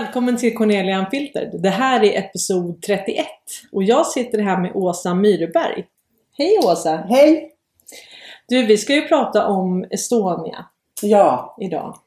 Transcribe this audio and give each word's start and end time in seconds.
Välkommen 0.00 0.36
till 0.36 0.54
Cornelia 0.54 0.98
Unfiltered. 0.98 1.62
Det 1.62 1.70
här 1.70 2.04
är 2.04 2.18
episod 2.18 2.82
31 2.82 3.26
och 3.72 3.82
jag 3.82 4.06
sitter 4.06 4.38
här 4.38 4.60
med 4.60 4.72
Åsa 4.74 5.14
Myreberg. 5.14 5.86
Hej 6.38 6.58
Åsa! 6.64 6.96
Hej! 6.96 7.52
Du, 8.48 8.66
vi 8.66 8.78
ska 8.78 8.94
ju 8.94 9.08
prata 9.08 9.46
om 9.46 9.84
Estonia 9.90 10.64
Ja, 11.02 11.56
idag. 11.60 11.98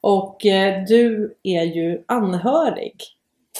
Och 0.00 0.46
eh, 0.46 0.84
du 0.84 1.34
är 1.42 1.62
ju 1.62 2.02
anhörig 2.06 2.94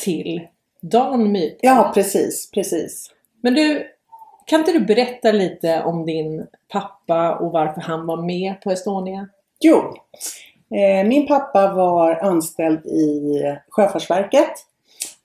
till 0.04 0.46
Dan 0.80 1.32
Myhrberg. 1.32 1.58
ja 1.60 1.90
precis, 1.94 2.50
precis. 2.50 3.10
Men 3.42 3.54
du, 3.54 3.86
kan 4.46 4.60
inte 4.60 4.72
du 4.72 4.80
berätta 4.80 5.32
lite 5.32 5.82
om 5.82 6.06
din 6.06 6.46
pappa 6.68 7.36
och 7.36 7.52
varför 7.52 7.80
han 7.80 8.06
var 8.06 8.22
med 8.22 8.60
på 8.60 8.70
Estonia? 8.70 9.28
Jo, 9.60 9.94
Eh, 10.70 11.08
min 11.08 11.26
pappa 11.26 11.74
var 11.74 12.18
anställd 12.22 12.86
i 12.86 13.42
Sjöfartsverket. 13.68 14.52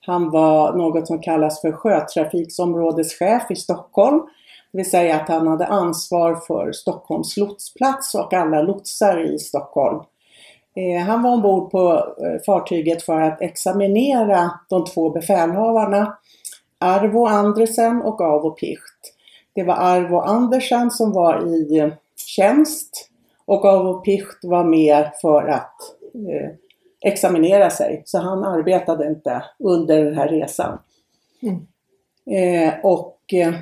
Han 0.06 0.30
var 0.30 0.72
något 0.72 1.06
som 1.06 1.20
kallas 1.20 1.60
för 1.60 1.72
sjötrafiksområdeschef 1.72 3.50
i 3.50 3.56
Stockholm. 3.56 4.18
Det 4.72 4.78
vill 4.78 4.90
säga 4.90 5.16
att 5.16 5.28
han 5.28 5.46
hade 5.46 5.66
ansvar 5.66 6.34
för 6.34 6.72
Stockholms 6.72 7.36
lotsplats 7.36 8.14
och 8.14 8.32
alla 8.32 8.62
lotsar 8.62 9.34
i 9.34 9.38
Stockholm. 9.38 10.00
Eh, 10.76 11.06
han 11.06 11.22
var 11.22 11.30
ombord 11.30 11.70
på 11.70 11.92
eh, 11.92 12.42
fartyget 12.46 13.02
för 13.02 13.20
att 13.20 13.42
examinera 13.42 14.50
de 14.68 14.84
två 14.84 15.10
befälhavarna 15.10 16.16
Arvo 16.78 17.26
Andersen 17.26 18.02
och 18.02 18.20
Avo 18.20 18.50
Picht. 18.50 19.14
Det 19.54 19.62
var 19.62 19.74
Arvo 19.74 20.18
Andersen 20.18 20.90
som 20.90 21.12
var 21.12 21.46
i 21.46 21.92
tjänst 22.16 23.11
och 23.44 23.64
Avo 23.64 24.00
Picht 24.00 24.38
var 24.42 24.64
med 24.64 25.10
för 25.22 25.48
att 25.48 25.76
eh, 26.14 26.50
examinera 27.00 27.70
sig. 27.70 28.02
Så 28.04 28.18
han 28.18 28.44
arbetade 28.44 29.06
inte 29.06 29.44
under 29.58 30.04
den 30.04 30.14
här 30.14 30.28
resan. 30.28 30.78
Mm. 31.42 31.66
Eh, 32.26 32.74
och 32.82 33.18
eh, 33.32 33.54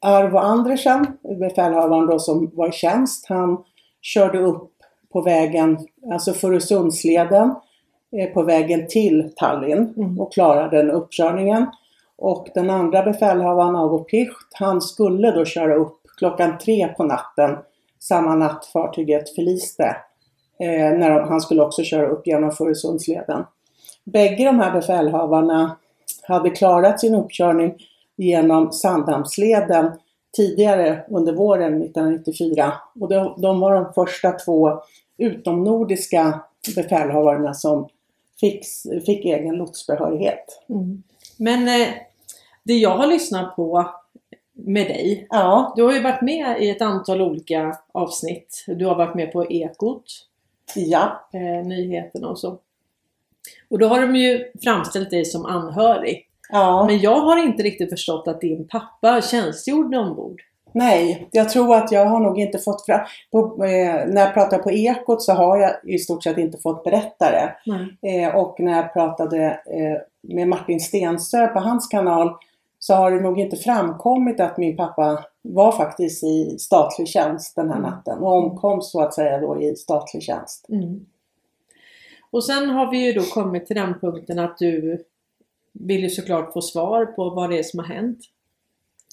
Arvo 0.00 0.38
Andersen, 0.38 1.06
befälhavaren 1.22 2.06
då 2.06 2.18
som 2.18 2.50
var 2.54 2.68
i 2.68 2.72
tjänst, 2.72 3.26
han 3.28 3.64
körde 4.02 4.38
upp 4.38 4.70
på 5.12 5.20
vägen, 5.20 5.78
alltså 6.12 6.32
Furusundsleden, 6.32 7.54
eh, 8.16 8.32
på 8.32 8.42
vägen 8.42 8.86
till 8.88 9.32
Tallinn 9.36 9.94
Mm. 9.96 10.20
och 10.20 10.32
klarade 10.32 10.76
den 10.76 10.90
uppkörningen. 10.90 11.66
Och 12.16 12.48
den 12.54 12.70
andra 12.70 13.02
befälhavaren, 13.02 13.76
Avo 13.76 13.98
Picht, 13.98 14.48
han 14.54 14.80
skulle 14.80 15.30
då 15.30 15.44
köra 15.44 15.74
upp 15.74 15.96
klockan 16.18 16.58
tre 16.58 16.88
på 16.96 17.04
natten 17.04 17.56
samma 18.00 18.34
natt 18.34 18.66
fartyget 18.66 19.34
förliste. 19.34 19.96
Eh, 20.60 20.98
när 20.98 21.10
de, 21.10 21.28
han 21.28 21.40
skulle 21.40 21.62
också 21.62 21.82
köra 21.82 22.08
upp 22.08 22.26
genom 22.26 22.52
Furusundsleden. 22.52 23.44
Bägge 24.04 24.44
de 24.44 24.60
här 24.60 24.72
befälhavarna 24.72 25.76
hade 26.22 26.50
klarat 26.50 27.00
sin 27.00 27.14
uppkörning 27.14 27.74
genom 28.16 28.72
Sandhamnsleden 28.72 29.90
tidigare 30.36 31.04
under 31.08 31.32
våren 31.32 31.82
1994. 31.82 32.72
Och 33.00 33.08
de, 33.08 33.34
de 33.36 33.60
var 33.60 33.74
de 33.74 33.92
första 33.92 34.32
två 34.32 34.82
utomnordiska 35.18 36.40
befälhavarna 36.76 37.54
som 37.54 37.88
fick, 38.40 38.64
fick 39.06 39.24
egen 39.24 39.56
lotsbehörighet. 39.56 40.62
Mm. 40.68 41.02
Men 41.36 41.68
eh, 41.68 41.88
det 42.62 42.74
jag 42.74 42.96
har 42.96 43.06
lyssnat 43.06 43.56
på 43.56 43.90
med 44.64 44.86
dig 44.86 45.26
Ja, 45.30 45.72
Du 45.76 45.82
har 45.82 45.92
ju 45.92 46.02
varit 46.02 46.22
med 46.22 46.62
i 46.62 46.70
ett 46.70 46.82
antal 46.82 47.22
olika 47.22 47.76
avsnitt. 47.92 48.64
Du 48.66 48.86
har 48.86 48.94
varit 48.94 49.14
med 49.14 49.32
på 49.32 49.52
Ekot, 49.52 50.04
ja, 50.74 51.28
eh, 51.32 51.66
nyheterna 51.66 52.28
och 52.28 52.38
så. 52.38 52.58
Och 53.70 53.78
då 53.78 53.88
har 53.88 54.00
de 54.00 54.16
ju 54.16 54.52
framställt 54.62 55.10
dig 55.10 55.24
som 55.24 55.46
anhörig. 55.46 56.26
ja. 56.52 56.86
Men 56.86 56.98
jag 56.98 57.20
har 57.20 57.44
inte 57.44 57.62
riktigt 57.62 57.90
förstått 57.90 58.28
att 58.28 58.40
din 58.40 58.68
pappa 58.68 59.20
tjänstgjorde 59.20 59.98
ombord. 59.98 60.42
Nej, 60.72 61.28
jag 61.30 61.48
tror 61.48 61.76
att 61.76 61.92
jag 61.92 62.06
har 62.06 62.20
nog 62.20 62.38
inte 62.38 62.58
fått 62.58 62.86
fram... 62.86 63.00
På, 63.32 63.64
eh, 63.64 64.06
när 64.06 64.20
jag 64.20 64.34
pratar 64.34 64.58
på 64.58 64.70
Ekot 64.70 65.22
så 65.22 65.32
har 65.32 65.58
jag 65.58 65.72
i 65.84 65.98
stort 65.98 66.22
sett 66.22 66.38
inte 66.38 66.58
fått 66.58 66.84
berätta 66.84 67.30
det. 67.30 67.56
Nej. 67.66 68.24
Eh, 68.24 68.34
och 68.36 68.60
när 68.60 68.76
jag 68.76 68.92
pratade 68.92 69.44
eh, 69.46 70.32
med 70.34 70.48
Martin 70.48 70.80
Stensö 70.80 71.46
på 71.46 71.58
hans 71.60 71.86
kanal 71.88 72.34
så 72.82 72.94
har 72.94 73.10
det 73.10 73.20
nog 73.20 73.40
inte 73.40 73.56
framkommit 73.56 74.40
att 74.40 74.58
min 74.58 74.76
pappa 74.76 75.24
var 75.42 75.72
faktiskt 75.72 76.24
i 76.24 76.56
statlig 76.58 77.08
tjänst 77.08 77.56
den 77.56 77.68
här 77.68 77.78
Mm. 77.78 77.90
natten 77.90 78.18
och 78.18 78.32
omkom 78.36 78.82
så 78.82 79.00
att 79.00 79.14
säga 79.14 79.38
då 79.38 79.62
i 79.62 79.76
statlig 79.76 80.22
tjänst. 80.22 80.66
Mm. 80.68 81.06
Och 82.30 82.44
sen 82.44 82.70
har 82.70 82.90
vi 82.90 82.98
ju 83.06 83.12
då 83.12 83.22
kommit 83.22 83.66
till 83.66 83.76
den 83.76 84.00
punkten 84.00 84.38
att 84.38 84.58
du 84.58 85.04
vill 85.72 86.00
ju 86.02 86.10
såklart 86.10 86.52
få 86.52 86.60
svar 86.62 87.06
på 87.06 87.30
vad 87.30 87.50
det 87.50 87.58
är 87.58 87.62
som 87.62 87.78
har 87.78 87.86
hänt. 87.86 88.18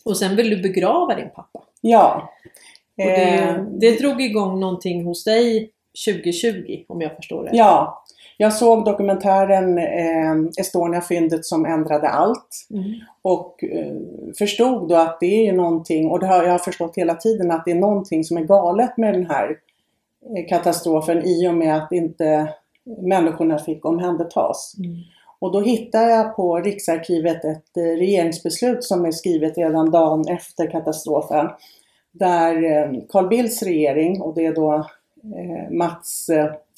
Och 0.05 0.17
sen 0.17 0.35
vill 0.35 0.49
du 0.49 0.61
begrava 0.61 1.16
din 1.16 1.29
pappa. 1.29 1.63
Ja. 1.81 2.29
Det, 2.95 3.03
Eh, 3.03 3.61
det 3.63 3.99
drog 3.99 4.22
igång 4.22 4.59
någonting 4.59 5.05
hos 5.05 5.23
dig 5.23 5.72
2020 6.05 6.84
om 6.88 7.01
jag 7.01 7.16
förstår 7.16 7.44
det. 7.44 7.49
ja. 7.53 8.03
Jag 8.39 8.53
såg 8.53 8.85
dokumentären 8.85 9.77
eh, 9.77 10.51
Estonia-fyndet 10.59 11.45
som 11.45 11.65
ändrade 11.65 12.09
allt. 12.09 12.67
Mm. 12.71 12.93
Och 13.21 13.63
eh, 13.63 13.95
förstod 14.37 14.89
då 14.89 14.95
att 14.95 15.19
det 15.19 15.25
är 15.25 15.45
ju 15.45 15.51
någonting, 15.51 16.11
och 16.11 16.19
det 16.19 16.27
har 16.27 16.43
jag 16.43 16.63
förstått 16.63 16.97
hela 16.97 17.15
tiden, 17.15 17.51
att 17.51 17.65
det 17.65 17.71
är 17.71 17.75
någonting 17.75 18.23
som 18.23 18.37
är 18.37 18.41
galet 18.41 18.97
med 18.97 19.13
den 19.13 19.25
här 19.25 19.57
eh, 20.37 20.47
katastrofen 20.49 21.23
i 21.25 21.47
och 21.47 21.53
med 21.53 21.77
att 21.77 21.91
inte 21.91 22.49
människorna 23.01 23.57
fick 23.57 23.85
omhändertas. 23.85 24.75
Mm. 24.77 24.95
Och 25.39 25.51
då 25.51 25.61
hittade 25.61 26.11
jag 26.11 26.35
på 26.35 26.57
Riksarkivet 26.57 27.45
ett 27.45 27.77
eh, 27.77 27.81
regeringsbeslut 27.81 28.83
som 28.83 29.05
är 29.05 29.11
skrivet 29.11 29.57
redan 29.57 29.91
dagen 29.91 30.27
efter 30.27 30.71
katastrofen. 30.71 31.49
Där 32.11 32.63
eh, 32.63 32.91
Carl 33.09 33.27
Bildts 33.27 33.63
regering, 33.63 34.21
och 34.21 34.35
det 34.35 34.45
är 34.45 34.55
då 34.55 34.87
Mats 35.71 36.29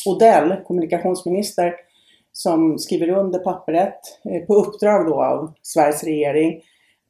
Odell, 0.06 0.56
kommunikationsminister, 0.68 1.74
som 2.32 2.80
skriver 2.80 3.10
under 3.10 3.40
pappret 3.40 4.00
eh, 4.26 4.46
på 4.46 4.56
uppdrag 4.56 5.06
då 5.06 5.24
av 5.24 5.54
Sveriges 5.62 6.04
regering 6.04 6.62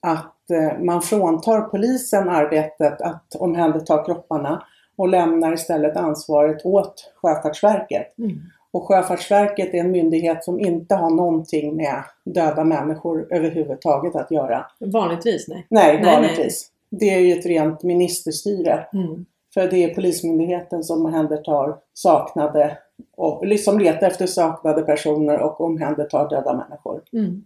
att 0.01 0.51
eh, 0.51 0.79
man 0.79 1.01
fråntar 1.01 1.61
polisen 1.61 2.29
arbetet 2.29 3.01
att 3.01 3.35
omhänderta 3.35 4.03
kropparna 4.03 4.63
och 4.97 5.09
lämnar 5.09 5.53
istället 5.53 5.97
ansvaret 5.97 6.65
åt 6.65 7.11
Sjöfartsverket. 7.21 8.17
Mm. 8.17 8.39
Och 8.71 8.87
Sjöfartsverket 8.87 9.73
är 9.73 9.77
en 9.77 9.91
myndighet 9.91 10.43
som 10.43 10.59
inte 10.59 10.95
har 10.95 11.09
någonting 11.09 11.75
med 11.75 12.03
döda 12.25 12.63
människor 12.63 13.27
överhuvudtaget 13.33 14.15
att 14.15 14.31
göra. 14.31 14.65
Vanligtvis 14.79 15.47
nej. 15.47 15.65
Nej, 15.69 15.99
Nej, 16.01 16.15
vanligtvis. 16.15 16.71
Det 16.89 17.09
är 17.09 17.19
ju 17.19 17.33
ett 17.33 17.45
rent 17.45 17.83
ministerstyre. 17.83 18.85
Mm. 18.93 19.25
För 19.53 19.67
det 19.67 19.83
är 19.83 19.93
Polismyndigheten 19.93 20.83
som 20.83 21.05
omhändertar 21.05 21.77
saknade 21.93 22.77
och 23.15 23.47
liksom 23.47 23.79
letar 23.79 24.07
efter 24.07 24.27
saknade 24.27 24.81
personer 24.81 25.39
och 25.39 25.61
omhändertar 25.61 26.29
döda 26.29 26.53
människor. 26.53 27.01
Mm. 27.13 27.45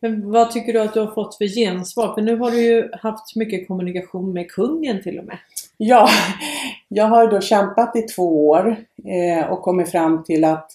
Men 0.00 0.30
vad 0.30 0.50
tycker 0.50 0.72
du 0.72 0.80
att 0.80 0.94
du 0.94 1.00
har 1.00 1.14
fått 1.14 1.34
för 1.34 1.44
gensvar? 1.44 2.14
För 2.14 2.22
nu 2.22 2.36
har 2.36 2.50
du 2.50 2.60
ju 2.60 2.90
haft 2.92 3.36
mycket 3.36 3.68
kommunikation 3.68 4.32
med 4.32 4.50
kungen 4.50 5.02
till 5.02 5.18
och 5.18 5.24
med. 5.24 5.38
Ja, 5.76 6.08
jag 6.88 7.04
har 7.04 7.30
då 7.30 7.40
kämpat 7.40 7.96
i 7.96 8.02
två 8.02 8.48
år 8.48 8.76
eh, 9.04 9.52
och 9.52 9.62
kommit 9.62 9.90
fram 9.90 10.24
till 10.24 10.44
att 10.44 10.70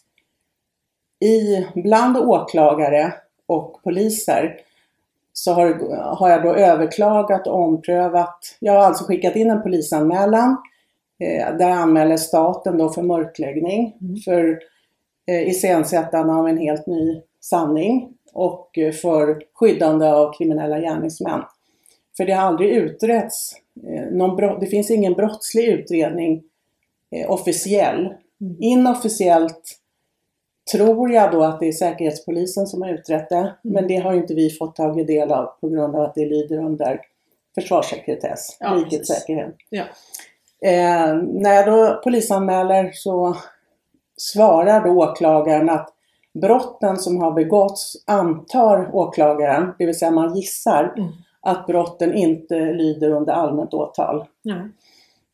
i, 1.19 1.67
bland 1.75 2.17
åklagare 2.17 3.13
och 3.45 3.83
poliser 3.83 4.57
så 5.33 5.53
har, 5.53 5.95
har 6.15 6.29
jag 6.29 6.43
då 6.43 6.55
överklagat 6.55 7.47
och 7.47 7.59
omprövat. 7.59 8.57
Jag 8.59 8.73
har 8.73 8.79
alltså 8.79 9.03
skickat 9.03 9.35
in 9.35 9.49
en 9.49 9.61
polisanmälan. 9.61 10.57
Eh, 11.19 11.57
där 11.57 11.69
anmäler 11.69 12.17
staten 12.17 12.77
då 12.77 12.89
för 12.89 13.01
mörkläggning, 13.01 13.97
Mm. 14.01 14.15
för 14.15 14.59
eh, 15.27 15.47
iscensättande 15.47 16.33
av 16.33 16.47
en 16.47 16.57
helt 16.57 16.87
ny 16.87 17.21
sanning 17.41 18.13
och 18.33 18.77
eh, 18.77 18.91
för 18.91 19.43
skyddande 19.53 20.05
av 20.07 20.33
kriminella 20.33 20.79
gärningsmän. 20.79 21.41
För 22.17 22.25
det 22.25 22.33
har 22.33 22.47
aldrig 22.47 22.69
utretts, 22.69 23.55
eh, 23.87 24.11
någon 24.11 24.59
det 24.59 24.67
finns 24.67 24.91
ingen 24.91 25.13
brottslig 25.13 25.67
utredning 25.67 26.43
eh, 27.11 27.31
officiell. 27.31 28.05
Mm. 28.41 28.55
Inofficiellt 28.59 29.79
tror 30.71 31.11
jag 31.11 31.31
då 31.31 31.43
att 31.43 31.59
det 31.59 31.67
är 31.67 31.71
Säkerhetspolisen 31.71 32.67
som 32.67 32.81
har 32.81 32.89
utrett 32.89 33.29
det, 33.29 33.53
men 33.61 33.87
det 33.87 33.95
har 33.97 34.13
inte 34.13 34.33
vi 34.33 34.49
fått 34.49 34.75
tagit 34.75 35.07
del 35.07 35.31
av 35.31 35.45
på 35.61 35.69
grund 35.69 35.95
av 35.95 36.01
att 36.01 36.15
det 36.15 36.25
lyder 36.25 36.57
under 36.57 37.01
försvarssekretess, 37.55 38.57
Ja, 38.59 38.69
rikets 38.69 39.07
säkerhet. 39.09 39.55
Ja. 39.69 39.83
Eh, 40.69 41.15
när 41.15 41.53
jag 41.53 41.65
då 41.65 42.01
polisanmäler 42.03 42.91
så 42.93 43.37
svarar 44.17 44.81
då 44.83 44.89
åklagaren 44.89 45.69
att 45.69 45.89
brotten 46.41 46.97
som 46.97 47.17
har 47.21 47.31
begåtts 47.31 47.93
antar 48.07 48.95
åklagaren, 48.95 49.73
det 49.77 49.85
vill 49.85 49.99
säga 49.99 50.11
man 50.11 50.35
gissar, 50.35 50.93
Mm. 50.97 51.09
att 51.41 51.67
brotten 51.67 52.13
inte 52.13 52.55
lyder 52.55 53.09
under 53.11 53.33
allmänt 53.33 53.73
åtal. 53.73 54.25
Ja. 54.41 54.55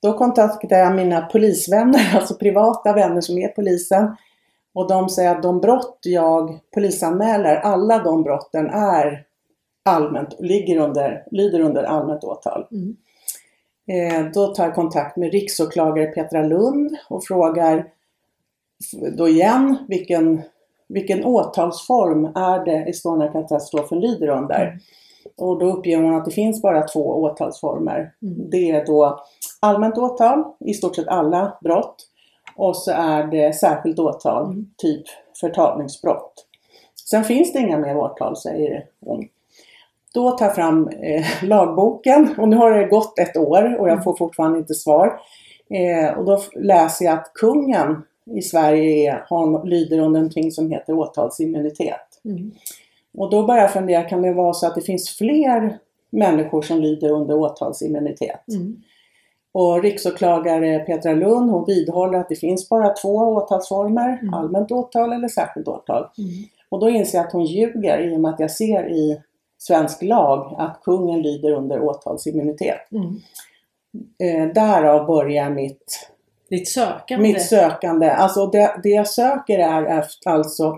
Då 0.01 0.13
kontaktade 0.17 0.77
jag 0.77 0.95
mina 0.95 1.21
polisvänner, 1.21 2.11
alltså 2.15 2.35
privata 2.35 2.93
vänner 2.93 3.21
som 3.21 3.37
är 3.37 3.47
polisen 3.47 4.15
Och 4.79 4.87
de 4.87 5.09
säger 5.09 5.31
att 5.35 5.43
de 5.43 5.59
brott 5.59 5.99
jag 6.03 6.59
polisanmäler, 6.73 7.55
alla 7.55 8.03
de 8.03 8.23
brotten 8.23 8.69
är 8.69 9.25
allmänt, 9.85 10.35
ligger 10.39 10.77
under, 10.77 11.23
lyder 11.31 11.59
under 11.59 11.83
allmänt 11.83 12.23
åtal. 12.23 12.67
Mm. 12.71 12.95
Eh, 13.87 14.31
då 14.33 14.47
tar 14.47 14.63
jag 14.63 14.75
kontakt 14.75 15.17
med 15.17 15.31
riksåklagare 15.31 16.07
Petra 16.07 16.43
Lund 16.43 16.97
och 17.09 17.23
frågar 17.23 17.85
då 19.17 19.27
igen 19.27 19.77
vilken, 19.87 20.41
vilken 20.87 21.25
åtalsform 21.25 22.25
är 22.25 22.65
det 22.65 22.89
Estonia-katastrofen 22.89 23.99
lyder 23.99 24.27
under. 24.27 24.61
Mm. 24.61 24.79
Och 25.37 25.59
då 25.59 25.65
uppger 25.65 25.97
hon 25.97 26.15
att 26.15 26.25
det 26.25 26.31
finns 26.31 26.61
bara 26.61 26.87
två 26.87 27.23
åtalsformer. 27.23 28.13
Mm. 28.21 28.49
Det 28.49 28.71
är 28.71 28.85
då 28.85 29.19
allmänt 29.59 29.97
åtal, 29.97 30.43
i 30.59 30.73
stort 30.73 30.95
sett 30.95 31.07
alla 31.07 31.57
brott. 31.61 32.05
Och 32.59 32.75
så 32.75 32.91
är 32.91 33.23
det 33.23 33.55
särskilt 33.55 33.99
åtal, 33.99 34.45
Mm. 34.45 34.69
typ 34.77 35.03
förtalningsbrott. 35.41 36.45
Sen 37.09 37.23
finns 37.23 37.53
det 37.53 37.59
inga 37.59 37.77
mer 37.77 37.97
åtal, 37.97 38.37
säger 38.37 38.85
hon. 39.05 39.27
Då 40.13 40.31
tar 40.31 40.45
jag 40.45 40.55
fram 40.55 40.87
eh, 40.87 41.25
lagboken 41.43 42.35
och 42.37 42.49
nu 42.49 42.55
har 42.55 42.71
det 42.71 42.85
gått 42.85 43.19
ett 43.19 43.37
år 43.37 43.79
och 43.79 43.89
jag 43.89 44.03
får 44.03 44.15
fortfarande 44.17 44.59
inte 44.59 44.73
svar. 44.73 45.19
Eh, 45.69 46.17
och 46.17 46.25
då 46.25 46.41
läser 46.55 47.05
jag 47.05 47.13
att 47.13 47.33
kungen 47.33 48.03
i 48.31 48.41
Sverige 48.41 49.11
är, 49.11 49.25
har, 49.29 49.65
lyder 49.65 49.99
under 49.99 50.19
någonting 50.19 50.51
som 50.51 50.71
heter 50.71 50.93
åtalsimmunitet. 50.93 52.21
Mm. 52.25 52.51
Och 53.17 53.29
då 53.29 53.45
börjar 53.45 53.61
jag 53.61 53.73
fundera, 53.73 54.03
kan 54.03 54.21
det 54.21 54.33
vara 54.33 54.53
så 54.53 54.67
att 54.67 54.75
det 54.75 54.81
finns 54.81 55.17
fler 55.17 55.77
människor 56.09 56.61
som 56.61 56.79
lyder 56.81 57.11
under 57.11 57.35
åtalsimmunitet? 57.35 58.47
Mm. 58.47 58.81
Och 59.51 59.81
riksåklagare 59.83 60.79
Petra 60.79 61.13
Lund 61.13 61.51
hon 61.51 61.65
vidhåller 61.65 62.19
att 62.19 62.29
det 62.29 62.35
finns 62.35 62.69
bara 62.69 62.89
två 62.93 63.15
åtalsformer, 63.15 64.19
Mm. 64.21 64.33
allmänt 64.33 64.71
åtal 64.71 65.13
eller 65.13 65.27
särskilt 65.27 65.67
åtal. 65.67 66.07
Mm. 66.17 66.29
Och 66.69 66.79
då 66.79 66.89
inser 66.89 67.17
jag 67.17 67.25
att 67.27 67.33
hon 67.33 67.45
ljuger 67.45 67.99
i 67.99 68.15
och 68.15 68.19
med 68.19 68.33
att 68.33 68.39
jag 68.39 68.51
ser 68.51 68.89
i 68.89 69.21
svensk 69.57 70.01
lag 70.03 70.55
att 70.57 70.81
kungen 70.83 71.21
lyder 71.21 71.51
under 71.51 71.81
åtalsimmunitet. 71.81 72.91
Mm. 72.91 73.15
Eh, 74.23 74.53
därav 74.53 75.05
börjar 75.07 75.49
mitt, 75.49 76.09
Ditt 76.49 76.67
sökande. 76.69 77.27
mitt 77.27 77.41
sökande. 77.41 78.09
Alltså 78.09 78.45
det, 78.47 78.79
det 78.83 78.89
jag 78.89 79.07
söker 79.07 79.59
är 79.59 79.99
efter, 79.99 80.29
alltså 80.29 80.77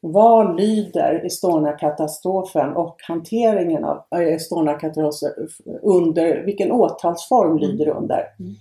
vad 0.00 0.56
lyder 0.56 1.26
Estonia-katastrofen 1.26 2.72
och 2.76 2.96
hanteringen 3.02 3.84
av 3.84 4.04
eh, 4.14 4.34
Estonia-katastrofen 4.34 5.48
under, 5.82 6.42
vilken 6.44 6.72
åtalsform 6.72 7.50
Mm. 7.50 7.58
lyder 7.58 7.88
under? 7.88 8.26
Mm. 8.38 8.54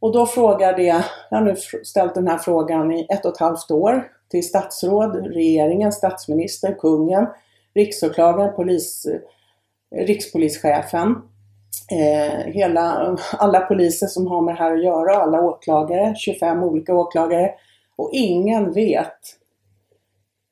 Och 0.00 0.12
då 0.12 0.26
frågade 0.26 0.82
jag, 0.82 1.02
jag 1.30 1.38
har 1.38 1.44
nu 1.44 1.56
ställt 1.84 2.14
den 2.14 2.28
här 2.28 2.38
frågan 2.38 2.92
i 2.92 3.06
ett 3.10 3.24
och 3.24 3.32
ett 3.32 3.40
halvt 3.40 3.70
år 3.70 4.08
till 4.30 4.48
statsråd, 4.48 5.26
regeringen, 5.26 5.92
statsminister, 5.92 6.76
kungen, 6.78 7.26
riksåklagaren, 7.74 8.56
polis, 8.56 9.06
eh, 9.06 10.06
rikspolischefen, 10.06 11.22
eh, 11.90 12.52
hela, 12.52 13.16
alla 13.32 13.60
poliser 13.60 14.06
som 14.06 14.26
har 14.26 14.42
med 14.42 14.54
det 14.54 14.58
här 14.58 14.72
att 14.74 14.84
göra, 14.84 15.16
alla 15.16 15.40
åklagare, 15.40 16.14
25 16.16 16.62
olika 16.62 16.94
åklagare. 16.94 17.50
Och 17.96 18.10
ingen 18.12 18.72
vet 18.72 19.18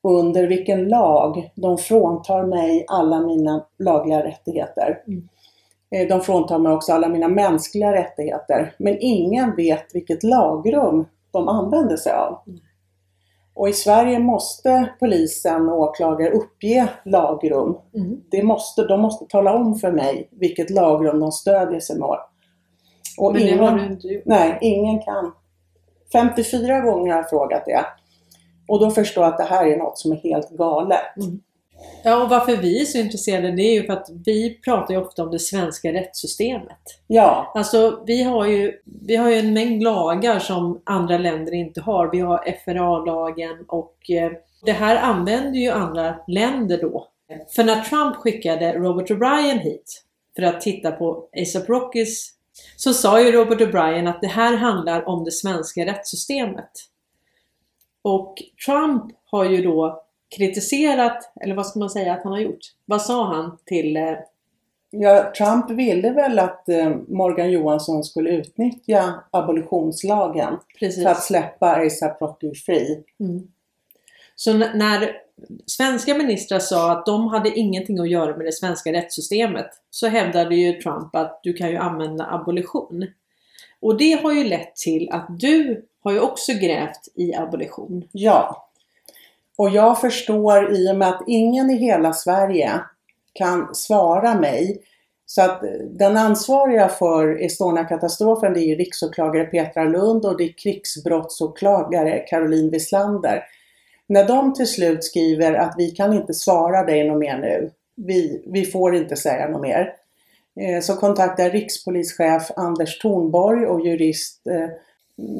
under 0.03 0.47
vilken 0.47 0.87
lag 0.89 1.51
de 1.55 1.77
fråntar 1.77 2.43
mig 2.43 2.85
alla 2.87 3.19
mina 3.19 3.65
lagliga 3.79 4.23
rättigheter. 4.23 5.03
Mm. 5.07 5.29
Eh, 5.91 6.07
De 6.07 6.21
fråntar 6.21 6.59
mig 6.59 6.71
också 6.73 6.93
alla 6.93 7.09
mina 7.09 7.27
mänskliga 7.27 7.93
rättigheter. 7.93 8.75
Men 8.77 8.97
ingen 8.99 9.55
vet 9.55 9.95
vilket 9.95 10.23
lagrum 10.23 11.05
de 11.31 11.47
använder 11.47 11.97
sig 11.97 12.13
av. 12.13 12.39
Mm. 12.47 12.59
Och 13.55 13.69
i 13.69 13.73
Sverige 13.73 14.19
måste 14.19 14.89
polisen 14.99 15.69
och 15.69 15.79
åklagare 15.79 16.31
uppge 16.31 16.87
lagrum. 17.05 17.77
Mm. 17.95 18.21
Det 18.31 18.43
måste, 18.43 18.83
de 18.83 19.01
måste 19.01 19.25
tala 19.25 19.53
om 19.53 19.75
för 19.75 19.91
mig 19.91 20.29
vilket 20.31 20.69
lagrum 20.69 21.19
de 21.19 21.31
stödjer 21.31 21.79
sig 21.79 21.99
med. 21.99 22.17
Och 23.17 23.33
Men 23.33 23.41
ingen, 23.41 23.99
nej, 24.25 24.57
ingen 24.61 25.01
kan. 25.01 25.31
54 26.11 26.79
gånger 26.79 27.11
har 27.11 27.19
jag 27.19 27.29
frågat 27.29 27.65
det. 27.65 27.85
Och 28.73 28.79
då 28.79 28.91
förstår 28.91 29.23
jag 29.23 29.31
att 29.31 29.37
det 29.37 29.43
här 29.43 29.65
är 29.65 29.77
något 29.77 29.97
som 29.97 30.11
är 30.11 30.15
helt 30.15 30.49
galet. 30.49 30.99
Ja, 32.03 32.23
och 32.23 32.29
varför 32.29 32.57
vi 32.57 32.81
är 32.81 32.85
så 32.85 32.97
intresserade 32.97 33.51
det 33.51 33.61
är 33.61 33.73
ju 33.73 33.85
för 33.85 33.93
att 33.93 34.07
vi 34.25 34.59
pratar 34.65 34.93
ju 34.93 35.01
ofta 35.01 35.23
om 35.23 35.31
det 35.31 35.39
svenska 35.39 35.93
rättssystemet. 35.93 36.79
Ja, 37.07 37.51
Alltså 37.55 38.03
vi 38.07 38.23
har 38.23 38.47
ju, 38.47 38.71
vi 39.07 39.15
har 39.15 39.29
ju 39.29 39.35
en 39.35 39.53
mängd 39.53 39.83
lagar 39.83 40.39
som 40.39 40.81
andra 40.83 41.17
länder 41.17 41.53
inte 41.53 41.81
har. 41.81 42.11
Vi 42.11 42.19
har 42.19 42.55
FRA-lagen 42.65 43.65
och 43.67 44.09
eh, 44.09 44.31
det 44.65 44.71
här 44.71 44.97
använder 44.97 45.59
ju 45.59 45.69
andra 45.69 46.15
länder 46.27 46.81
då. 46.81 47.07
För 47.55 47.63
när 47.63 47.81
Trump 47.81 48.15
skickade 48.15 48.73
Robert 48.73 49.09
O'Brien 49.09 49.59
hit 49.59 50.03
för 50.35 50.43
att 50.43 50.61
titta 50.61 50.91
på 50.91 51.29
ASAP 51.41 51.69
Rockys 51.69 52.29
så 52.77 52.93
sa 52.93 53.21
ju 53.21 53.31
Robert 53.31 53.61
O'Brien 53.61 54.09
att 54.09 54.21
det 54.21 54.27
här 54.27 54.57
handlar 54.57 55.07
om 55.07 55.23
det 55.23 55.31
svenska 55.31 55.85
rättssystemet. 55.85 56.92
Och 58.03 58.35
Trump 58.65 59.03
har 59.25 59.45
ju 59.45 59.63
då 59.63 60.03
kritiserat, 60.37 61.33
eller 61.41 61.55
vad 61.55 61.67
ska 61.67 61.79
man 61.79 61.89
säga 61.89 62.13
att 62.13 62.23
han 62.23 62.33
har 62.33 62.39
gjort? 62.39 62.59
Vad 62.85 63.01
sa 63.01 63.25
han 63.25 63.57
till 63.65 63.97
eh, 63.97 64.13
ja, 64.89 65.33
Trump 65.37 65.71
ville 65.71 66.11
väl 66.11 66.39
att 66.39 66.69
eh, 66.69 66.95
Morgan 67.07 67.51
Johansson 67.51 68.03
skulle 68.03 68.29
utnyttja 68.29 69.23
abolitionslagen 69.31 70.57
precis? 70.79 71.03
för 71.03 71.11
att 71.11 71.23
släppa 71.23 71.75
ASAP 71.75 72.21
Rocky 72.21 72.55
fri. 72.55 73.03
Mm. 73.19 73.47
Så 74.35 74.53
när 74.53 75.11
svenska 75.65 76.13
ministrar 76.13 76.59
sa 76.59 76.91
att 76.91 77.05
de 77.05 77.27
hade 77.27 77.59
ingenting 77.59 77.99
att 77.99 78.09
göra 78.09 78.37
med 78.37 78.45
det 78.45 78.51
svenska 78.51 78.93
rättssystemet 78.93 79.69
så 79.89 80.07
hävdade 80.07 80.55
ju 80.55 80.73
Trump 80.81 81.15
att 81.15 81.39
du 81.43 81.53
kan 81.53 81.69
ju 81.69 81.77
använda 81.77 82.25
abolition. 82.25 83.07
Och 83.79 83.97
det 83.97 84.11
har 84.23 84.33
ju 84.33 84.43
lett 84.43 84.75
till 84.75 85.09
att 85.11 85.27
du 85.39 85.85
har 86.03 86.11
ju 86.11 86.19
också 86.19 86.53
grävt 86.53 87.07
i 87.15 87.35
abolition. 87.35 88.03
Ja. 88.11 88.69
Och 89.57 89.69
jag 89.69 90.01
förstår 90.01 90.73
i 90.73 90.91
och 90.91 90.95
med 90.95 91.09
att 91.09 91.23
ingen 91.27 91.69
i 91.69 91.77
hela 91.77 92.13
Sverige 92.13 92.79
kan 93.33 93.75
svara 93.75 94.39
mig. 94.39 94.81
Så 95.25 95.41
att 95.41 95.63
eh, 95.63 95.69
den 95.91 96.17
ansvariga 96.17 96.87
för 96.87 97.45
Estonia-katastrofen 97.45 98.53
det 98.53 98.59
är 98.59 98.67
ju 98.67 98.75
riksåklagare 98.75 99.45
Petra 99.45 99.83
Lund 99.83 100.25
och 100.25 100.37
det 100.37 100.43
är 100.43 100.57
krigsbrottsåklagare 100.57 102.19
Caroline 102.19 102.69
Wislander. 102.69 103.43
När 104.07 104.27
de 104.27 104.53
till 104.53 104.67
slut 104.67 105.03
skriver 105.03 105.53
att 105.53 105.75
vi 105.77 105.91
kan 105.91 106.13
inte 106.13 106.33
svara 106.33 106.83
dig 106.83 107.09
något 107.09 107.19
mer 107.19 107.37
nu. 107.37 107.71
Vi, 107.95 108.43
vi 108.47 108.65
får 108.65 108.95
inte 108.95 109.15
säga 109.15 109.49
något 109.49 109.61
mer. 109.61 109.93
Eh, 110.59 110.81
så 110.81 110.95
kontaktar 110.95 111.49
rikspolischef 111.49 112.51
Anders 112.55 112.99
Thornborg 112.99 113.65
och 113.65 113.85
jurist 113.85 114.47
eh, 114.47 114.69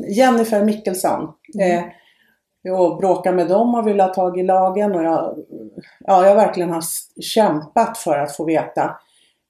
Jennifer 0.08 0.64
Mickelsson. 0.64 1.34
Mm. 1.60 1.78
Eh, 1.78 1.86
och 2.72 2.98
bråkar 2.98 3.34
med 3.34 3.48
dem 3.48 3.76
och 3.76 3.88
vill 3.88 4.00
ha 4.00 4.08
tag 4.08 4.40
i 4.40 4.44
lagen 4.44 4.96
och 4.96 5.04
jag, 5.04 5.38
ja, 6.00 6.28
jag 6.28 6.36
verkligen 6.36 6.70
har 6.70 6.84
kämpat 7.22 7.98
för 7.98 8.18
att 8.18 8.36
få 8.36 8.46
veta. 8.46 8.98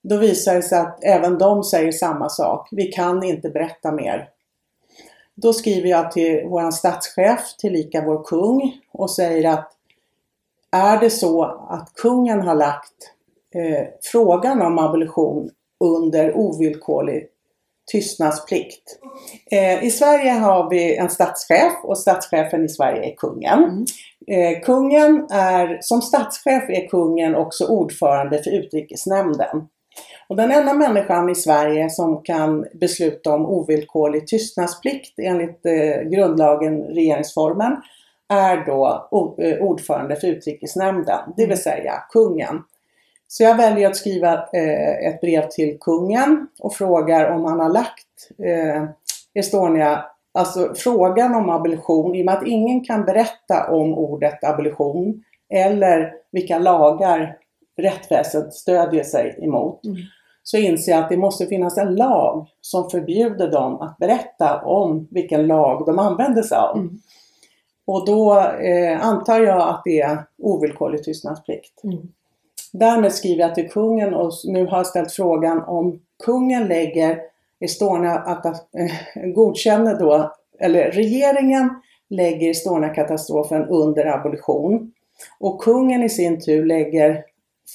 Då 0.03 0.18
visar 0.18 0.56
det 0.56 0.62
sig 0.62 0.80
att 0.80 1.03
även 1.03 1.38
de 1.38 1.63
säger 1.63 1.92
samma 1.92 2.30
sak. 2.30 2.70
Vi 2.72 2.84
kan 2.84 3.24
inte 3.24 3.50
berätta 3.50 3.92
mer. 3.92 4.30
Då 5.36 5.53
skriver 5.53 5.89
jag 5.89 6.12
till 6.12 6.44
vår 6.48 6.72
statschef, 6.72 7.56
tillika 7.58 8.01
vår 8.01 8.24
kung 8.24 8.80
och 8.92 9.10
säger 9.10 9.50
att 9.50 9.72
är 10.72 11.00
det 11.00 11.10
så 11.10 11.44
att 11.70 11.94
kungen 11.94 12.42
har 12.42 12.56
lagt 12.56 13.13
eh, 13.56 13.88
frågan 14.01 14.62
om 14.62 14.80
abolition 14.80 15.50
under 15.80 16.38
ovillkorlig 16.38 17.27
tystnadsplikt. 17.92 19.00
Eh, 19.52 19.84
I 19.84 19.92
Sverige 19.92 20.32
har 20.32 20.70
vi 20.70 20.98
en 20.98 21.10
statschef 21.10 21.74
och 21.84 21.98
statschefen 21.98 22.66
i 22.66 22.70
Sverige 22.70 23.12
är 23.12 23.16
kungen. 23.16 23.63
Mm. 23.63 23.86
Eh, 24.28 24.62
kungen 24.62 25.28
är, 25.32 25.78
som 25.82 26.02
statschef 26.02 26.70
är 26.70 26.88
kungen 26.88 27.36
också 27.36 27.68
ordförande 27.68 28.44
för 28.44 28.52
utrikesnämnden. 28.52 29.68
Och 30.28 30.36
den 30.36 30.52
enda 30.52 30.74
människan 30.74 31.30
i 31.30 31.36
Sverige 31.36 31.90
som 31.90 32.24
kan 32.24 32.66
besluta 32.74 33.34
om 33.34 33.46
ovillkorlig 33.46 34.28
tystnadsplikt 34.28 35.20
enligt 35.20 35.66
eh, 35.66 36.10
grundlagen, 36.10 36.84
regeringsformen, 36.84 37.82
är 38.30 38.66
då 38.66 39.10
eh, 39.42 39.58
ordförande 39.58 40.16
för 40.16 40.28
utrikesnämnden, 40.28 41.20
det 41.38 41.46
vill 41.46 41.62
säga 41.62 41.94
kungen. 42.10 42.63
Så 43.34 43.44
jag 43.44 43.58
väljer 43.58 43.90
att 43.90 43.96
skriva 43.96 44.34
eh, 44.34 45.08
ett 45.08 45.22
brev 45.22 45.50
till 45.50 45.78
kungen 45.80 46.48
och 46.60 46.74
frågar 46.74 47.32
om 47.32 47.46
han 47.46 47.60
har 47.60 47.70
lagt 47.70 48.30
eh, 48.46 48.84
Estonia, 49.34 50.06
alltså 50.34 50.74
frågan 50.75 51.36
om 51.36 51.50
abolition, 51.50 52.16
i 52.16 52.22
och 52.22 52.25
med 52.25 52.36
att 52.36 52.48
ingen 52.48 52.84
kan 52.84 53.06
berätta 53.06 53.72
om 53.72 53.94
ordet 53.94 54.44
abolition 54.44 55.24
eller 55.54 56.13
vilka 56.32 56.60
lagar 56.60 57.38
rättsväsendet 57.78 58.54
stödjer 58.54 59.04
sig 59.04 59.40
emot, 59.42 59.86
Mm. 59.86 59.98
så 60.44 60.58
inser 60.58 60.92
jag 60.92 61.04
att 61.04 61.10
det 61.10 61.18
måste 61.18 61.46
finnas 61.46 61.78
en 61.78 61.96
lag 61.96 62.48
som 62.62 62.90
förbjuder 62.90 63.52
dem 63.52 63.82
att 63.82 63.98
berätta 63.98 64.62
om 64.62 65.08
vilken 65.12 65.48
lag 65.48 65.86
de 65.86 66.00
använder 66.00 66.42
sig 66.42 66.58
av. 66.58 66.78
Mm. 66.78 67.00
Och 67.88 68.06
då 68.06 68.40
eh, 68.42 69.06
antar 69.06 69.40
jag 69.40 69.70
att 69.70 69.82
det 69.86 70.02
är 70.02 70.18
ovillkorlig 70.38 71.04
tystnadsplikt. 71.04 71.84
Mm. 71.84 72.08
Därmed 72.74 73.13
skriver 73.13 73.42
jag 73.42 73.56
till 73.56 73.70
kungen 73.70 74.13
och 74.13 74.32
nu 74.44 74.65
har 74.65 74.77
jag 74.77 74.88
ställt 74.88 75.12
frågan 75.12 75.63
om 75.63 76.00
kungen 76.24 76.68
lägger 76.68 77.20
Estonia, 77.60 78.12
att, 78.12 78.46
eh, 78.46 79.25
godkänner 79.34 80.00
då, 80.00 80.34
eller 80.60 80.92
regeringen 80.92 81.70
lägger 82.10 82.50
Estonia-katastrofen 82.50 83.65
under 83.65 84.06
abolition. 84.06 84.92
Och 85.39 85.62
kungen 85.62 86.03
i 86.03 86.10
sin 86.10 86.42
tur 86.42 86.65
lägger 86.65 87.24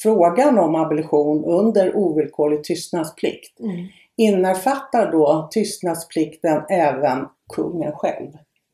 frågan 0.02 0.58
om 0.58 0.74
abolition 0.74 1.44
under 1.44 1.96
ovillkorlig 1.96 2.64
tystnadsplikt. 2.64 3.60
Mm. 3.60 3.86
Innefattar 4.16 5.12
då 5.12 5.48
tystnadsplikten 5.50 6.62
även 6.68 7.26
kungen 7.54 7.92
själv? 7.92 8.28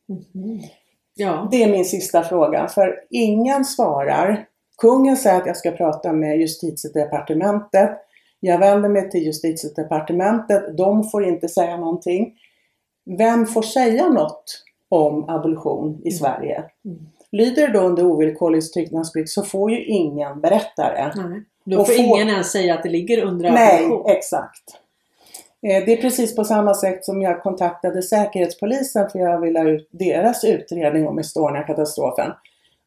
Mhm. 0.09 0.61
Ja. 1.15 1.49
Det 1.51 1.63
är 1.63 1.71
min 1.71 1.85
sista 1.85 2.23
fråga, 2.23 2.69
för 2.69 3.01
ingen 3.11 3.65
svarar. 3.65 4.47
Kungen 4.79 5.17
säger 5.17 5.41
att 5.41 5.47
jag 5.47 5.57
ska 5.57 5.71
prata 5.71 6.13
med 6.13 6.37
justitiedepartementet. 6.39 7.91
Jag 8.41 8.59
vänder 8.59 8.89
mig 8.89 9.11
till 9.11 9.23
justitiedepartementet. 9.23 10.77
De 10.77 11.05
får 11.11 11.25
inte 11.25 11.49
säga 11.49 11.77
någonting. 11.77 12.35
Vem 13.19 13.47
får 13.47 13.63
säga 13.63 14.09
något 14.09 14.45
om 14.89 15.29
abolition 15.29 16.01
i 16.05 16.11
Sverige? 16.11 16.65
Mm. 16.85 16.99
Lyder 17.33 17.67
det 17.69 17.73
då 17.73 17.81
under 17.81 18.07
ovillkorlig 18.07 18.73
tystnadsplikt 18.73 19.31
så 19.31 19.43
får 19.43 19.71
ju 19.71 19.85
ingen 19.85 20.41
berätta 20.41 20.83
det. 20.93 21.13
Nej. 21.17 21.43
Då 21.65 21.81
Och 21.81 21.87
får 21.87 21.95
få- 21.95 22.01
ingen 22.03 22.29
ens 22.29 22.53
säga 22.53 22.75
att 22.75 22.83
det 22.83 22.89
ligger 22.89 23.23
under 23.25 23.51
Nej, 23.51 23.85
abolition. 23.85 24.11
exakt. 24.11 24.65
Eh, 25.63 25.85
Det 25.87 25.93
är 25.93 25.97
precis 25.97 26.37
på 26.37 26.45
samma 26.45 26.75
sätt 26.75 27.05
som 27.05 27.23
jag 27.23 27.43
kontaktade 27.43 28.03
Säkerhetspolisen 28.03 29.11
för 29.11 29.19
jag 29.19 29.41
ville 29.41 29.59
ha 29.59 29.69
ut 29.69 29.89
deras 29.91 30.45
utredning 30.45 31.09
om 31.09 31.19
Estonia-katastrofen. 31.19 32.33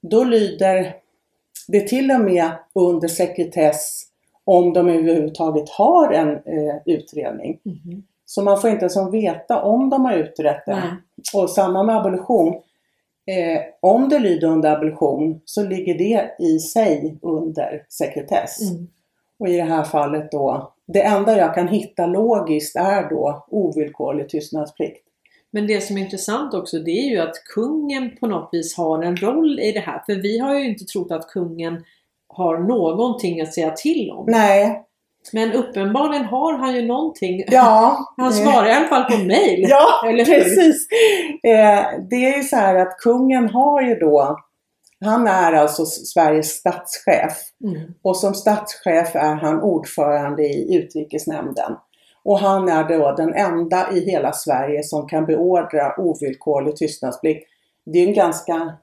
Då 0.01 0.23
lyder 0.23 0.93
det 1.67 1.87
till 1.87 2.11
och 2.11 2.21
med 2.21 2.51
under 2.73 3.07
sekretess 3.07 4.03
om 4.43 4.73
de 4.73 4.89
överhuvudtaget 4.89 5.69
har 5.69 6.11
en 6.11 6.29
eh, 6.29 6.75
utredning. 6.85 7.59
Mhm. 7.63 8.03
Så 8.25 8.41
man 8.41 8.61
får 8.61 8.69
inte 8.69 8.85
ens 8.85 9.13
veta 9.13 9.61
om 9.61 9.89
de 9.89 10.05
har 10.05 10.13
utrett 10.13 10.65
det. 10.65 10.97
Och 11.33 11.49
samma 11.49 11.83
med 11.83 11.97
abolition. 11.97 12.53
Eh, 13.27 13.61
om 13.79 14.09
det 14.09 14.19
lyder 14.19 14.47
under 14.47 14.75
abolition 14.75 15.41
så 15.45 15.63
ligger 15.63 15.97
det 15.97 16.35
i 16.39 16.59
sig 16.59 17.17
under 17.21 17.85
sekretess. 17.89 18.71
Mm. 18.71 18.87
Och 19.39 19.47
i 19.47 19.57
det 19.57 19.63
här 19.63 19.83
fallet 19.83 20.31
då, 20.31 20.73
det 20.85 21.01
enda 21.01 21.37
jag 21.37 21.55
kan 21.55 21.67
hitta 21.67 22.05
logiskt 22.05 22.75
är 22.75 23.09
då 23.09 23.45
ovillkorlig 23.49 24.29
tystnadsplikt. 24.29 25.06
Men 25.57 25.67
det 25.67 25.81
som 25.81 25.97
är 25.97 26.01
intressant 26.01 26.53
också 26.53 26.79
det 26.79 26.91
är 26.91 27.09
ju 27.09 27.17
att 27.19 27.43
kungen 27.55 28.17
på 28.19 28.27
något 28.27 28.49
vis 28.51 28.77
har 28.77 29.03
en 29.03 29.17
roll 29.17 29.59
i 29.59 29.71
det 29.71 29.79
här. 29.79 30.03
För 30.05 30.15
vi 30.15 30.39
har 30.39 30.55
ju 30.55 30.69
inte 30.69 30.85
trott 30.85 31.11
att 31.11 31.27
kungen 31.27 31.83
har 32.27 32.57
någonting 32.57 33.41
att 33.41 33.53
säga 33.53 33.71
till 33.71 34.11
om. 34.11 34.25
Nej, 34.27 34.83
Men 35.33 35.53
uppenbarligen 35.53 36.25
har 36.25 36.57
han 36.57 36.75
ju 36.75 36.81
någonting. 36.81 37.43
ja. 37.47 37.97
Han 38.17 38.33
svarar 38.33 38.67
i 38.67 38.71
alla 38.71 38.87
fall 38.87 39.03
på 39.03 39.17
mail. 39.17 39.65
Ja, 39.69 39.87
Eller 40.09 40.25
hur? 40.25 40.43
precis. 40.43 40.87
Eh, 41.43 41.85
det 42.09 42.15
är 42.15 42.37
ju 42.37 42.43
så 42.43 42.55
här 42.55 42.75
att 42.75 42.97
kungen 42.97 43.49
har 43.49 43.81
ju 43.81 43.95
då, 43.95 44.37
han 45.05 45.27
är 45.27 45.53
alltså 45.53 45.85
Sveriges 45.85 46.49
statschef. 46.49 47.37
Mm. 47.63 47.93
Och 48.01 48.17
som 48.17 48.33
statschef 48.33 49.15
är 49.15 49.35
han 49.35 49.61
ordförande 49.61 50.43
i 50.43 50.75
utrikesnämnden. 50.75 51.75
Och 52.27 52.39
han 52.39 52.69
är 52.69 52.83
då 52.83 53.15
den 53.17 53.33
enda 53.33 53.91
i 53.91 53.99
hela 54.11 54.33
Sverige 54.33 54.83
som 54.83 55.07
kan 55.07 55.25
beordra 55.25 55.99
ovillkorlig 55.99 56.75
tystnadsplikt. 56.75 57.49
Det 57.85 57.99
är 57.99 58.07
en 58.07 58.13
ganska 58.13 58.73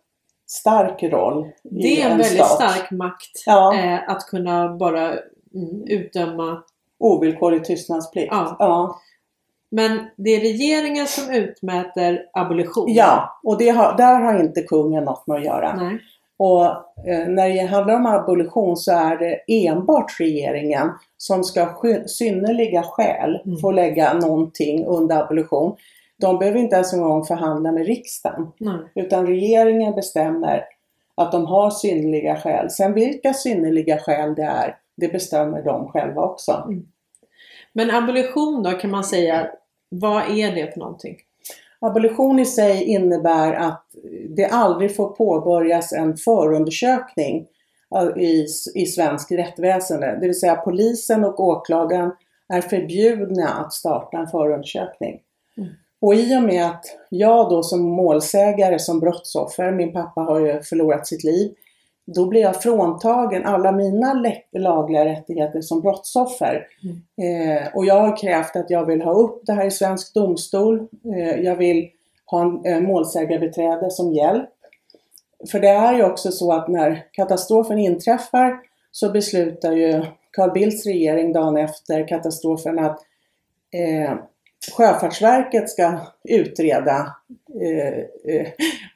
stark 0.46 1.02
roll 1.02 1.50
Det 1.62 2.02
är 2.02 2.10
en 2.10 2.18
väldigt 2.18 2.46
stat. 2.46 2.72
stark 2.72 2.90
makt 2.90 3.42
Ja. 3.46 3.74
eh, 3.78 4.10
att 4.10 4.26
kunna 4.26 4.76
bara 4.76 5.08
mm, 5.54 5.84
utdöma. 5.86 6.62
Ovillkorlig 6.98 7.64
tystnadsplikt. 7.64 8.28
Ja. 8.30 8.56
ja. 8.58 9.00
Men 9.70 9.98
det 10.16 10.30
är 10.30 10.40
regeringen 10.40 11.06
som 11.06 11.34
utmäter 11.34 12.22
abolition. 12.32 12.86
Ja, 12.88 13.40
och 13.42 13.62
har, 13.62 13.96
där 13.96 14.20
har 14.20 14.40
inte 14.40 14.62
kungen 14.62 15.04
något 15.04 15.26
med 15.26 15.36
att 15.36 15.44
göra. 15.44 15.76
Nej. 15.76 15.98
Och 16.36 16.64
eh, 17.08 17.28
när 17.28 17.48
det 17.48 17.66
handlar 17.66 17.94
om 17.94 18.06
abolition 18.06 18.76
så 18.76 18.92
är 18.92 19.16
det 19.16 19.66
enbart 19.66 20.20
regeringen 20.20 20.90
som 21.16 21.44
ska 21.44 21.68
synnerliga 22.06 22.82
skäl 22.82 23.42
Mm. 23.46 23.58
få 23.58 23.70
lägga 23.70 24.12
någonting 24.14 24.84
under 24.84 25.22
abolition. 25.22 25.76
De 26.20 26.38
behöver 26.38 26.58
inte 26.58 26.74
ens 26.76 26.92
en 26.92 27.02
gång 27.02 27.24
förhandla 27.24 27.72
med 27.72 27.86
riksdagen. 27.86 28.46
Nej. 28.58 28.78
Utan 28.94 29.26
regeringen 29.26 29.94
bestämmer 29.94 30.64
att 31.14 31.32
de 31.32 31.46
har 31.46 31.70
synnerliga 31.70 32.36
skäl. 32.36 32.70
Sen 32.70 32.94
vilka 32.94 33.34
synnerliga 33.34 33.98
skäl 33.98 34.34
det 34.34 34.42
är, 34.42 34.76
det 34.96 35.08
bestämmer 35.08 35.62
de 35.62 35.88
själva 35.88 36.22
också. 36.22 36.64
Men 37.72 37.90
abolition 37.90 38.62
då 38.62 38.70
kan 38.70 38.90
man 38.90 39.04
säga, 39.04 39.46
vad 39.88 40.22
är 40.38 40.54
det 40.54 40.72
för 40.72 40.80
någonting? 40.80 41.16
Abolition 41.84 42.38
i 42.38 42.44
sig 42.44 42.84
innebär 42.84 43.52
att 43.52 43.84
det 44.28 44.46
aldrig 44.46 44.96
får 44.96 45.08
påbörjas 45.08 45.92
en 45.92 46.16
förundersökning 46.16 47.46
eh, 47.94 48.22
i, 48.22 48.46
i 48.74 48.86
svensk 48.86 49.32
rättsväsende. 49.32 50.18
Det 50.20 50.26
vill 50.26 50.40
säga 50.40 50.56
polisen 50.56 51.24
och 51.24 51.40
åklagaren 51.40 52.12
är 52.48 52.60
förbjudna 52.60 53.48
att 53.48 53.72
starta 53.72 54.18
en 54.18 54.26
förundersökning. 54.26 55.20
Mm. 55.56 55.70
Och 56.00 56.14
i 56.14 56.36
och 56.36 56.42
med 56.42 56.66
att 56.66 56.84
jag 57.08 57.50
då 57.50 57.62
som 57.62 57.80
målsägare, 57.80 58.78
som 58.78 59.00
brottsoffer, 59.00 59.72
min 59.72 59.92
pappa 59.92 60.20
har 60.20 60.40
ju 60.40 60.62
förlorat 60.62 61.06
sitt 61.06 61.24
liv, 61.24 61.54
då 62.06 62.26
blir 62.26 62.40
jag 62.40 62.62
fråntagen 62.62 63.44
alla 63.44 63.72
mina 63.72 64.34
lagliga 64.52 65.04
rättigheter 65.04 65.60
som 65.60 65.80
brottsoffer. 65.80 66.66
Eh, 67.16 67.76
och 67.76 67.86
jag 67.86 68.00
har 68.00 68.16
krävt 68.16 68.56
att 68.56 68.70
jag 68.70 68.86
vill 68.86 69.02
ha 69.02 69.12
upp 69.12 69.40
det 69.46 69.52
här 69.52 69.66
i 69.66 69.70
svensk 69.70 70.14
domstol. 70.14 70.88
Eh, 71.14 71.40
jag 71.40 71.56
vill 71.56 71.90
ha 72.26 72.42
en 72.42 72.64
eh, 72.64 72.80
målsägarbiträde 72.80 73.90
som 73.90 74.12
hjälp. 74.12 74.50
För 75.50 75.60
det 75.60 75.68
är 75.68 75.94
ju 75.94 76.04
också 76.04 76.32
så 76.32 76.52
att 76.52 76.68
när 76.68 77.06
katastrofen 77.12 77.78
inträffar 77.78 78.60
så 78.90 79.10
beslutar 79.10 79.72
ju 79.72 80.02
Carl 80.30 80.52
Bildts 80.52 80.86
regering 80.86 81.32
dagen 81.32 81.56
efter 81.56 82.08
katastrofen 82.08 82.78
att 82.78 83.00
eh, 83.72 84.14
Sjöfartsverket 84.72 85.70
ska 85.70 85.98
utreda, 86.28 87.14
eh, 87.60 88.34
eh, 88.34 88.46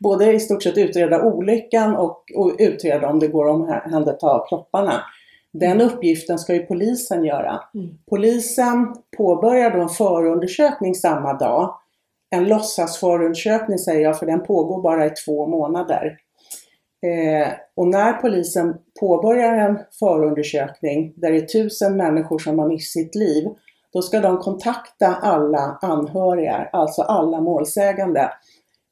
både 0.01 0.33
i 0.33 0.41
stort 0.41 0.63
sett 0.63 0.79
utreda 0.79 1.23
olyckan 1.23 1.97
och, 1.97 2.25
och 2.37 2.57
utreda 2.59 3.09
om 3.09 3.19
det 3.19 3.29
går 3.29 3.49
att 3.49 3.55
omhänderta 3.55 4.45
kropparna. 4.49 5.03
Den 5.53 5.81
uppgiften 5.81 6.39
ska 6.39 6.55
ju 6.55 6.67
polisen 6.67 7.25
göra. 7.25 7.61
Mm. 7.75 7.89
Polisen 8.11 8.95
påbörjar 9.17 9.71
då 9.71 9.81
en 9.81 9.89
förundersökning 9.89 10.95
samma 10.95 11.33
dag. 11.33 11.75
En 12.31 12.45
låtsasförundersökning 12.45 13.79
säger 13.79 14.01
jag 14.01 14.19
för 14.19 14.27
den 14.27 14.43
pågår 14.43 14.83
bara 14.83 15.07
i 15.07 15.11
två 15.11 15.47
månader. 15.47 16.19
Eh, 17.07 17.49
och 17.77 17.89
när 17.89 18.13
polisen 18.13 18.77
påbörjar 19.01 19.55
en 19.55 19.79
förundersökning 19.99 21.13
där 21.17 21.33
det 21.33 21.37
är 21.37 21.47
tusen 21.47 21.97
människor 21.97 22.39
som 22.39 22.59
har 22.59 22.69
mist 22.69 22.93
sitt 22.93 23.15
liv, 23.15 23.49
då 23.93 24.03
ska 24.03 24.21
de 24.21 24.39
kontakta 24.39 25.07
alla 25.07 25.79
anhöriga, 25.83 26.69
alltså 26.73 27.03
alla 27.03 27.41
målsägande, 27.41 28.31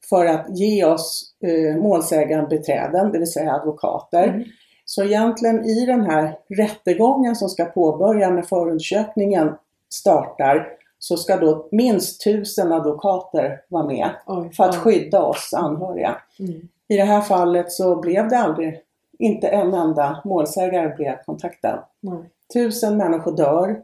för 0.09 0.27
att 0.27 0.59
ge 0.59 0.85
oss 0.85 1.35
eh, 1.43 1.77
målsägandebiträden, 1.77 3.13
det 3.13 3.19
vill 3.19 3.33
säga 3.33 3.53
advokater. 3.53 4.29
Mm. 4.29 4.45
Så 4.85 5.05
egentligen 5.05 5.65
i 5.65 5.87
den 5.87 6.01
här 6.01 6.39
rättegången 6.49 7.37
som 7.37 7.49
ska 7.49 7.65
påbörja 7.65 8.31
när 8.31 8.43
förundersökningen 8.43 9.55
startar, 9.93 10.69
så 10.99 11.17
ska 11.17 11.37
då 11.37 11.69
minst 11.71 12.25
tusen 12.25 12.73
advokater 12.73 13.61
vara 13.69 13.87
med 13.87 14.11
Oj, 14.27 14.51
för 14.53 14.65
att 14.65 14.77
skydda 14.77 15.23
oss 15.23 15.55
anhöriga. 15.57 16.17
Mm. 16.39 16.69
I 16.89 16.97
det 16.97 17.05
här 17.05 17.21
fallet 17.21 17.73
så 17.73 17.97
blev 17.97 18.29
det 18.29 18.39
aldrig, 18.39 18.81
inte 19.19 19.49
en 19.49 19.75
enda 19.75 20.23
målsägare 20.25 20.95
blev 20.97 21.17
kontaktad. 21.27 21.85
Nej. 22.01 22.31
Tusen 22.55 22.97
människor 22.97 23.37
dör 23.37 23.83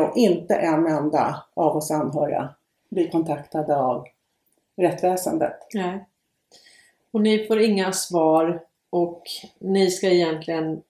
och 0.00 0.16
inte 0.16 0.54
en 0.54 0.86
enda 0.86 1.42
av 1.54 1.76
oss 1.76 1.90
anhöriga 1.90 2.48
blir 2.90 3.10
kontaktade 3.10 3.76
av 3.76 4.06
rättsväsendet. 4.76 5.56
Nej. 5.74 6.04
Och 7.12 7.20
ni 7.20 7.46
får 7.46 7.60
inga 7.60 7.92
svar 7.92 8.62
och 8.90 9.22
ni 9.58 9.90
ska 9.90 10.08
egentligen 10.08 10.82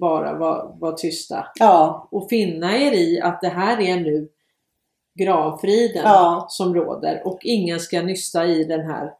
bara 0.00 0.34
vara, 0.38 0.64
vara 0.64 0.92
tysta 0.92 1.46
Ja, 1.54 2.08
och 2.10 2.28
finna 2.28 2.78
er 2.78 2.92
i 2.92 3.20
att 3.20 3.40
det 3.40 3.48
här 3.48 3.80
är 3.80 3.96
nu 3.96 4.28
gravfriden 5.14 6.02
Ja. 6.04 6.46
som 6.50 6.74
råder 6.74 7.22
och 7.24 7.38
ingen 7.42 7.80
ska 7.80 8.02
nysta 8.02 8.46
i 8.46 8.64
den 8.64 8.80
här 8.80 9.12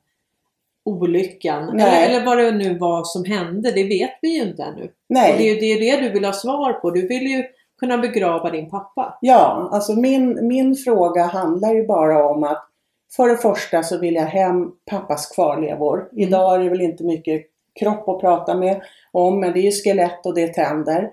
olyckan. 0.85 1.71
Nej. 1.75 2.07
Eller, 2.07 2.25
vad 2.25 2.39
det 2.39 2.51
nu 2.51 2.79
var 2.79 3.05
som 3.05 3.25
hände, 3.25 3.71
det 3.71 3.85
vet 3.85 4.19
vi 4.23 4.29
ju 4.29 4.43
inte 4.43 4.63
ännu. 4.63 4.83
Och 4.83 4.91
det 5.09 5.19
är 5.19 5.39
nej. 5.39 5.49
ju 5.49 5.55
det, 5.55 5.73
är 5.73 5.81
det 5.81 6.03
du 6.03 6.13
vill 6.13 6.25
ha 6.25 6.33
svar 6.33 6.73
på. 6.73 6.91
Du 6.91 7.07
vill 7.07 7.27
ju 7.27 7.45
kunna 7.81 7.99
begrava 7.99 8.51
din 8.51 8.71
pappa. 8.71 9.19
Ja, 9.21 9.69
alltså 9.73 9.93
min, 9.93 10.47
min 10.47 10.77
fråga 10.77 11.23
handlar 11.23 11.75
ju 11.75 11.87
bara 11.87 12.29
om 12.29 12.45
att 12.45 12.69
För 13.17 13.29
det 13.29 13.37
första 13.37 13.83
så 13.83 13.99
vill 13.99 14.15
jag 14.15 14.23
hem 14.23 14.71
pappas 14.91 15.27
kvarlevor. 15.27 16.09
Idag 16.13 16.55
är 16.55 16.59
det 16.59 16.71
väl 16.71 16.81
inte 16.81 17.05
mycket 17.05 17.43
kropp 17.81 18.09
att 18.09 18.21
prata 18.21 18.55
med 18.55 18.83
om, 19.13 19.41
men 19.41 19.53
det 19.53 19.59
är 19.59 19.63
ju 19.63 19.71
skelett 19.71 20.27
och 20.27 20.35
det 20.35 20.43
är 20.43 20.49
tänder. 20.49 21.11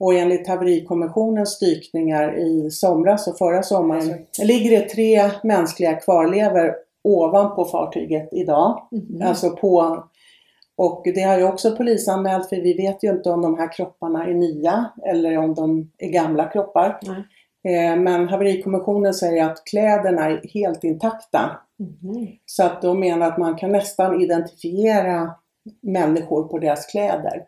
Och 0.00 0.14
enligt 0.14 0.48
haverikommissionens 0.48 1.58
dykningar 1.58 2.38
i 2.38 2.70
somras 2.70 3.28
och 3.28 3.38
förra 3.38 3.62
sommaren 3.62 4.26
ligger 4.42 4.70
det 4.70 4.88
tre 4.88 5.30
mänskliga 5.42 5.94
kvarlevor 5.94 6.74
ovanpå 7.04 7.64
fartyget 7.64 8.28
idag. 8.32 8.88
Mhm. 8.90 9.22
Alltså 9.28 9.50
på, 9.50 10.04
och 10.78 11.02
det 11.14 11.22
har 11.22 11.38
ju 11.38 11.44
också 11.44 11.76
polisanmält 11.76 12.48
för 12.48 12.56
vi 12.56 12.74
vet 12.74 13.04
ju 13.04 13.10
inte 13.10 13.30
om 13.30 13.42
de 13.42 13.58
här 13.58 13.72
kropparna 13.72 14.26
är 14.26 14.34
nya 14.34 14.90
eller 15.06 15.38
om 15.38 15.54
de 15.54 15.90
är 15.98 16.08
gamla 16.08 16.48
kroppar. 16.48 17.00
Eh, 17.64 17.96
Men 17.96 18.28
haverikommissionen 18.28 19.14
säger 19.14 19.44
att 19.44 19.64
kläderna 19.64 20.24
är 20.24 20.48
helt 20.54 20.84
intakta. 20.84 21.50
Mhm. 21.78 22.28
Så 22.46 22.64
att 22.64 22.82
de 22.82 23.00
menar 23.00 23.26
att 23.26 23.38
man 23.38 23.56
kan 23.56 23.72
nästan 23.72 24.20
identifiera 24.20 25.34
människor 25.82 26.48
på 26.48 26.58
deras 26.58 26.86
kläder. 26.86 27.42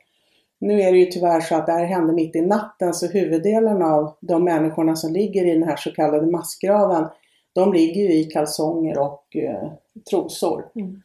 Nu 0.60 0.80
är 0.80 0.92
det 0.92 0.98
ju 0.98 1.06
tyvärr 1.06 1.40
så 1.40 1.54
att 1.54 1.66
det 1.66 1.72
här 1.72 1.84
hände 1.84 2.12
mitt 2.12 2.36
i 2.36 2.40
natten 2.40 2.94
så 2.94 3.06
huvuddelen 3.06 3.82
av 3.82 4.16
de 4.20 4.44
människorna 4.44 4.96
som 4.96 5.12
ligger 5.12 5.44
i 5.44 5.54
den 5.54 5.68
här 5.68 5.76
så 5.76 5.90
kallade 5.92 6.26
massgraven 6.26 7.08
de 7.52 7.72
ligger 7.72 8.02
ju 8.02 8.14
i 8.14 8.24
kalsonger 8.24 8.98
och 8.98 9.36
eh, 9.36 9.72
trosor. 10.10 10.64
Mm. 10.74 11.02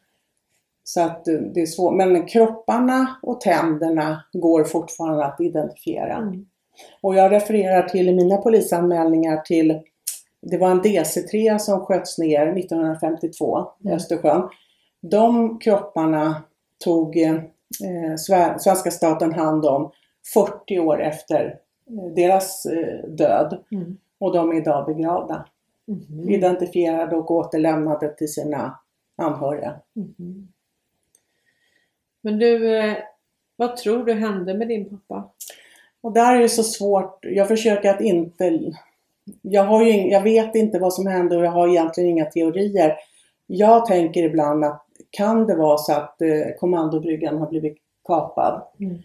Så 0.88 1.00
att 1.00 1.28
eh, 1.28 1.34
det 1.34 1.60
är 1.62 1.66
svårt. 1.66 1.94
Men 1.94 2.26
kropparna 2.26 3.16
och 3.22 3.40
tänderna 3.40 4.24
går 4.32 4.64
fortfarande 4.64 5.24
att 5.24 5.40
identifiera. 5.40 6.16
Mm. 6.16 6.46
Och 7.00 7.14
jag 7.14 7.32
refererar 7.32 7.82
till 7.88 8.08
i 8.08 8.14
mina 8.14 8.36
polisanmälningar 8.36 9.36
till 9.36 9.80
det 10.42 10.58
var 10.58 10.70
en 10.70 10.82
DC-3 10.82 11.58
som 11.58 11.80
sköts 11.80 12.18
ner 12.18 12.46
1952 12.58 13.58
i 13.80 13.86
Mm. 13.86 13.96
Östersjön. 13.96 14.48
De 15.02 15.58
kropparna 15.58 16.42
tog 16.84 17.16
eh, 17.16 17.34
Sve- 18.16 18.58
svenska 18.58 18.90
staten 18.90 19.32
hand 19.32 19.64
om 19.66 19.90
40 20.34 20.78
år 20.78 21.02
efter 21.02 21.58
eh, 21.90 22.12
deras 22.14 22.66
eh, 22.66 23.08
död. 23.08 23.58
Mm. 23.72 23.96
Och 24.20 24.32
de 24.32 24.50
är 24.52 24.56
idag 24.56 24.86
begravda. 24.86 25.46
Mhm. 25.86 26.28
Identifierade 26.30 27.16
och 27.16 27.30
återlämnade 27.30 28.08
till 28.08 28.32
sina 28.32 28.78
anhöriga. 29.16 29.74
Mhm. 29.94 30.48
Men 32.26 32.38
du, 32.38 32.76
eh, 32.76 32.96
vad 33.56 33.76
tror 33.76 34.04
du 34.04 34.12
hände 34.12 34.54
med 34.54 34.68
din 34.68 34.90
pappa? 34.90 35.30
Och 36.00 36.12
där 36.12 36.36
är 36.36 36.40
det 36.40 36.48
så 36.48 36.62
svårt. 36.62 37.18
Jag 37.22 37.48
försöker 37.48 37.90
att 37.90 38.00
inte... 38.00 38.60
Jag, 39.42 39.62
har 39.62 39.84
ju, 39.84 39.92
jag 39.92 40.22
vet 40.22 40.54
inte 40.54 40.78
vad 40.78 40.92
som 40.92 41.06
hände 41.06 41.36
och 41.36 41.44
jag 41.44 41.50
har 41.50 41.68
egentligen 41.68 42.10
inga 42.10 42.24
teorier. 42.24 42.96
Jag 43.46 43.86
tänker 43.86 44.22
ibland 44.22 44.64
att 44.64 44.86
kan 45.10 45.46
det 45.46 45.56
vara 45.56 45.78
så 45.78 45.92
att 45.92 46.22
eh, 46.22 46.54
kommandobryggan 46.60 47.38
har 47.38 47.46
blivit 47.46 47.76
kapad? 48.06 48.62
Mm. 48.80 48.98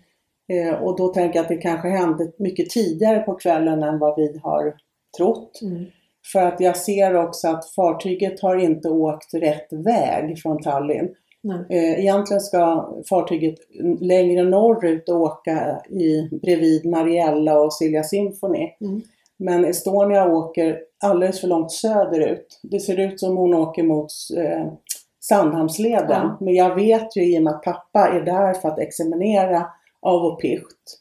Eh, 0.48 0.84
och 0.84 0.98
då 0.98 1.08
tänker 1.08 1.40
jag 1.40 1.44
att 1.44 1.50
det 1.50 1.58
kanske 1.58 1.88
hände 1.88 2.32
mycket 2.38 2.70
tidigare 2.70 3.20
på 3.20 3.36
kvällen 3.36 3.84
än 3.84 4.00
vad 4.00 4.16
vi 4.16 4.40
har 4.44 4.76
trott. 5.18 5.62
Mm. 5.62 5.86
För 6.32 6.40
att 6.40 6.60
jag 6.60 6.78
ser 6.78 7.16
också 7.16 7.48
att 7.48 7.70
fartyget 7.70 8.42
har 8.42 8.56
inte 8.56 8.90
åkt 8.90 9.34
rätt 9.34 9.74
väg 9.74 10.40
från 10.40 10.62
Tallinn. 10.62 11.16
Nej. 11.42 11.66
Eh, 11.70 12.00
Egentligen 12.00 12.42
ska 12.42 12.90
fartyget 13.10 13.56
längre 14.00 14.44
norrut 14.44 15.10
åka 15.10 15.82
i, 15.90 16.30
bredvid 16.42 16.86
Mariella 16.86 17.60
och 17.60 17.74
Silja 17.74 18.04
Symphony. 18.04 18.70
Mm. 18.82 19.02
Men 19.38 19.66
Estonia 19.66 20.28
åker 20.28 20.80
alldeles 21.04 21.42
för 21.42 21.48
långt 21.48 21.72
söderut. 21.72 22.60
Det 22.64 22.80
ser 22.80 23.00
ut 23.00 23.20
som 23.20 23.38
hon 23.38 23.54
åker 23.54 23.84
mot 23.84 24.12
eh, 24.38 24.74
Sandhamnsleden. 25.20 26.10
Ja. 26.10 26.38
Men 26.40 26.54
jag 26.54 26.76
vet 26.76 27.18
ju 27.18 27.36
i 27.36 27.40
och 27.40 27.44
med 27.44 27.54
att 27.54 27.64
pappa 27.64 28.08
är 28.08 28.22
där 28.22 28.54
för 28.54 28.70
att 28.70 28.80
examinera 28.80 29.68
av 30.02 30.26
och 30.26 30.42
picht 30.42 31.00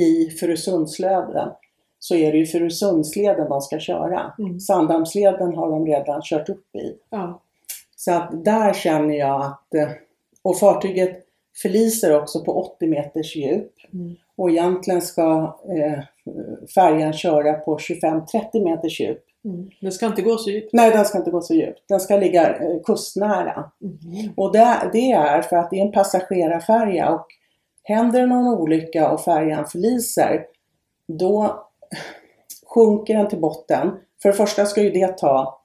i 0.00 0.30
Furusundsleden 0.30 1.48
så 1.98 2.14
är 2.14 2.32
det 2.32 2.38
ju 2.38 2.46
Furusundsleden 2.46 3.48
de 3.48 3.60
ska 3.60 3.78
köra. 3.78 4.32
Mm. 4.38 4.60
Sandhamnsleden 4.60 5.54
har 5.54 5.70
de 5.70 5.86
redan 5.86 6.20
kört 6.24 6.48
upp 6.48 6.76
i. 6.76 6.96
Ja. 7.10 7.42
Så 8.04 8.12
att 8.12 8.44
där 8.44 8.72
känner 8.72 9.14
jag 9.14 9.42
att, 9.42 9.74
eh, 9.74 9.88
och 10.42 10.58
fartyget 10.58 11.22
förliser 11.62 12.20
också 12.20 12.44
på 12.44 12.52
80 12.52 12.86
meters 12.86 13.36
djup. 13.36 13.72
Mm. 13.92 14.16
Och 14.36 14.50
egentligen 14.50 15.02
ska 15.02 15.58
eh, 15.68 16.04
färjan 16.74 17.12
köra 17.12 17.54
på 17.54 17.78
25-30 17.78 18.64
meters 18.64 19.00
djup. 19.00 19.24
Mm. 19.44 19.70
Det 19.80 19.90
ska 19.90 20.06
inte 20.06 20.22
gå 20.22 20.36
så 20.36 20.50
djupt. 20.50 20.72
Nej, 20.72 20.90
den 20.90 21.04
ska 21.04 21.18
inte 21.18 21.30
gå 21.30 21.40
så 21.40 21.54
djupt. 21.54 21.84
Den 21.88 22.00
ska 22.00 22.16
ligga 22.16 22.56
eh, 22.56 22.80
kustnära. 22.84 23.70
Mhm. 23.80 24.32
Och 24.36 24.52
det, 24.52 24.90
det 24.92 25.12
är 25.12 25.42
för 25.42 25.56
att 25.56 25.70
det 25.70 25.80
är 25.80 25.86
en 25.86 25.92
passagerarfärja 25.92 27.10
och 27.10 27.26
händer 27.82 28.26
någon 28.26 28.46
olycka 28.46 29.10
och 29.10 29.20
färjan 29.20 29.66
förliser, 29.66 30.44
då 31.08 31.64
sjunker 32.66 33.14
den 33.14 33.28
till 33.28 33.40
botten. 33.40 33.90
För 34.22 34.28
det 34.28 34.34
första 34.34 34.66
ska 34.66 34.82
ju 34.82 34.90
det 34.90 35.18
ta 35.18 35.61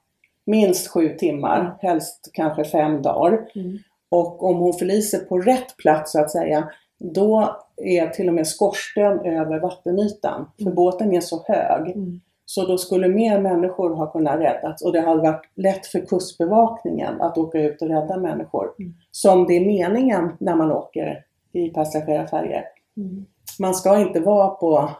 minst 0.48 0.88
sju 0.88 1.08
timmar, 1.16 1.78
helst 1.82 2.30
kanske 2.32 2.64
fem 2.64 3.02
dagar. 3.02 3.50
Mm. 3.54 3.78
Och 4.10 4.42
om 4.44 4.56
hon 4.56 4.72
förliser 4.72 5.18
på 5.18 5.38
rätt 5.38 5.76
plats 5.76 6.12
så 6.12 6.20
att 6.20 6.30
säga, 6.30 6.68
då 6.98 7.56
är 7.76 8.06
till 8.06 8.28
och 8.28 8.34
med 8.34 8.46
skorsten 8.46 9.20
över 9.20 9.60
vattenytan. 9.60 10.50
För 10.56 10.62
Mm. 10.62 10.74
båten 10.74 11.12
är 11.12 11.20
så 11.20 11.44
hög. 11.48 11.90
Mm. 11.96 12.20
Så 12.44 12.66
då 12.66 12.78
skulle 12.78 13.08
mer 13.08 13.40
människor 13.40 13.94
ha 13.94 14.06
kunnat 14.12 14.40
räddas 14.40 14.82
och 14.82 14.92
det 14.92 15.00
hade 15.00 15.22
varit 15.22 15.44
lätt 15.54 15.86
för 15.86 16.00
kustbevakningen 16.06 17.20
att 17.20 17.38
åka 17.38 17.58
ut 17.60 17.82
och 17.82 17.88
rädda 17.88 18.16
människor. 18.16 18.70
Mm. 18.78 18.94
Som 19.10 19.46
det 19.46 19.52
är 19.56 19.64
meningen 19.66 20.36
när 20.40 20.54
man 20.56 20.72
åker 20.72 21.24
i 21.52 21.68
passagerarfärjor. 21.68 22.62
Mm. 22.96 23.26
Man 23.58 23.74
ska 23.74 23.98
inte 24.00 24.20
vara 24.20 24.48
på 24.48 24.90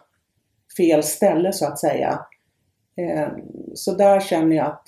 fel 0.76 1.02
ställe 1.02 1.52
så 1.52 1.66
att 1.66 1.78
säga. 1.78 2.20
Eh, 2.96 3.28
Så 3.74 3.92
där 3.92 4.20
känner 4.20 4.56
jag 4.56 4.66
att 4.66 4.84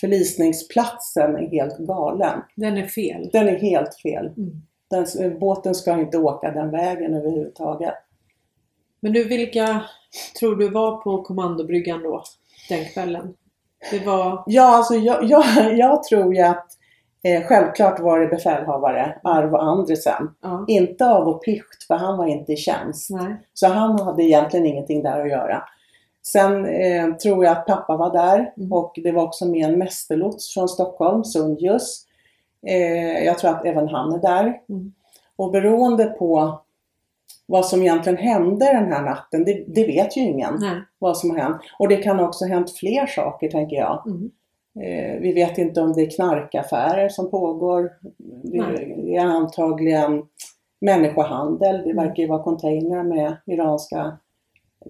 förlisningsplatsen 0.00 1.36
är 1.36 1.50
helt 1.50 1.78
galen. 1.78 2.40
Den 2.56 2.76
är 2.76 2.86
fel. 2.86 3.30
Den 3.32 3.48
är 3.48 3.58
helt 3.58 3.94
fel. 3.94 4.26
Mm. 4.26 4.62
Den, 4.90 5.38
båten 5.38 5.74
ska 5.74 6.00
inte 6.00 6.18
åka 6.18 6.50
den 6.50 6.70
vägen 6.70 7.14
överhuvudtaget. 7.14 7.94
Men 9.00 9.12
du, 9.12 9.24
vilka 9.24 9.82
tror 10.38 10.56
du 10.56 10.68
var 10.68 10.96
på 10.96 11.22
kommandobryggan 11.22 12.02
då, 12.02 12.22
den 12.68 12.84
kvällen? 12.84 13.34
Det 13.90 14.06
var... 14.06 14.44
Ja, 14.46 14.76
alltså 14.76 14.94
jag, 14.94 15.24
jag, 15.24 15.44
jag 15.78 16.02
tror 16.02 16.34
ju 16.34 16.42
att 16.42 16.66
eh, 17.22 17.42
självklart 17.42 18.00
var 18.00 18.20
det 18.20 18.26
befälhavare, 18.26 19.20
Arvo 19.24 19.56
Andresen. 19.56 20.30
Ja. 20.42 20.64
Inte 20.68 21.06
av 21.06 21.28
och 21.28 21.44
picht, 21.44 21.86
för 21.86 21.94
han 21.94 22.18
var 22.18 22.26
inte 22.26 22.52
i 22.52 22.56
tjänst. 22.56 23.10
Nej. 23.10 23.36
Så 23.54 23.66
han 23.66 24.00
hade 24.00 24.22
egentligen 24.22 24.66
ingenting 24.66 25.02
där 25.02 25.20
att 25.20 25.30
göra. 25.30 25.62
Sen 26.22 26.66
eh, 26.66 27.14
tror 27.14 27.44
jag 27.44 27.52
att 27.52 27.66
pappa 27.66 27.96
var 27.96 28.12
där 28.12 28.52
Mm. 28.56 28.72
och 28.72 28.92
det 29.02 29.12
var 29.12 29.22
också 29.22 29.46
med 29.46 29.68
en 29.70 29.78
mästerlots 29.78 30.54
från 30.54 30.68
Stockholm, 30.68 31.24
Sundjus. 31.24 32.06
Eh, 32.66 33.24
jag 33.24 33.38
tror 33.38 33.50
att 33.50 33.64
även 33.64 33.88
han 33.88 34.12
är 34.12 34.18
där. 34.18 34.60
Mm. 34.68 34.92
Och 35.36 35.50
beroende 35.50 36.04
på 36.04 36.60
vad 37.46 37.66
som 37.66 37.82
egentligen 37.82 38.18
hände 38.18 38.64
den 38.66 38.92
här 38.92 39.02
natten, 39.02 39.44
det, 39.44 39.64
det 39.68 39.84
vet 39.86 40.16
ju 40.16 40.20
ingen 40.20 40.54
Nej. 40.60 40.76
vad 40.98 41.16
som 41.16 41.30
har 41.30 41.38
hänt. 41.38 41.56
Och 41.78 41.88
det 41.88 41.96
kan 41.96 42.20
också 42.20 42.44
ha 42.44 42.48
hänt 42.54 42.70
fler 42.76 43.06
saker 43.06 43.48
tänker 43.48 43.76
jag. 43.76 44.02
Mm. 44.06 44.30
Eh, 44.80 45.20
vi 45.20 45.32
vet 45.32 45.58
inte 45.58 45.80
om 45.80 45.92
det 45.92 46.02
är 46.02 46.10
knarkaffärer 46.10 47.08
som 47.08 47.30
pågår. 47.30 47.92
Det 48.42 48.58
Nej. 48.62 49.16
är 49.16 49.24
antagligen 49.26 50.22
människohandel. 50.80 51.76
Det 51.76 51.90
Mm. 51.90 51.96
verkar 51.96 52.22
ju 52.22 52.28
vara 52.28 52.42
containrar 52.42 53.02
med 53.02 53.36
iranska 53.46 54.18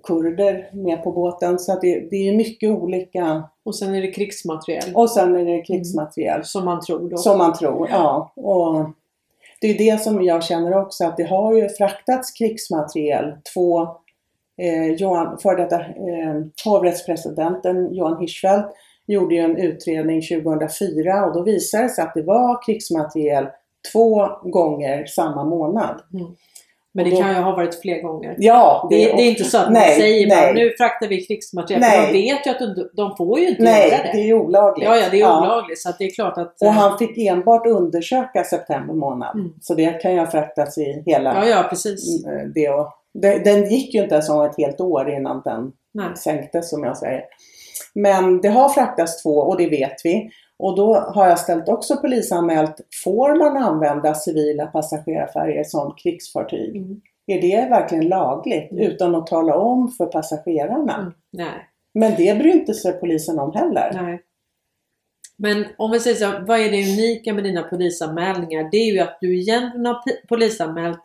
kurder 0.02 0.70
med 0.72 1.02
på 1.02 1.12
båten. 1.12 1.58
Så 1.58 1.72
att 1.72 1.80
det, 1.80 2.10
det 2.10 2.28
är 2.28 2.36
mycket 2.36 2.70
olika. 2.70 3.42
Och 3.64 3.76
sen 3.76 3.94
är 3.94 4.02
det 4.02 4.12
krigsmateriel. 4.12 4.94
Och 4.94 5.10
sen 5.10 5.36
är 5.36 5.44
det 5.44 5.62
krigsmateriel. 5.62 6.44
Som 6.44 6.64
man 6.64 6.80
tror 6.80 7.10
då. 7.10 7.16
Som 7.16 7.38
man 7.38 7.54
tror, 7.54 7.88
ja. 7.90 8.32
Och 8.36 8.90
det 9.60 9.70
är 9.70 9.78
det 9.78 10.00
som 10.00 10.24
jag 10.24 10.44
känner 10.44 10.78
också 10.78 11.04
att 11.04 11.16
det 11.16 11.24
har 11.24 11.54
ju 11.54 11.68
fraktats 11.68 12.32
krigsmateriel. 12.32 13.32
Två, 13.54 13.82
eh, 14.58 14.86
Johan, 14.86 15.38
för 15.38 15.56
detta 15.56 15.80
eh, 15.80 16.42
hovrättspresidenten 16.64 17.94
Johan 17.94 18.20
Hirschfeldt 18.20 18.68
gjorde 19.06 19.34
ju 19.34 19.40
en 19.40 19.56
utredning 19.56 20.22
2004 20.22 21.24
och 21.26 21.34
då 21.34 21.42
visade 21.42 21.82
det 21.82 21.88
sig 21.88 22.04
att 22.04 22.14
det 22.14 22.22
var 22.22 22.62
krigsmateriel 22.66 23.46
två 23.92 24.28
gånger 24.42 25.06
samma 25.06 25.44
månad. 25.44 26.02
Men 26.94 27.04
det 27.04 27.10
då- 27.10 27.16
kan 27.16 27.28
ju 27.28 27.34
ha 27.34 27.56
varit 27.56 27.80
fler 27.80 28.02
gånger. 28.02 28.34
Ja, 28.38 28.86
Det, 28.90 28.96
det 28.96 29.22
är 29.22 29.30
inte 29.30 29.44
så 29.44 29.58
att 29.58 29.64
man 29.64 29.72
Nej, 29.72 30.00
säger 30.00 30.26
nej. 30.28 30.40
bara 30.42 30.52
nu 30.52 30.70
fraktar 30.78 31.08
vi 31.08 31.26
krigsmateriel. 31.26 31.82
För 31.82 31.90
Nej. 31.90 32.06
de 32.12 32.22
vet 32.22 32.46
ju 32.46 32.50
att 32.50 32.58
de, 32.58 32.88
de 32.96 33.16
får 33.16 33.38
ju 33.40 33.48
inte 33.48 33.62
Nej, 33.62 33.88
göra 33.88 34.02
det. 34.02 34.10
det 34.12 34.30
är 34.30 34.34
olagligt. 34.34 34.88
Ja, 34.88 34.96
ja, 34.96 35.06
det 35.10 35.20
är 35.20 35.38
olagligt. 35.38 35.78
Så 35.82 35.92
det 35.98 36.04
är 36.04 36.10
klart 36.10 36.38
att... 36.38 36.60
Och 36.62 36.66
eh, 36.66 36.72
han 36.72 36.98
fick 36.98 37.18
enbart 37.18 37.66
undersöka 37.66 38.44
september 38.44 38.94
månad. 38.94 39.34
Mm. 39.36 39.52
Så 39.60 39.74
det 39.74 40.02
kan 40.02 40.12
ju 40.12 40.18
ha 40.18 40.26
fraktats 40.26 40.78
i 40.78 41.02
hela 41.06 41.34
Ja, 41.34 41.46
ja, 41.46 41.66
precis. 41.70 42.24
Mm, 42.26 42.52
det 42.54 42.68
och, 42.68 42.88
det, 43.14 43.38
den 43.44 43.70
gick 43.70 43.94
ju 43.94 44.02
inte 44.02 44.14
ens 44.14 44.28
om 44.30 44.42
ett 44.44 44.56
helt 44.58 44.80
år 44.80 45.10
innan 45.10 45.42
den 45.44 45.72
Nej. 45.94 46.16
sänktes 46.16 46.70
som 46.70 46.84
jag 46.84 46.96
säger. 46.96 47.22
Men 47.94 48.40
det 48.40 48.48
har 48.48 48.68
fraktats 48.68 49.22
två 49.22 49.36
och 49.36 49.56
det 49.56 49.68
vet 49.68 49.96
vi. 50.04 50.30
Och 50.58 50.76
då 50.76 50.94
har 50.94 51.28
jag 51.28 51.38
ställt 51.38 51.68
också 51.68 51.96
polisanmält, 51.96 52.80
får 53.04 53.36
man 53.38 53.56
använda 53.56 54.14
civila 54.14 54.66
passagerarfärger 54.66 55.64
som 55.64 55.94
krigsfartyg? 55.94 56.76
Mm. 56.76 57.00
Är 57.26 57.40
det 57.40 57.68
verkligen 57.70 58.08
lagligt 58.08 58.72
Mm. 58.72 58.84
utan 58.84 59.14
att 59.14 59.26
tala 59.26 59.56
om 59.56 59.88
för 59.88 60.06
passagerarna? 60.06 60.98
Mm. 60.98 61.12
Nej. 61.30 61.68
Men 61.94 62.14
det 62.16 62.38
bryr 62.38 62.52
inte 62.52 62.74
sig 62.74 62.92
polisen 62.92 63.38
om 63.38 63.52
heller. 63.52 63.90
Nej. 64.02 64.22
Men 65.36 65.66
om 65.78 65.90
vi 65.90 66.00
säger 66.00 66.16
så, 66.16 66.44
vad 66.46 66.60
är 66.60 66.70
det 66.70 66.92
unika 66.92 67.34
med 67.34 67.44
dina 67.44 67.62
polisanmälningar? 67.62 68.68
Det 68.70 68.76
är 68.76 68.92
ju 68.92 69.00
att 69.00 69.18
du 69.20 69.40
egentligen 69.40 69.86
har 69.86 70.26
polisanmält 70.28 71.00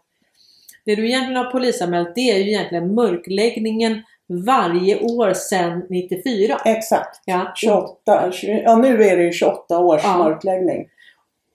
Det 0.86 0.96
du 0.96 1.08
egentligen 1.08 1.44
har 1.46 1.52
polisanmält 1.52 2.16
det 2.16 2.32
är 2.32 2.38
ju 2.38 2.50
egentligen 2.52 2.96
mörkläggningen 2.96 4.04
varje 4.28 5.00
år 5.00 5.34
sedan 5.34 5.86
94. 5.90 6.58
Exakt. 6.66 7.22
Ja. 7.26 7.52
28, 7.56 8.32
20, 8.32 8.62
ja 8.66 8.76
nu 8.76 9.04
är 9.04 9.18
det 9.18 9.24
ju 9.24 9.32
28 9.32 9.80
års 9.80 10.02
Ja. 10.04 10.18
mörkläggning. 10.18 10.88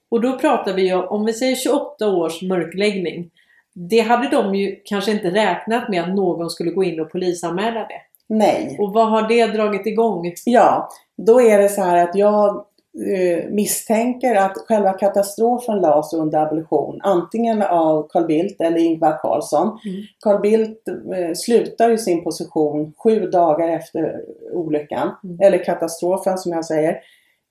Och 0.09 0.21
då 0.21 0.37
pratar 0.39 0.73
vi 0.73 0.87
ju 0.87 0.95
om, 0.95 1.25
vi 1.25 1.33
säger 1.33 1.55
28 1.55 2.07
års 2.07 2.41
mörkläggning. 2.41 3.29
Det 3.75 3.99
hade 3.99 4.29
de 4.29 4.55
ju 4.55 4.75
kanske 4.85 5.11
inte 5.11 5.29
räknat 5.31 5.89
med 5.89 6.01
att 6.03 6.15
någon 6.15 6.49
skulle 6.49 6.71
gå 6.71 6.83
in 6.83 6.99
och 6.99 7.11
polisanmäla 7.11 7.79
det. 7.79 8.01
Nej. 8.27 8.75
Och 8.79 8.93
vad 8.93 9.09
har 9.09 9.27
det 9.27 9.47
dragit 9.47 9.85
igång? 9.85 10.33
Ja, 10.45 10.89
då 11.17 11.41
är 11.41 11.57
det 11.57 11.69
så 11.69 11.81
här 11.81 11.97
att 12.03 12.15
jag 12.15 12.65
eh, 13.15 13.49
misstänker 13.49 14.35
att 14.35 14.57
själva 14.57 14.93
katastrofen 14.93 15.81
lades 15.81 16.13
under 16.13 16.39
abolition. 16.39 16.99
Antingen 17.03 17.61
av 17.61 18.07
Carl 18.09 18.25
Bildt 18.25 18.61
eller 18.61 18.77
Ingvar 18.77 19.17
Carlsson. 19.21 19.67
Mm. 19.85 20.01
Carl 20.19 20.41
Bildt 20.41 20.87
eh, 20.87 21.33
slutar 21.35 21.89
ju 21.89 21.97
sin 21.97 22.23
position 22.23 22.93
sju 22.97 23.29
dagar 23.29 23.69
efter 23.69 24.21
olyckan. 24.51 25.11
Mm. 25.23 25.39
Eller 25.41 25.63
katastrofen 25.63 26.37
som 26.37 26.51
jag 26.51 26.65
säger. 26.65 26.99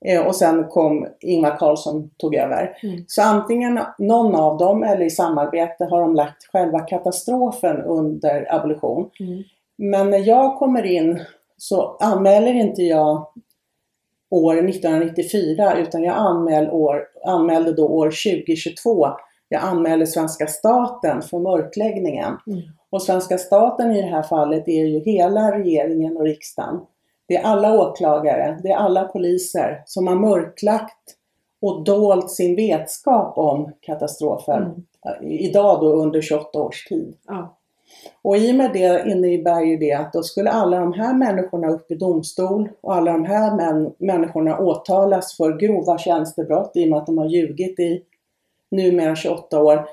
Eh, 0.05 0.27
och 0.27 0.35
sen 0.35 0.67
kom 0.67 1.07
Ingvar 1.19 1.57
Carlsson 1.57 2.09
tog 2.17 2.35
över. 2.35 2.77
Mm. 2.83 3.03
Så 3.07 3.21
antingen 3.21 3.79
någon 3.97 4.35
av 4.35 4.57
dem 4.57 4.83
eller 4.83 5.05
i 5.05 5.09
samarbete 5.09 5.85
har 5.85 6.01
de 6.01 6.15
lagt 6.15 6.51
själva 6.51 6.79
katastrofen 6.79 7.81
under 7.81 8.55
abolition. 8.55 9.09
Mm. 9.19 9.43
Men 9.77 10.09
när 10.09 10.27
jag 10.27 10.57
kommer 10.57 10.85
in 10.85 11.21
så 11.57 11.97
anmäler 11.99 12.53
inte 12.53 12.81
jag 12.81 13.27
år 14.33 14.69
1994 14.69 15.77
utan 15.77 16.03
jag 16.03 16.15
anmäl 16.15 16.69
år, 16.69 17.07
anmälde 17.25 17.73
då 17.73 17.87
år 17.87 18.05
2022. 18.05 19.07
Jag 19.49 19.63
anmälde 19.63 20.07
svenska 20.07 20.47
staten 20.47 21.21
för 21.21 21.39
mörkläggningen. 21.39 22.37
Mm. 22.47 22.61
Och 22.89 23.01
svenska 23.01 23.37
staten 23.37 23.91
i 23.91 24.01
det 24.01 24.07
här 24.07 24.23
fallet 24.23 24.67
är 24.67 24.85
ju 24.85 24.99
hela 24.99 25.59
regeringen 25.59 26.17
och 26.17 26.23
riksdagen. 26.23 26.79
Det 27.27 27.37
är 27.37 27.43
alla 27.43 27.79
åklagare, 27.79 28.59
det 28.63 28.69
är 28.69 28.75
alla 28.75 29.03
poliser 29.03 29.83
som 29.85 30.07
har 30.07 30.15
mörklagt 30.15 31.15
och 31.61 31.83
dolt 31.83 32.31
sin 32.31 32.55
vetskap 32.55 33.37
om 33.37 33.71
katastrofen. 33.81 34.63
Mm. 34.63 35.31
Idag 35.31 35.79
då 35.81 35.93
under 35.93 36.21
28 36.21 36.59
års 36.59 36.85
tid. 36.85 37.15
Ja. 37.27 37.57
Och 38.21 38.37
i 38.37 38.51
och 38.51 38.55
med 38.55 38.73
det 38.73 39.03
innebär 39.09 39.61
ju 39.61 39.77
det 39.77 39.93
att 39.93 40.13
då 40.13 40.23
skulle 40.23 40.51
alla 40.51 40.79
de 40.79 40.93
här 40.93 41.13
människorna 41.13 41.67
upp 41.67 41.91
i 41.91 41.95
domstol 41.95 42.69
och 42.81 42.95
alla 42.95 43.11
de 43.11 43.25
här 43.25 43.55
män, 43.55 43.93
människorna 43.97 44.57
åtalas 44.57 45.37
för 45.37 45.57
grova 45.57 45.97
tjänstebrott 45.97 46.71
i 46.75 46.85
och 46.85 46.89
med 46.89 46.99
att 46.99 47.05
de 47.05 47.17
har 47.17 47.29
ljugit 47.29 47.79
i 47.79 48.03
numera 48.71 49.15
28 49.15 49.63
år. 49.63 49.85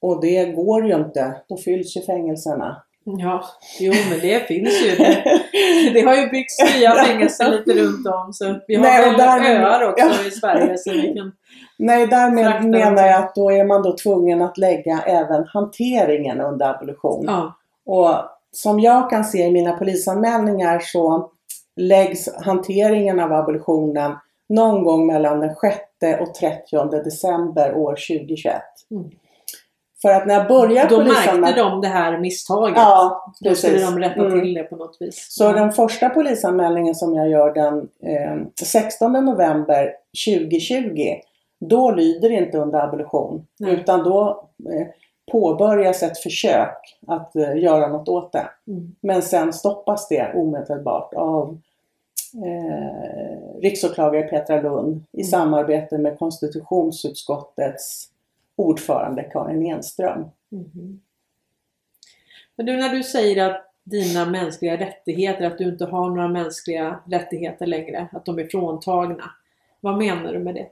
Och 0.00 0.20
det 0.20 0.44
går 0.44 0.86
ju 0.86 0.94
inte, 0.94 1.34
då 1.48 1.56
fylls 1.56 1.96
ju 1.96 2.00
fängelserna 2.00 2.82
ja, 3.04 3.44
jo 3.80 3.92
men 4.10 4.18
det 4.20 4.40
finns 4.48 4.82
ju. 4.82 4.96
Det, 4.96 5.24
det 5.94 6.00
har 6.00 6.14
ju 6.14 6.28
byggts 6.28 6.56
nya 6.78 6.94
fängelser 6.94 7.50
lite 7.50 7.80
runt 7.80 8.06
om. 8.06 8.32
Så 8.32 8.60
vi 8.68 8.74
har 8.74 8.82
Nej, 8.82 9.04
väl 9.10 9.18
därmed- 9.18 9.60
öar 9.62 9.88
också 9.88 10.04
Ja. 10.06 10.26
i 10.28 10.30
Sverige. 10.30 10.78
Så 10.78 10.90
vi 10.92 11.14
kan, 11.14 11.32
Nej, 11.78 12.06
därmed 12.06 12.64
menar 12.64 13.06
jag 13.06 13.22
att 13.24 13.34
då 13.34 13.50
är 13.52 13.64
man 13.64 13.82
då 13.82 13.96
tvungen 13.96 14.42
att 14.42 14.58
lägga 14.58 15.00
även 15.06 15.44
hanteringen 15.46 16.40
under 16.40 16.66
abolition. 16.74 17.24
ja. 17.26 17.56
Och 17.86 18.14
som 18.52 18.80
jag 18.80 19.10
kan 19.10 19.24
se 19.24 19.46
i 19.46 19.50
mina 19.50 19.72
polisanmälningar 19.72 20.78
så 20.78 21.30
läggs 21.76 22.28
hanteringen 22.44 23.20
av 23.20 23.32
abolitionen 23.32 24.12
någon 24.48 24.84
gång 24.84 25.06
mellan 25.06 25.40
den 25.40 25.54
6 25.54 26.20
och 26.20 26.34
30 26.34 27.02
december 27.04 27.74
år 27.74 27.90
2021. 28.18 28.54
Mm. 28.90 29.10
För 30.02 30.08
att 30.08 30.26
när 30.26 30.34
jag 30.34 30.48
börjar 30.48 30.88
Då 30.88 30.96
märkte 30.98 31.12
polisanmälan... 31.14 31.70
de 31.70 31.80
det 31.80 31.88
här 31.88 32.18
misstaget. 32.18 32.76
Ja, 32.76 33.32
Då 33.40 33.54
skulle 33.54 33.72
precis. 33.72 33.90
de 33.90 33.98
rätta 33.98 34.20
Mm. 34.26 34.40
till 34.40 34.54
det 34.54 34.62
på 34.62 34.76
något 34.76 34.96
vis. 35.00 35.26
Så 35.30 35.44
ja. 35.44 35.52
den 35.52 35.72
första 35.72 36.08
polisanmälningen 36.08 36.94
som 36.94 37.14
jag 37.14 37.28
gör 37.28 37.54
den 37.54 37.88
eh, 38.02 38.36
16 38.62 39.12
november 39.12 39.92
2020, 40.26 41.14
då 41.60 41.90
lyder 41.90 42.28
det 42.28 42.34
inte 42.34 42.58
under 42.58 42.78
abolition. 42.80 43.46
Nej. 43.58 43.72
Utan 43.74 44.04
då 44.04 44.48
eh, 44.72 44.86
påbörjas 45.32 46.02
ett 46.02 46.18
försök 46.18 46.98
att 47.06 47.36
eh, 47.36 47.56
göra 47.56 47.88
något 47.88 48.08
åt 48.08 48.32
det. 48.32 48.46
Mm. 48.66 48.94
Men 49.00 49.22
sen 49.22 49.52
stoppas 49.52 50.08
det 50.08 50.32
omedelbart 50.34 51.14
av 51.14 51.58
eh, 52.44 53.60
riksåklagare 53.60 54.22
Petra 54.22 54.60
Lund 54.62 55.04
i 55.12 55.20
Mm. 55.20 55.30
samarbete 55.30 55.98
med 55.98 56.18
konstitutionsutskottets 56.18 58.08
ordförande 58.60 59.22
Karin 59.22 59.66
Enström. 59.66 60.24
Mhm. 60.50 61.00
Men 62.56 62.66
du, 62.66 62.76
när 62.76 62.88
du 62.88 63.02
säger 63.02 63.50
att 63.50 63.66
dina 63.84 64.26
mänskliga 64.26 64.76
rättigheter, 64.76 65.44
att 65.44 65.58
du 65.58 65.64
inte 65.64 65.84
har 65.84 66.08
några 66.08 66.28
mänskliga 66.28 67.00
rättigheter 67.06 67.66
längre, 67.66 68.08
att 68.12 68.24
de 68.24 68.38
är 68.38 68.44
fråntagna. 68.44 69.24
Vad 69.80 69.98
menar 69.98 70.32
du 70.32 70.38
med 70.38 70.54
det? 70.54 70.66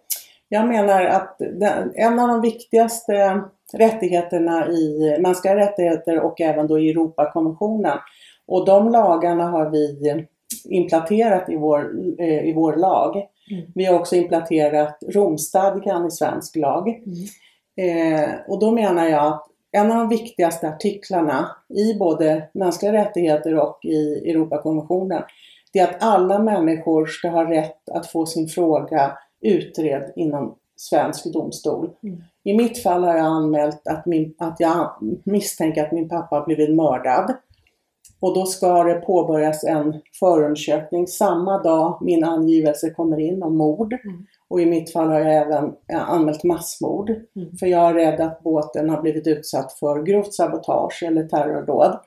Jag 0.48 0.68
menar 0.68 1.04
att 1.04 1.36
den, 1.38 1.92
en 1.94 2.18
av 2.18 2.28
de 2.28 2.40
viktigaste 2.40 3.42
rättigheterna 3.72 4.68
i 4.68 5.16
mänskliga 5.20 5.56
rättigheter 5.56 6.20
och 6.20 6.40
även 6.40 6.66
då 6.66 6.78
i 6.78 6.90
Europakonventionen 6.90 7.98
och 8.46 8.66
de 8.66 8.88
lagarna 8.90 9.44
har 9.44 9.70
vi 9.70 10.26
implanterat 10.64 11.48
i 11.48 11.56
vår, 11.56 11.90
eh, 12.18 12.48
i 12.48 12.52
vår 12.52 12.76
lag. 12.76 13.16
Mm. 13.50 13.64
Vi 13.74 13.84
har 13.84 13.98
också 13.98 14.16
implanterat 14.16 14.98
Romstadgan 15.08 16.06
i 16.06 16.10
svensk 16.10 16.56
lag. 16.56 17.02
Eh, 17.78 18.30
och 18.48 18.58
då 18.58 18.70
menar 18.70 19.06
jag 19.08 19.26
att 19.26 19.46
en 19.72 19.90
av 19.90 19.96
de 19.96 20.08
viktigaste 20.08 20.68
artiklarna 20.68 21.56
i 21.68 21.94
både 21.94 22.48
mänskliga 22.54 22.92
rättigheter 22.92 23.54
och 23.54 23.84
i 23.84 24.30
Europakonventionen 24.30 25.22
det 25.72 25.78
är 25.78 25.88
att 25.88 26.02
alla 26.02 26.38
människor 26.38 27.06
ska 27.06 27.28
ha 27.28 27.50
rätt 27.50 27.88
att 27.90 28.06
få 28.06 28.26
sin 28.26 28.48
fråga 28.48 29.18
utredd 29.40 30.12
inom 30.16 30.54
svensk 30.76 31.32
domstol. 31.32 31.90
Mm. 32.02 32.22
I 32.44 32.54
mitt 32.54 32.82
fall 32.82 33.04
har 33.04 33.16
jag 33.16 33.26
anmält 33.26 33.86
att, 33.88 34.06
min, 34.06 34.34
att 34.38 34.56
jag 34.58 34.92
misstänker 35.24 35.84
att 35.84 35.92
min 35.92 36.08
pappa 36.08 36.44
blivit 36.44 36.76
mördad. 36.76 37.34
Och 38.20 38.34
då 38.34 38.46
ska 38.46 38.84
det 38.84 38.94
påbörjas 38.94 39.64
en 39.64 40.00
förundersökning 40.20 41.06
samma 41.06 41.62
dag 41.62 41.98
min 42.00 42.24
angivelse 42.24 42.90
kommer 42.90 43.20
in 43.20 43.42
om 43.42 43.56
mord. 43.56 43.92
Mm. 43.92 44.26
Och 44.50 44.60
i 44.60 44.66
mitt 44.66 44.92
fall 44.92 45.08
har 45.08 45.20
jag 45.20 45.36
även 45.36 45.64
eh, 45.92 46.10
anmält 46.10 46.44
massmord. 46.44 47.10
Mm. 47.10 47.56
För 47.60 47.66
jag 47.66 47.90
är 47.90 47.94
rädd 47.94 48.20
att 48.20 48.42
båten 48.42 48.90
har 48.90 49.02
blivit 49.02 49.26
utsatt 49.26 49.72
för 49.72 50.02
grovt 50.02 50.34
sabotage 50.34 51.02
eller 51.02 51.28
terrordåd. 51.28 51.98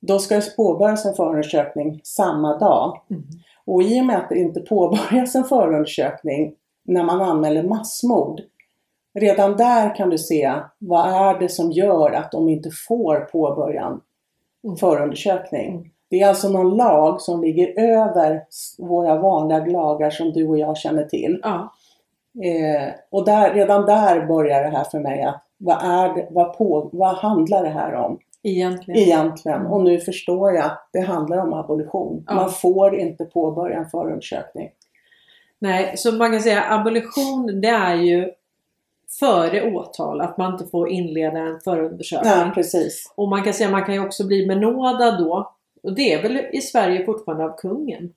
Då 0.00 0.18
ska 0.18 0.34
det 0.34 0.56
påbörjas 0.56 1.06
en 1.06 1.14
förundersökning 1.14 2.00
samma 2.04 2.58
dag. 2.58 3.00
Mm. 3.10 3.22
Och 3.66 3.82
i 3.82 4.00
och 4.00 4.06
med 4.06 4.16
att 4.16 4.28
det 4.28 4.38
inte 4.38 4.60
påbörjas 4.60 5.34
en 5.34 5.44
förundersökning 5.44 6.54
när 6.84 7.04
man 7.04 7.22
anmäler 7.22 7.62
massmord. 7.62 8.40
Redan 9.18 9.56
där 9.56 9.94
kan 9.96 10.10
du 10.10 10.18
se 10.18 10.54
vad 10.78 11.08
är 11.08 11.38
det 11.40 11.48
som 11.48 11.72
gör 11.72 12.10
att 12.10 12.32
de 12.32 12.48
inte 12.48 12.70
får 12.88 13.20
påbörja 13.20 13.82
en 13.82 14.00
Mm. 14.64 14.76
förundersökning. 14.76 15.90
Det 16.14 16.20
är 16.20 16.28
alltså 16.28 16.48
någon 16.48 16.76
lag 16.76 17.20
som 17.20 17.42
ligger 17.42 17.80
över 17.80 18.42
våra 18.78 19.18
vanliga 19.18 19.66
lagar 19.66 20.10
som 20.10 20.32
du 20.32 20.48
och 20.48 20.58
jag 20.58 20.76
känner 20.76 21.04
till. 21.04 21.40
Ja. 21.42 21.72
Eh, 22.44 22.94
och 23.10 23.24
där, 23.24 23.54
redan 23.54 23.86
där 23.86 24.26
börjar 24.26 24.62
det 24.62 24.68
här 24.68 24.84
för 24.84 24.98
mig 24.98 25.22
att 25.22 25.42
vad, 25.56 25.76
är 25.82 26.14
det, 26.14 26.28
vad, 26.30 26.58
på, 26.58 26.90
vad 26.92 27.14
handlar 27.14 27.62
det 27.62 27.70
här 27.70 27.94
om 27.94 28.18
Egentligen. 28.42 29.00
egentligen? 29.00 29.60
Mm. 29.60 29.72
Och 29.72 29.82
nu 29.82 30.00
förstår 30.00 30.52
jag 30.52 30.64
att 30.64 30.88
det 30.92 31.00
handlar 31.00 31.38
om 31.38 31.52
abolition. 31.52 32.24
Ja. 32.26 32.34
Man 32.34 32.50
får 32.50 32.98
inte 32.98 33.24
påbörja 33.24 33.76
en 33.76 33.90
förundersökning. 33.90 34.70
Nej, 35.58 35.96
så 35.96 36.12
man 36.12 36.30
kan 36.30 36.40
säga 36.40 36.64
abolition 36.68 37.60
det 37.60 37.68
är 37.68 37.94
ju 37.94 38.30
före 39.20 39.72
åtal, 39.72 40.20
att 40.20 40.38
man 40.38 40.52
inte 40.52 40.66
får 40.66 40.88
inleda 40.88 41.38
en 41.38 41.60
förundersökning. 41.60 42.32
Nej, 42.36 42.50
precis. 42.54 43.12
Och 43.16 43.28
man 43.28 43.42
kan 43.42 43.54
säga 43.54 43.68
att 43.68 43.72
man 43.72 43.84
kan 43.84 43.94
ju 43.94 44.06
också 44.06 44.26
bli 44.26 44.46
benådad 44.46 45.18
då. 45.18 45.54
Och 45.84 45.94
det 45.94 46.12
är 46.12 46.22
väl 46.22 46.36
i 46.52 46.60
Sverige 46.60 47.04
fortfarande 47.04 47.44
av 47.44 47.56
kungen? 47.56 48.12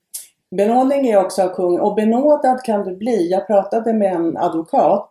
Benådning 0.55 1.07
är 1.07 1.25
också 1.25 1.41
av 1.41 1.49
kung 1.55 1.79
och 1.79 1.95
benådad 1.95 2.63
kan 2.63 2.83
du 2.83 2.95
bli. 2.95 3.31
Jag 3.31 3.47
pratade 3.47 3.93
med 3.93 4.13
en 4.13 4.37
advokat. 4.37 5.07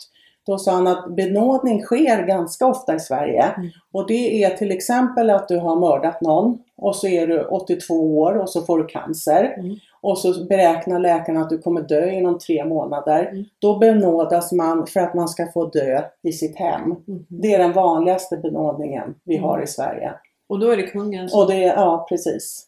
Då 0.47 0.59
sa 0.59 0.73
han 0.73 0.87
att 0.87 1.17
benådning 1.17 1.83
sker 1.83 2.27
ganska 2.27 2.67
ofta 2.67 2.95
i 2.95 3.01
Sverige. 3.01 3.43
Mm. 3.43 3.69
Och 3.93 4.07
det 4.07 4.45
är 4.45 4.51
till 4.51 4.71
exempel 4.71 5.31
att 5.31 5.49
du 5.49 5.59
har 5.59 5.77
mördat 5.77 6.21
någon 6.21 6.59
och 6.77 6.97
så 6.97 7.09
är 7.09 7.27
du 7.27 7.45
82 7.45 8.19
år 8.19 8.39
och 8.39 8.51
så 8.51 8.63
får 8.63 8.79
du 8.79 8.87
cancer. 8.87 9.55
Mm. 9.59 9.77
och 10.01 10.19
så 10.19 10.45
beräknar 10.45 10.99
läkaren 10.99 11.43
att 11.43 11.51
du 11.51 11.59
kommer 11.59 11.81
dö 11.83 12.11
inom 12.11 12.39
tre 12.39 12.65
månader. 12.65 13.29
Mm. 13.33 13.45
Då 13.59 13.79
benådas 13.79 14.53
man 14.53 14.87
för 14.87 15.01
att 15.01 15.15
man 15.15 15.29
ska 15.29 15.47
få 15.55 15.67
dö 15.67 16.03
i 16.23 16.33
sitt 16.33 16.57
hem. 16.57 16.83
Mhm. 16.83 17.27
Det 17.29 17.55
är 17.55 17.59
den 17.59 17.73
vanligaste 17.73 18.37
benådningen 18.37 19.15
vi 19.25 19.37
har 19.37 19.55
Mm. 19.55 19.65
i 19.65 19.67
Sverige. 19.67 20.13
Och 20.49 20.59
då 20.59 20.71
är 20.71 20.77
det 20.77 20.83
kungen 20.87 21.29
som... 21.29 21.41
Och 21.41 21.47
det 21.51 21.65
är, 21.65 21.75
ja 21.77 22.07
precis. 22.09 22.67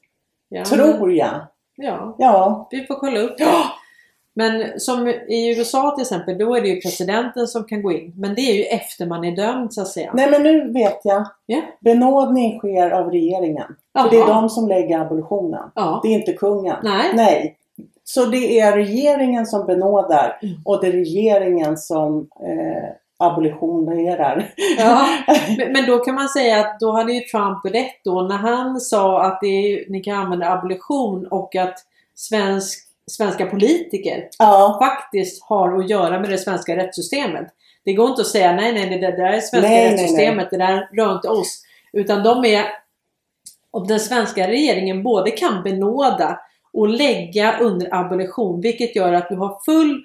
ja, 0.48 0.64
Tror 0.64 1.12
jag. 1.12 1.34
Ja, 1.76 2.14
Ja. 2.18 2.68
vi 2.70 2.86
får 2.86 2.94
kolla 2.94 3.20
upp 3.20 3.38
det. 3.38 3.44
Ja. 3.44 3.64
Men 4.34 4.80
som 4.80 5.08
i 5.08 5.56
USA 5.58 5.90
till 5.96 6.02
exempel, 6.02 6.38
då 6.38 6.54
är 6.56 6.60
det 6.60 6.68
ju 6.68 6.80
presidenten 6.80 7.46
som 7.46 7.64
kan 7.64 7.82
gå 7.82 7.92
in. 7.92 8.12
Men 8.16 8.34
det 8.34 8.40
är 8.40 8.54
ju 8.54 8.62
efter 8.64 9.06
man 9.06 9.24
är 9.24 9.36
dömd 9.36 9.74
så 9.74 9.80
att 9.82 9.88
säga. 9.88 10.10
Nej 10.14 10.30
men 10.30 10.42
nu 10.42 10.72
vet 10.72 11.00
jag. 11.04 11.26
Ja. 11.46 11.60
Benådning 11.80 12.58
sker 12.58 12.90
av 12.90 13.10
regeringen. 13.10 13.76
För 14.02 14.10
det 14.10 14.16
är 14.20 14.26
de 14.26 14.48
som 14.48 14.68
lägger 14.68 14.98
abolitionen. 14.98 15.70
Ja. 15.74 16.00
Det 16.02 16.08
är 16.08 16.12
inte 16.18 16.32
kungen. 16.32 16.76
Nej. 16.82 17.10
Nej. 17.14 17.56
Så 18.04 18.24
det 18.24 18.60
är 18.60 18.72
regeringen 18.76 19.46
som 19.46 19.66
benådar 19.66 20.38
Mm. 20.42 20.54
och 20.64 20.80
det 20.80 20.86
är 20.88 20.92
regeringen 20.92 21.76
som 21.76 22.28
eh, 22.40 22.88
abolitionerar. 23.18 24.54
Ja. 24.78 25.08
Men, 25.72 25.86
då 25.86 25.98
kan 25.98 26.14
man 26.14 26.28
säga 26.28 26.60
att 26.60 26.80
då 26.80 26.92
hade 26.92 27.12
ju 27.12 27.20
Trump 27.20 27.64
rätt 27.64 28.04
då 28.04 28.22
när 28.22 28.36
han 28.36 28.80
sa 28.80 29.22
att 29.22 29.42
är, 29.42 29.90
ni 29.90 30.00
kan 30.00 30.16
använda 30.16 30.52
abolition 30.52 31.26
och 31.26 31.56
att 31.56 31.74
svensk, 32.14 32.78
svenska 33.10 33.46
politiker 33.46 34.28
ja. 34.38 34.78
faktiskt 34.82 35.42
har 35.44 35.78
att 35.78 35.90
göra 35.90 36.20
med 36.20 36.30
det 36.30 36.38
svenska 36.38 36.76
rättssystemet. 36.76 37.46
Det 37.84 37.92
går 37.92 38.08
inte 38.08 38.22
att 38.22 38.28
säga 38.28 38.52
nej, 38.52 38.72
nej, 38.72 38.98
det 39.00 39.16
där 39.16 39.32
är 39.32 39.40
svenska 39.40 39.60
Nej, 39.60 39.84
nej, 39.84 39.92
rättssystemet, 39.92 40.50
det 40.50 40.56
där 40.56 40.88
rör 40.96 41.14
inte 41.14 41.28
oss. 41.28 41.62
Utan 41.92 42.22
de 42.22 42.44
är, 42.44 42.64
och 43.70 43.88
den 43.88 44.00
svenska 44.00 44.48
regeringen 44.48 45.02
både 45.02 45.30
kan 45.30 45.62
benåda 45.62 46.40
och 46.72 46.88
lägga 46.88 47.58
under 47.58 47.94
abolition, 47.94 48.60
vilket 48.60 48.96
gör 48.96 49.12
att 49.12 49.28
du 49.28 49.36
har 49.36 49.60
full 49.64 50.02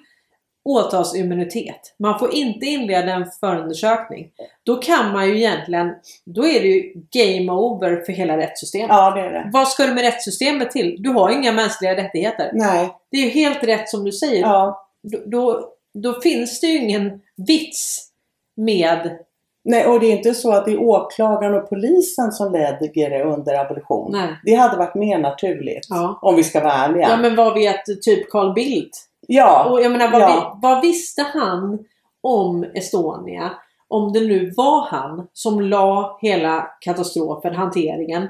åtalsimmunitet. 0.64 1.94
Man 1.98 2.18
får 2.18 2.34
inte 2.34 2.66
inleda 2.66 3.12
en 3.12 3.26
förundersökning. 3.40 4.30
Då 4.62 4.76
kan 4.76 5.12
man 5.12 5.28
ju 5.28 5.36
egentligen, 5.36 5.94
då 6.24 6.46
är 6.46 6.60
det 6.60 6.68
ju 6.68 6.92
game 7.10 7.52
over 7.52 8.04
för 8.04 8.12
hela 8.12 8.36
rättssystemet. 8.36 8.88
ja, 8.90 9.10
det 9.10 9.20
är 9.20 9.32
det. 9.32 9.50
Vad 9.52 9.68
ska 9.68 9.86
du 9.86 9.94
med 9.94 10.04
rättssystemet 10.04 10.70
till? 10.70 10.96
Du 10.98 11.10
har 11.10 11.30
inga 11.30 11.52
mänskliga 11.52 11.96
rättigheter. 11.96 12.50
Nej. 12.52 12.90
Det 13.10 13.16
är 13.16 13.22
ju 13.22 13.28
helt 13.28 13.64
rätt 13.64 13.88
som 13.88 14.04
du 14.04 14.12
säger. 14.12 14.42
Ja. 14.42 14.88
Då, 15.02 15.18
då, 15.26 15.68
då 15.94 16.20
finns 16.20 16.60
det 16.60 16.66
ju 16.66 16.78
ingen 16.78 17.20
vits 17.36 18.08
med... 18.56 19.18
Nej, 19.66 19.86
och 19.86 20.00
det 20.00 20.06
är 20.06 20.16
inte 20.16 20.34
så 20.34 20.52
att 20.52 20.64
det 20.64 20.72
är 20.72 20.82
åklagaren 20.82 21.54
och 21.54 21.68
polisen 21.68 22.32
som 22.32 22.52
lägger 22.52 23.10
det 23.10 23.24
under 23.24 23.54
abolition. 23.54 24.12
Nej. 24.12 24.28
Det 24.44 24.54
hade 24.54 24.76
varit 24.76 24.94
mer 24.94 25.18
naturligt. 25.18 25.86
Ja. 25.88 26.18
Om 26.22 26.36
vi 26.36 26.44
ska 26.44 26.60
vara 26.60 26.72
ärliga. 26.72 27.08
Ja 27.08 27.16
men 27.16 27.36
vad 27.36 27.54
vet 27.54 27.84
typ 28.02 28.30
Carl 28.30 28.54
Bildt? 28.54 28.98
Ja. 29.28 29.70
Och 29.70 29.80
jag 29.80 29.92
menar 29.92 30.10
vad, 30.12 30.22
Ja. 30.22 30.58
vi, 30.62 30.68
vad 30.68 30.80
visste 30.82 31.22
han 31.22 31.78
om 32.20 32.64
Estonia? 32.74 33.50
Om 33.88 34.12
det 34.12 34.20
nu 34.20 34.52
var 34.56 34.86
han 34.86 35.28
som 35.32 35.60
la 35.60 36.18
hela 36.22 36.66
katastrofen, 36.80 37.54
hanteringen, 37.54 38.28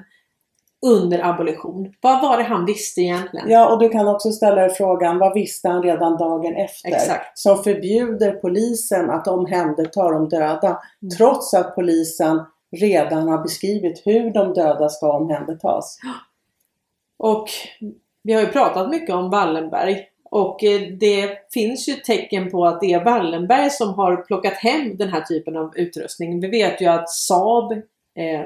under 0.87 1.24
abolition. 1.24 1.94
Vad 2.00 2.22
var 2.22 2.37
det 2.38 2.42
han 2.42 2.64
visste 2.66 3.00
egentligen? 3.00 3.50
Ja, 3.50 3.72
och 3.72 3.78
du 3.78 3.88
kan 3.88 4.09
också 4.09 4.33
ställa 4.33 4.57
dig 4.61 4.70
frågan, 4.70 5.18
vad 5.18 5.35
visste 5.35 5.68
han 5.68 5.83
redan 5.83 6.16
dagen 6.16 6.57
efter? 6.57 6.88
Exakt. 6.88 7.38
Som 7.38 7.62
förbjuder 7.62 8.33
polisen 8.33 9.11
att 9.11 9.28
omhänderta 9.28 10.11
de 10.11 10.28
döda, 10.28 10.68
Mm. 10.68 11.11
trots 11.18 11.54
att 11.54 11.74
polisen 11.74 12.42
redan 12.76 13.28
har 13.28 13.38
beskrivit 13.38 14.02
hur 14.04 14.30
de 14.33 14.54
döda 14.54 14.88
ska 14.88 15.12
omhändertas. 15.12 15.98
Och 17.18 17.48
vi 18.22 18.33
har 18.33 18.40
ju 18.40 18.46
pratat 18.46 18.88
mycket 18.90 19.14
om 19.14 19.30
Wallenberg. 19.30 20.07
Och 20.35 20.64
eh, 20.64 20.81
det 20.81 21.53
finns 21.53 21.88
ju 21.88 21.92
tecken 21.92 22.51
på 22.51 22.66
att 22.66 22.81
det 22.81 22.92
är 22.92 23.05
Wallenberg 23.05 23.70
som 23.70 23.94
har 23.94 24.16
plockat 24.16 24.53
hem 24.53 24.97
den 24.97 25.09
här 25.09 25.20
typen 25.20 25.57
av 25.57 25.73
utrustning. 25.77 26.40
Vi 26.40 26.49
vet 26.49 26.81
ju 26.81 26.87
att 26.87 27.11
Saab 27.11 27.73
eh, 27.73 28.40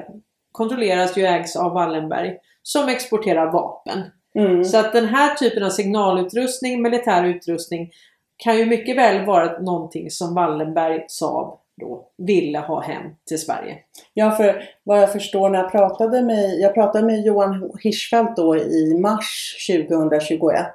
kontrolleras 0.51 1.17
ju 1.17 1.25
ägs 1.25 1.55
av 1.55 1.73
Wallenberg 1.73 2.37
som 2.63 2.89
exporterar 2.89 3.51
vapen. 3.51 4.03
Mm. 4.35 4.63
Så 4.63 4.77
att 4.77 4.93
den 4.93 5.05
här 5.05 5.35
typen 5.35 5.63
av 5.63 5.69
signalutrustning, 5.69 6.81
militär 6.81 7.23
utrustning 7.23 7.91
kan 8.37 8.57
ju 8.57 8.65
mycket 8.65 8.97
väl 8.97 9.25
vara 9.25 9.59
någonting 9.59 10.11
som 10.11 10.35
Wallenberg 10.35 11.05
Saab 11.07 11.59
då 11.81 12.07
ville 12.17 12.59
ha 12.59 12.81
hem 12.81 13.03
till 13.27 13.39
Sverige. 13.39 13.77
Ja, 14.13 14.31
för 14.31 14.63
vad 14.83 15.01
jag 15.01 15.11
förstår 15.11 15.49
när 15.49 15.59
jag 15.59 15.71
pratade 15.71 16.21
med, 16.21 16.59
jag 16.59 16.73
pratade 16.73 17.05
med 17.05 17.25
Johan 17.25 17.71
Hirschfeldt 17.83 18.35
då 18.35 18.57
i 18.57 18.99
mars 18.99 19.55
2021. 19.69 20.65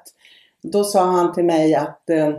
Då 0.72 0.84
sa 0.84 1.04
han 1.04 1.32
till 1.32 1.44
mig 1.44 1.74
att 1.74 2.10
eh, 2.10 2.30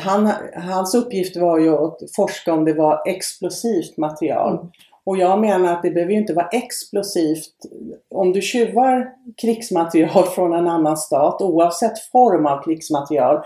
han, 0.00 0.32
hans 0.54 0.94
uppgift 0.94 1.36
var 1.36 1.58
ju 1.58 1.76
att 1.76 1.98
forska 2.16 2.52
om 2.52 2.64
det 2.64 2.74
var 2.74 3.02
explosivt 3.08 3.96
material. 3.96 4.54
Mm. 4.54 4.70
Och 5.04 5.16
jag 5.16 5.40
menar 5.40 5.72
att 5.72 5.82
det 5.82 5.90
behöver 5.90 6.12
ju 6.12 6.18
inte 6.18 6.34
vara 6.34 6.48
explosivt. 6.48 7.52
Om 8.10 8.32
du 8.32 8.40
tjuvar 8.40 9.12
krigsmaterial 9.42 10.24
från 10.34 10.52
en 10.52 10.68
annan 10.68 10.96
stat, 10.96 11.42
oavsett 11.42 11.98
form 11.98 12.46
av 12.46 12.62
krigsmaterial, 12.62 13.42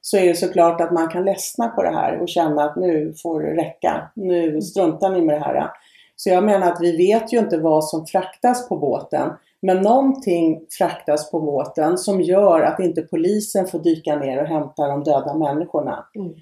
så 0.00 0.16
är 0.16 0.26
det 0.26 0.34
såklart 0.34 0.80
att 0.80 0.92
man 0.92 1.08
kan 1.08 1.24
ledsna 1.24 1.68
på 1.68 1.82
det 1.82 1.90
här 1.90 2.20
och 2.20 2.28
känna 2.28 2.64
att 2.64 2.76
nu 2.76 3.14
får 3.22 3.42
det 3.42 3.56
räcka. 3.56 4.10
Nu 4.14 4.60
struntar 4.62 5.10
ni 5.10 5.20
med 5.20 5.34
det 5.34 5.44
här. 5.44 5.70
Så 6.16 6.30
jag 6.30 6.44
menar 6.44 6.72
att 6.72 6.80
vi 6.80 6.96
vet 6.96 7.32
ju 7.32 7.38
inte 7.38 7.58
vad 7.58 7.84
som 7.84 8.06
fraktas 8.06 8.68
på 8.68 8.76
båten. 8.76 9.30
Men 9.62 9.82
någonting 9.82 10.66
fraktas 10.78 11.30
på 11.30 11.40
båten 11.40 11.98
som 11.98 12.20
gör 12.20 12.60
att 12.60 12.80
inte 12.80 13.02
polisen 13.02 13.66
får 13.66 13.78
dyka 13.78 14.16
ner 14.16 14.42
och 14.42 14.48
hämta 14.48 14.86
de 14.86 15.04
döda 15.04 15.34
människorna. 15.34 16.06
Mm. 16.14 16.34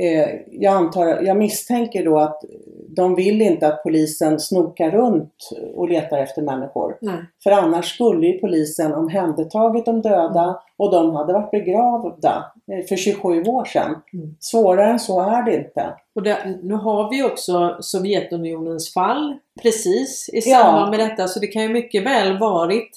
Eh, 0.00 0.28
jag, 0.50 0.74
antar, 0.74 1.06
jag 1.22 1.36
misstänker 1.36 2.04
då 2.04 2.18
att 2.18 2.40
de 2.88 3.14
vill 3.14 3.42
inte 3.42 3.66
att 3.68 3.82
polisen 3.82 4.40
snokar 4.40 4.90
runt 4.90 5.34
och 5.74 5.88
letar 5.88 6.18
efter 6.18 6.42
människor. 6.42 6.96
Nej. 7.00 7.14
För 7.42 7.50
annars 7.50 7.94
skulle 7.94 8.26
ju 8.26 8.38
polisen 8.38 8.94
omhändertagit 8.94 9.84
de 9.84 10.02
döda 10.02 10.60
och 10.76 10.90
de 10.92 11.14
hade 11.14 11.32
varit 11.32 11.50
begravda 11.50 12.44
eh, 12.72 12.86
för 12.86 12.96
27 12.96 13.42
år 13.42 13.64
sedan. 13.64 13.96
Mm. 14.12 14.36
Svårare 14.40 14.90
än 14.90 14.98
så 14.98 15.20
är 15.20 15.42
det 15.42 15.54
inte. 15.56 15.86
Och 16.14 16.22
det, 16.22 16.58
nu 16.62 16.74
har 16.74 17.10
vi 17.10 17.16
ju 17.16 17.24
också 17.24 17.76
Sovjetunionens 17.80 18.92
fall 18.94 19.36
precis 19.62 20.28
i 20.32 20.40
Ja. 20.44 20.58
samband 20.58 20.90
med 20.90 21.00
detta 21.00 21.28
så 21.28 21.40
det 21.40 21.46
kan 21.46 21.62
ju 21.62 21.68
mycket 21.68 22.06
väl 22.06 22.38
varit 22.38 22.90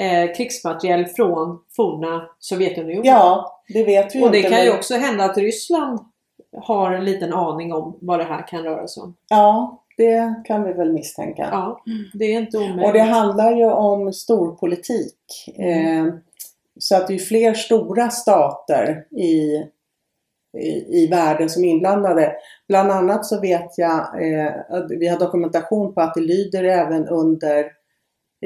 eh, 0.00 0.34
krigsmateriel 0.36 1.06
från 1.06 1.58
forna 1.76 2.22
Sovjetunionen. 2.38 3.04
Ja, 3.04 3.52
det 3.68 3.84
vet 3.84 4.14
vi 4.14 4.18
ju 4.18 4.24
och 4.24 4.30
det 4.30 4.36
inte. 4.38 4.50
kan 4.50 4.60
ju 4.60 4.68
men- 4.68 4.78
också 4.78 4.94
hända 4.94 5.24
att 5.24 5.38
Ryssland 5.38 6.00
har 6.56 6.92
en 6.92 7.04
liten 7.04 7.32
aning 7.32 7.72
om 7.72 7.98
vad 8.00 8.18
det 8.18 8.24
här 8.24 8.46
kan 8.46 8.62
röra 8.62 8.88
sig 8.88 9.02
om. 9.02 9.14
Ja, 9.28 9.82
det 9.96 10.42
kan 10.44 10.64
vi 10.64 10.72
väl 10.72 10.92
misstänka. 10.92 11.48
Ja, 11.52 11.82
det 12.14 12.24
är 12.24 12.40
inte 12.40 12.58
omöjligt. 12.58 12.86
Och 12.86 12.92
det 12.92 13.00
handlar 13.00 13.56
ju 13.56 13.70
om 13.70 14.12
storpolitik. 14.12 15.14
Mm. 15.56 16.06
Eh, 16.06 16.14
så 16.78 16.96
att 16.96 17.08
det 17.08 17.14
är 17.14 17.18
fler 17.18 17.54
stora 17.54 18.10
stater 18.10 19.06
i, 19.10 19.62
i, 20.58 21.02
i 21.02 21.06
världen 21.10 21.50
som 21.50 21.64
är 21.64 21.68
inblandade. 21.68 22.32
Bland 22.68 22.90
annat 22.90 23.26
så 23.26 23.40
vet 23.40 23.78
jag, 23.78 24.32
eh, 24.32 24.52
att 24.68 24.90
vi 24.90 25.08
har 25.08 25.18
dokumentation 25.18 25.94
på 25.94 26.00
att 26.00 26.14
det 26.14 26.20
lyder 26.20 26.64
även 26.64 27.08
under 27.08 27.72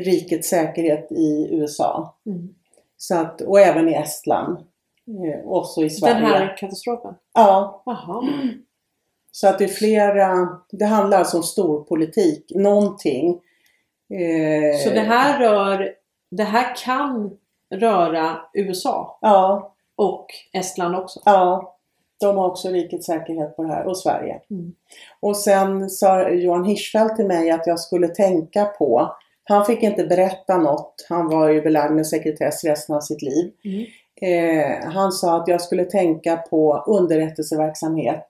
rikets 0.01 0.49
säkerhet 0.49 1.13
i 1.13 1.49
USA. 1.51 2.15
Mm. 2.27 2.49
Så 2.97 3.17
att, 3.17 3.41
och 3.41 3.61
även 3.61 3.89
i 3.89 3.95
Estland. 3.95 4.59
Eh, 5.11 5.47
och 5.49 5.67
så 5.67 5.83
i 5.85 5.91
Sverige. 5.91 6.15
Den 6.15 6.25
här 6.25 6.57
katastrofen? 6.57 7.15
Ja, 7.35 7.83
Jaha. 7.87 8.23
så 9.31 9.49
att 9.49 9.59
det 9.59 9.65
är 9.65 9.69
flera, 9.69 10.49
det 10.71 10.85
handlar 10.85 11.19
alltså 11.19 11.37
om 11.37 11.43
storpolitik, 11.43 12.53
någonting. 12.55 13.41
Eh, 14.15 14.79
Så 14.85 14.91
det 14.91 15.01
här 15.01 15.39
rör, 15.41 15.95
det 16.31 16.45
här 16.45 16.77
kan 16.85 17.37
röra 17.75 18.37
USA 18.55 19.19
Ja, 19.21 19.75
och 19.97 20.27
Estland 20.53 20.97
också? 20.97 21.21
ja. 21.25 21.77
De 22.21 22.37
har 22.37 22.47
också 22.49 22.69
rikets 22.69 23.07
säkerhet 23.07 23.57
på 23.57 23.63
det 23.63 23.69
här 23.69 23.87
och 23.87 23.99
Sverige. 23.99 24.41
Mm. 24.51 24.73
Och 25.21 25.37
sen 25.37 25.91
sa 25.91 26.29
Johan 26.29 26.65
Hirschfeldt 26.65 27.17
till 27.17 27.27
mig 27.27 27.51
att 27.51 27.67
jag 27.67 27.81
skulle 27.81 28.09
tänka 28.09 28.65
på, 28.65 29.17
han 29.45 29.65
fick 29.65 29.83
inte 29.83 30.05
berätta 30.05 30.59
något, 30.59 31.07
han 31.09 31.29
var 31.29 31.49
ju 31.49 31.63
belagd 31.63 31.93
med 31.93 32.07
sekretess 32.07 32.65
resten 32.65 32.97
av 32.97 33.01
sitt 33.01 33.23
liv. 33.23 33.53
Mm. 33.65 33.87
Eh, 34.21 34.91
han 34.93 35.13
sa 35.13 35.37
att 35.37 35.49
jag 35.49 35.61
skulle 35.61 35.85
tänka 35.85 36.37
på 36.37 36.85
underrättelseverksamhet. 36.87 38.27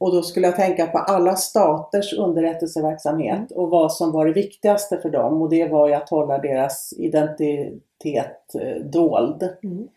Och 0.00 0.14
då 0.14 0.22
skulle 0.22 0.46
jag 0.46 0.56
tänka 0.56 0.86
på 0.86 0.98
alla 0.98 1.36
staters 1.36 2.12
underrättelseverksamhet 2.18 3.50
och 3.50 3.70
vad 3.70 3.92
som 3.92 4.12
var 4.12 4.26
det 4.26 4.32
viktigaste 4.32 4.98
för 5.02 5.10
dem. 5.10 5.42
Och 5.42 5.50
det 5.50 5.68
var 5.68 5.88
ju 5.88 5.94
att 5.94 6.08
hålla 6.08 6.38
deras 6.38 6.94
identitet 6.96 8.54
eh, 8.60 8.84
dold. 8.84 9.48
Mm. 9.62 9.88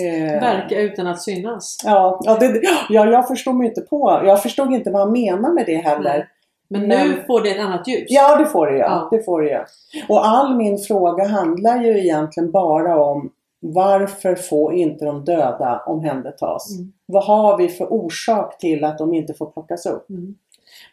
Eh, 0.00 0.40
Verka 0.40 0.80
utan 0.80 1.06
att 1.06 1.22
synas. 1.22 1.76
Ja, 1.84 2.20
ja, 2.24 2.36
det, 2.40 2.60
ja, 2.88 3.06
jag 3.06 3.28
förstod 3.28 3.54
mig 3.54 3.68
inte 3.68 3.80
på. 3.80 4.22
Jag 4.24 4.42
förstod 4.42 4.74
inte 4.74 4.90
vad 4.90 5.02
han 5.02 5.12
menar 5.12 5.52
med 5.52 5.66
det 5.66 5.76
heller. 5.76 6.16
Nej. 6.16 6.26
Men, 6.68 6.88
Men- 6.88 7.08
nu 7.08 7.24
får 7.26 7.40
det 7.40 7.50
ett 7.50 7.60
annat 7.60 7.88
ljus. 7.88 8.06
Ja, 8.08 8.36
det 8.36 8.46
får 8.46 8.66
det 8.66 8.78
ja. 8.78 8.86
Ja. 9.10 9.18
Det 9.18 9.24
får 9.24 9.42
det 9.42 9.50
ja. 9.50 9.64
Och 10.08 10.26
all 10.26 10.56
min 10.56 10.78
fråga 10.78 11.26
handlar 11.28 11.82
ju 11.82 11.98
egentligen 11.98 12.50
bara 12.50 13.04
om 13.04 13.30
Varför 13.60 14.34
får 14.34 14.74
inte 14.74 15.04
de 15.04 15.24
döda 15.24 15.82
omhändertas? 15.86 16.78
Mm. 16.78 16.92
Vad 17.06 17.24
har 17.24 17.58
vi 17.58 17.68
för 17.68 17.92
orsak 17.92 18.58
till 18.58 18.84
att 18.84 18.98
de 18.98 19.14
inte 19.14 19.34
får 19.34 19.46
plockas 19.46 19.86
upp? 19.86 20.10
Mm. 20.10 20.34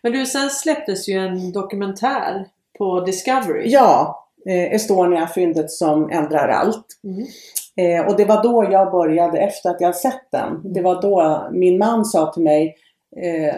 Men 0.02 0.12
du, 0.12 0.26
sen 0.26 0.50
släpptes 0.50 1.10
ju 1.10 1.14
en 1.14 1.52
dokumentär 1.52 2.46
på 2.78 3.00
Discovery. 3.00 3.70
Ja, 3.72 4.26
eh, 4.50 4.74
Estonia, 4.74 5.28
fyndet 5.28 5.72
som 5.72 6.10
ändrar 6.10 6.48
allt. 6.48 6.86
Mm. 7.04 7.26
Eh, 7.78 8.08
och 8.08 8.18
det 8.18 8.26
var 8.26 8.44
då 8.44 8.68
jag 8.72 8.92
började, 8.92 9.40
efter 9.40 9.70
att 9.70 9.82
jag 9.82 9.96
sett 9.96 10.32
den. 10.32 10.74
Det 10.74 10.82
var 10.82 11.02
då 11.02 11.48
min 11.52 11.78
man 11.78 12.06
sa 12.06 12.34
till 12.34 12.44
mig 12.44 12.76
eh, 13.22 13.56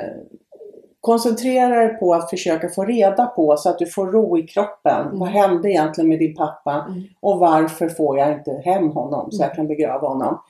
Koncentrera 1.08 1.76
dig 1.76 1.98
på 1.98 2.14
att 2.14 2.30
försöka 2.30 2.70
få 2.70 2.86
reda 2.86 3.26
på 3.26 3.58
så 3.58 3.70
att 3.70 3.80
du 3.80 3.86
får 3.86 4.08
ro 4.08 4.38
i 4.38 4.48
kroppen. 4.48 5.06
Mm. 5.06 5.20
Vad 5.20 5.30
hände 5.30 5.70
egentligen 5.70 6.10
med 6.10 6.20
din 6.20 6.36
pappa? 6.36 6.86
Mm. 6.88 7.04
Och 7.20 7.40
varför 7.40 7.90
får 7.90 8.20
jag 8.20 8.34
inte 8.34 8.62
hem 8.66 8.92
honom 8.92 9.32
så 9.32 9.44
jag 9.44 9.54
kan 9.54 9.68
begrava 9.68 10.08
honom? 10.08 10.42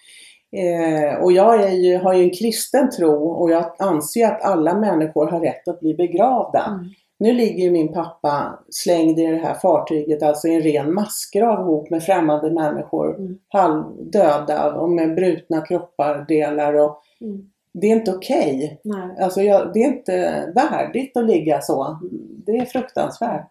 Eh, 0.52 1.24
och 1.24 1.32
jag 1.32 1.74
ju, 1.74 1.98
har 1.98 2.14
ju 2.14 2.24
en 2.24 2.30
kristen 2.30 2.90
tro 2.92 3.30
och 3.30 3.52
jag 3.52 3.66
anser 3.80 4.28
att 4.28 4.44
alla 4.44 4.74
människor 4.80 5.28
har 5.28 5.40
rätt 5.40 5.68
att 5.68 5.80
bli 5.80 5.94
begravda. 5.94 6.66
Mm. 6.68 6.90
Nu 7.20 7.34
ligger 7.34 7.64
ju 7.64 7.72
min 7.72 7.94
pappa 7.94 8.60
slängd 8.70 9.20
i 9.20 9.26
det 9.26 9.38
här 9.38 9.54
fartyget, 9.54 10.24
alltså 10.24 10.48
i 10.48 10.56
en 10.56 10.62
ren 10.62 10.94
massgrav 10.94 11.60
ihop 11.60 11.90
med 11.90 12.04
främmande 12.04 12.52
människor. 12.52 13.16
Mm. 13.16 13.38
Halvdöda 13.48 14.74
och 14.74 14.90
med 14.90 15.16
brutna 15.16 15.62
kroppar, 15.62 16.26
delar 16.28 16.74
och 16.74 17.04
Mm. 17.22 17.50
Det 17.82 17.88
är 17.88 17.92
inte 17.92 18.12
okej. 18.12 18.80
Nej. 18.84 19.18
Alltså 19.24 19.42
jag, 19.42 19.74
det 19.74 19.80
är 19.84 19.88
inte 19.88 20.46
värdigt 20.56 21.18
att 21.18 21.26
ligga 21.26 21.62
så. 21.62 22.00
Det 22.46 22.52
är 22.52 22.66
fruktansvärt. 22.66 23.48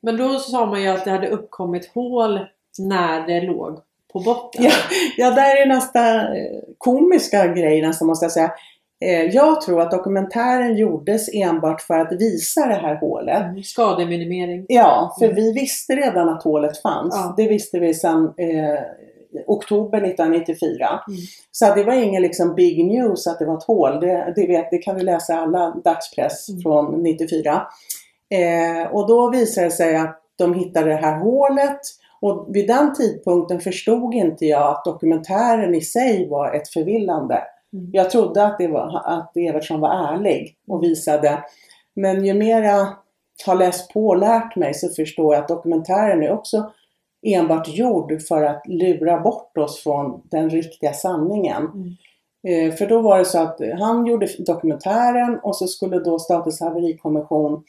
Men 0.00 0.16
då 0.16 0.38
sa 0.38 0.66
man 0.66 0.82
ju 0.82 0.88
att 0.88 1.04
det 1.04 1.10
hade 1.10 1.28
uppkommit 1.28 1.90
hål 1.94 2.40
när 2.78 3.26
det 3.26 3.40
låg 3.40 3.78
på 4.12 4.20
botten. 4.20 4.64
Ja, 4.64 4.70
ja 5.16 5.30
där 5.30 5.62
är 5.62 5.66
nästa 5.66 6.20
eh, 6.36 6.58
komiska 6.78 7.46
grej 7.46 7.82
nästan 7.82 8.08
måste 8.08 8.24
jag 8.24 8.32
säga. 8.32 8.52
Eh, 9.00 9.22
Jag 9.22 9.60
tror 9.60 9.80
att 9.80 9.90
dokumentären 9.90 10.76
gjordes 10.76 11.34
enbart 11.34 11.80
för 11.80 11.98
att 11.98 12.12
visa 12.12 12.66
det 12.66 12.74
här 12.74 12.94
hålet. 12.94 13.42
Mm. 13.42 13.62
Skademinimering. 13.62 14.66
Ja, 14.68 15.16
för 15.18 15.24
Mm. 15.26 15.36
vi 15.36 15.52
visste 15.52 15.92
redan 15.96 16.28
att 16.28 16.42
hålet 16.42 16.82
fanns. 16.82 17.14
Ja. 17.14 17.34
Det 17.36 17.48
visste 17.48 17.78
vi 17.78 17.94
sedan 17.94 18.24
eh, 18.36 18.80
oktober 19.46 19.98
1994. 19.98 20.88
Mm. 21.08 21.20
Så 21.50 21.74
det 21.74 21.84
var 21.84 21.92
ingen 21.92 22.22
liksom 22.22 22.54
big 22.54 22.84
news 22.84 23.26
att 23.26 23.38
det 23.38 23.46
var 23.46 23.56
ett 23.56 23.64
hål. 23.64 24.00
Det, 24.00 24.32
det, 24.36 24.46
vet, 24.46 24.70
det 24.70 24.78
kan 24.78 24.96
vi 24.96 25.02
läsa 25.02 25.32
i 25.32 25.36
alla 25.36 25.76
dagspress 25.84 26.48
Mm. 26.48 26.62
från 26.62 27.02
94. 27.02 27.62
Eh, 28.30 28.92
och 28.92 29.08
då 29.08 29.30
visade 29.30 29.66
det 29.66 29.70
sig 29.70 29.96
att 29.96 30.22
de 30.38 30.54
hittade 30.54 30.90
det 30.90 30.96
här 30.96 31.18
hålet. 31.18 31.80
Och 32.20 32.46
vid 32.50 32.66
den 32.66 32.94
tidpunkten 32.94 33.60
förstod 33.60 34.14
inte 34.14 34.46
jag 34.46 34.70
att 34.70 34.84
dokumentären 34.84 35.74
i 35.74 35.80
sig 35.80 36.28
var 36.28 36.54
ett 36.54 36.68
förvillande. 36.68 37.42
Mm. 37.72 37.90
Jag 37.92 38.10
trodde 38.10 38.44
att, 38.44 38.58
det 38.58 38.68
var, 38.68 39.02
att 39.04 39.36
Evertsson 39.36 39.80
var 39.80 40.14
ärlig 40.14 40.56
och 40.68 40.82
visade. 40.82 41.44
Men 41.96 42.24
ju 42.24 42.34
mer 42.34 42.62
jag 42.62 42.86
har 43.46 43.54
läst 43.54 43.92
på 43.92 44.06
och 44.06 44.18
lärt 44.18 44.56
mig 44.56 44.74
så 44.74 44.88
förstår 44.88 45.34
jag 45.34 45.42
att 45.42 45.48
dokumentären 45.48 46.22
är 46.22 46.32
också 46.32 46.72
enbart 47.22 47.68
gjord 47.68 48.22
för 48.28 48.42
att 48.42 48.62
lura 48.66 49.20
bort 49.20 49.58
oss 49.58 49.82
från 49.82 50.22
den 50.30 50.50
riktiga 50.50 50.92
sanningen. 50.92 51.62
Mm. 51.74 51.96
Eh, 52.48 52.74
För 52.74 52.86
då 52.86 53.00
var 53.00 53.18
det 53.18 53.24
så 53.24 53.38
att 53.38 53.60
han 53.78 54.06
gjorde 54.06 54.28
dokumentären 54.38 55.40
och 55.42 55.56
så 55.56 55.66
skulle 55.66 55.98
då 55.98 56.18
Statens 56.18 56.60
haverikommission 56.60 57.64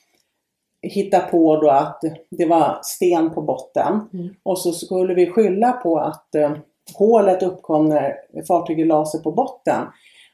hitta 0.82 1.20
på 1.20 1.62
då 1.62 1.70
att 1.70 2.02
det 2.30 2.46
var 2.46 2.80
sten 2.84 3.34
på 3.34 3.42
botten. 3.42 4.00
Mm. 4.14 4.30
Och 4.44 4.60
så 4.60 4.72
skulle 4.72 5.14
vi 5.14 5.32
skylla 5.32 5.72
på 5.72 5.98
att 5.98 6.36
eh, 6.36 6.52
hålet 6.98 7.44
uppkom 7.44 7.90
när 7.90 8.16
fartyget 8.48 8.88
la 8.88 9.06
sig 9.06 9.24
på 9.24 9.32
botten. 9.32 9.86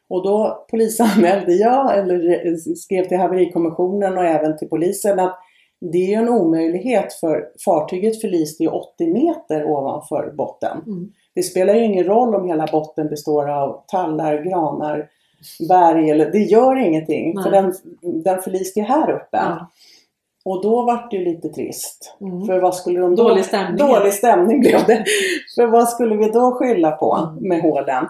Och 0.10 0.23
då 0.23 0.65
polisanmälde 0.71 1.54
jag, 1.54 1.97
eller 1.97 2.76
skrev 2.76 3.08
till 3.08 3.17
haverikommissionen 3.17 4.17
och 4.17 4.26
även 4.26 4.58
till 4.58 4.69
polisen 4.69 5.19
att 5.19 5.39
det 5.91 5.98
är 5.98 6.08
ju 6.08 6.13
en 6.13 6.30
omöjlighet 6.30 7.13
för 7.13 7.46
fartyget 7.65 8.22
förliste 8.22 8.63
ju 8.63 8.69
80 8.69 9.08
meter 9.08 9.65
ovanför 9.65 10.34
botten. 10.38 10.78
Mm. 10.88 11.12
Det 11.36 11.43
spelar 11.43 11.74
ju 11.74 11.84
ingen 11.84 12.04
roll 12.04 12.36
om 12.36 12.48
hela 12.48 12.67
botten 12.72 13.10
består 13.10 13.50
av 13.50 13.84
tallar, 13.88 14.43
granar, 14.43 15.10
berg 15.69 16.10
eller 16.10 16.32
det 16.32 16.39
gör 16.39 16.76
ingenting 16.76 17.34
Nej. 17.36 17.43
för 17.43 17.52
den, 17.52 17.74
den 18.02 18.41
förliste 18.41 18.80
ju 18.80 18.86
här 18.86 19.12
uppe. 19.12 19.38
Ja. 19.38 19.69
Och 20.46 20.63
då 20.63 20.82
var 20.82 21.08
det 21.12 21.17
ju 21.17 21.26
lite 21.26 21.50
trist. 21.50 22.15
Mm. 22.22 22.46
För 22.46 22.60
vad 22.60 22.76
skulle 22.76 23.00
de 23.00 23.15
då... 23.15 23.24
Dålig 23.24 23.46
stämning. 23.46 23.78
Dålig 23.78 24.13
stämning 24.13 24.60
blev 24.60 24.86
det. 24.88 25.06
för 25.56 25.67
vad 25.67 25.89
skulle 25.89 26.15
vi 26.15 26.30
då 26.30 26.52
skylla 26.52 26.91
på 26.91 27.15
Mm. 27.15 27.48
med 27.48 27.62
hålen? 27.62 28.06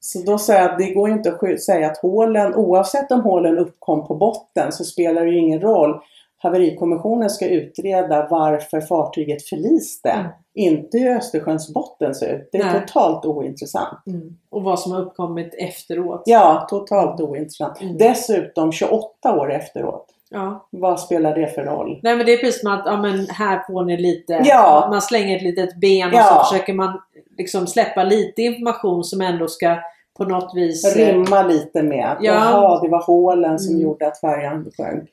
Så 0.00 0.18
då 0.18 0.38
sa 0.38 0.52
jag 0.52 0.70
att 0.70 0.78
det 0.78 0.90
går 0.90 1.10
inte 1.10 1.30
att 1.30 1.60
säga 1.60 1.86
att 1.86 1.98
hålen, 1.98 2.54
oavsett 2.54 3.12
om 3.12 3.20
hålen 3.20 3.58
uppkom 3.58 4.06
på 4.06 4.14
botten 4.14 4.72
så 4.72 4.84
spelar 4.84 5.24
det 5.24 5.30
ju 5.30 5.38
ingen 5.38 5.60
roll. 5.60 6.00
Haverikommissionen 6.46 7.30
ska 7.30 7.48
utreda 7.48 8.26
varför 8.30 8.80
fartyget 8.80 9.42
förliste. 9.48 10.10
Mm. 10.10 10.26
Inte 10.54 10.98
hur 10.98 11.16
Östersjöns 11.16 11.72
botten 11.74 12.14
ser 12.14 12.34
ut. 12.34 12.48
Det 12.52 12.58
är 12.58 12.64
Nej. 12.64 12.80
totalt 12.86 13.24
ointressant. 13.24 14.06
Mm. 14.06 14.36
Och 14.50 14.62
vad 14.62 14.80
som 14.80 14.92
har 14.92 15.00
uppkommit 15.00 15.54
efteråt. 15.58 16.22
Ja, 16.26 16.66
totalt 16.70 17.20
ointressant. 17.20 17.80
Mm. 17.82 17.98
Dessutom 17.98 18.72
28 18.72 19.36
år 19.36 19.52
efteråt. 19.52 20.06
Ja. 20.30 20.66
Vad 20.70 21.00
spelar 21.00 21.34
det 21.34 21.46
för 21.46 21.62
roll? 21.64 22.00
Nej 22.02 22.16
men 22.16 22.26
det 22.26 22.32
är 22.32 22.36
precis 22.36 22.60
som 22.60 22.72
att, 22.72 22.82
ja 22.86 22.96
men 22.96 23.26
här 23.30 23.62
får 23.66 23.84
ni 23.84 23.96
lite, 23.96 24.42
Ja. 24.44 24.86
man 24.90 25.02
slänger 25.02 25.36
ett 25.36 25.42
litet 25.42 25.80
ben 25.80 26.08
och 26.08 26.14
Ja. 26.14 26.24
så 26.24 26.44
försöker 26.54 26.74
man 26.74 27.00
liksom 27.38 27.66
släppa 27.66 28.04
lite 28.04 28.42
information 28.42 29.04
som 29.04 29.20
ändå 29.20 29.48
ska 29.48 29.76
på 30.18 30.24
något 30.24 30.52
vis... 30.56 30.96
eh, 30.96 31.06
Rimma 31.12 31.42
lite 31.42 31.82
med 31.82 32.06
att 32.06 32.18
Ja. 32.20 32.32
jaha, 32.32 32.80
det 32.82 32.88
var 32.88 33.02
hålen 33.02 33.58
som 33.58 33.74
Mm. 33.74 33.82
gjorde 33.84 34.06
att 34.06 34.20
färjan 34.20 34.70
sjönk. 34.76 35.08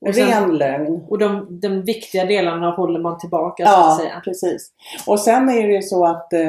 Och 0.00 0.14
sen- 0.14 0.28
Ren 0.28 0.56
lögn. 0.58 1.04
Och 1.08 1.18
de, 1.18 1.58
de 1.60 1.82
viktiga 1.82 2.24
delarna 2.24 2.70
håller 2.70 3.00
man 3.00 3.18
tillbaka 3.18 3.66
så 3.66 3.72
Ja, 3.72 3.92
att 3.92 3.98
säga. 4.00 4.20
precis. 4.24 4.70
Och 5.06 5.20
sen 5.20 5.48
är 5.48 5.68
det 5.68 5.74
ju 5.74 5.82
så 5.82 6.04
att 6.06 6.32
eh, 6.32 6.40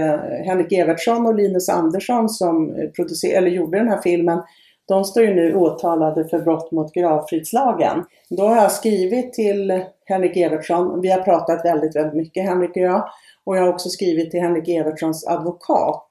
Henrik 0.46 0.72
Evertsson 0.72 1.26
och 1.26 1.36
Linus 1.36 1.70
Andersson 1.70 2.30
som 2.30 2.76
eh, 2.76 2.90
producer- 2.90 3.38
eller 3.38 3.50
gjorde 3.52 3.78
den 3.78 3.88
här 3.88 4.02
filmen, 4.02 4.42
de 4.88 5.04
står 5.04 5.24
ju 5.24 5.34
nu 5.36 5.56
åtalade 5.56 6.28
för 6.30 6.40
brott 6.40 6.72
mot 6.72 6.94
gravfridslagen. 6.94 8.04
Då 8.30 8.44
har 8.48 8.56
jag 8.56 8.72
skrivit 8.72 9.34
till 9.34 9.84
Henrik 10.06 10.38
Evertsson, 10.38 11.02
vi 11.02 11.12
har 11.12 11.22
pratat 11.22 11.66
väldigt, 11.66 11.96
väldigt 11.96 12.14
mycket 12.14 12.44
Henrik 12.44 12.70
och 12.70 12.78
jag, 12.78 13.10
och 13.44 13.58
jag 13.58 13.62
har 13.62 13.70
också 13.70 13.90
skrivit 13.90 14.32
till 14.32 14.40
Henrik 14.42 14.68
Evertssons 14.70 15.28
advokat 15.28 16.10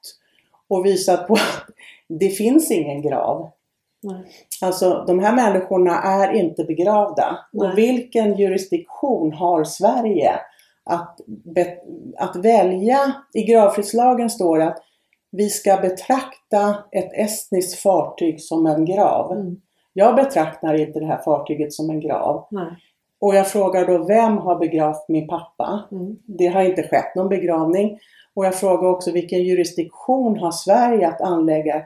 och 0.69 0.85
visat 0.85 1.27
på 1.27 1.33
att 1.33 1.65
det 2.09 2.29
finns 2.29 2.71
ingen 2.71 3.01
grav. 3.01 3.51
Nej. 4.03 4.31
Alltså 4.61 5.03
de 5.07 5.19
här 5.19 5.35
människorna 5.35 6.01
är 6.01 6.33
inte 6.33 6.63
begravda. 6.63 7.39
Nej. 7.51 7.67
Och 7.71 7.77
vilken 7.77 8.35
jurisdiktion 8.35 9.33
har 9.33 9.63
Sverige 9.63 10.39
att, 10.85 11.19
att 12.17 12.35
välja? 12.35 13.13
I 13.33 13.43
gravfridslagen 13.43 14.29
står 14.29 14.57
det 14.57 14.67
att 14.67 14.83
vi 15.31 15.49
ska 15.49 15.77
betrakta 15.77 16.75
ett 16.91 17.13
estniskt 17.13 17.79
fartyg 17.79 18.41
som 18.41 18.65
en 18.65 18.85
grav. 18.85 19.31
Mm. 19.31 19.55
Jag 19.93 20.15
betraktar 20.15 20.73
inte 20.73 20.99
det 20.99 21.05
här 21.05 21.21
fartyget 21.25 21.73
som 21.73 21.89
en 21.89 21.99
grav. 21.99 22.47
Nej. 22.51 22.67
Och 23.19 23.35
jag 23.35 23.47
frågar 23.47 23.87
då, 23.87 24.03
vem 24.03 24.37
har 24.37 24.59
begravt 24.59 25.05
min 25.07 25.27
pappa? 25.27 25.83
Mm. 25.91 26.17
Det 26.25 26.47
har 26.47 26.61
inte 26.61 26.83
skett 26.83 27.15
någon 27.15 27.29
begravning. 27.29 27.99
Och 28.33 28.45
jag 28.45 28.55
frågar 28.55 28.89
också 28.89 29.11
vilken 29.11 29.43
jurisdiktion 29.43 30.39
har 30.39 30.51
Sverige 30.51 31.07
att 31.07 31.21
anlägga 31.21 31.83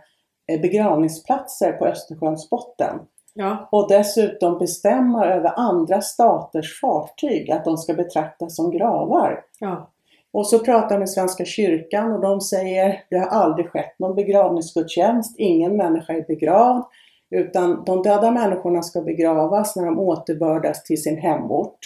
begravningsplatser 0.58 1.72
på 1.72 1.86
Östersjöns 1.86 2.50
botten? 2.50 3.00
Ja. 3.34 3.70
Och 3.72 3.90
dessutom 3.90 4.60
bestämma 4.60 5.26
över 5.26 5.54
andra 5.56 6.02
staters 6.02 6.82
fartyg, 6.82 7.52
att 7.52 7.66
de 7.66 7.78
ska 7.78 7.94
betraktas 7.94 8.56
som 8.56 8.72
gravar. 8.72 9.44
Ja. 9.60 9.92
Och 10.34 10.48
så 10.48 10.60
pratar 10.60 10.92
jag 10.92 11.00
med 11.00 11.10
Svenska 11.10 11.46
kyrkan 11.46 12.12
och 12.12 12.22
de 12.22 12.42
säger 12.42 13.04
det 13.10 13.18
har 13.18 13.28
aldrig 13.28 13.70
skett 13.70 14.00
någon 14.00 14.16
begravningsgudstjänst, 14.16 15.36
ingen 15.38 15.78
människa 15.78 16.14
är 16.14 16.26
begravd. 16.28 16.84
Utan 17.30 17.84
de 17.86 18.04
döda 18.04 18.32
människorna 18.32 18.82
ska 18.82 19.02
begravas 19.02 19.76
när 19.76 19.86
de 19.86 20.00
återbördas 20.00 20.84
till 20.84 21.04
sin 21.04 21.18
hemort. 21.18 21.78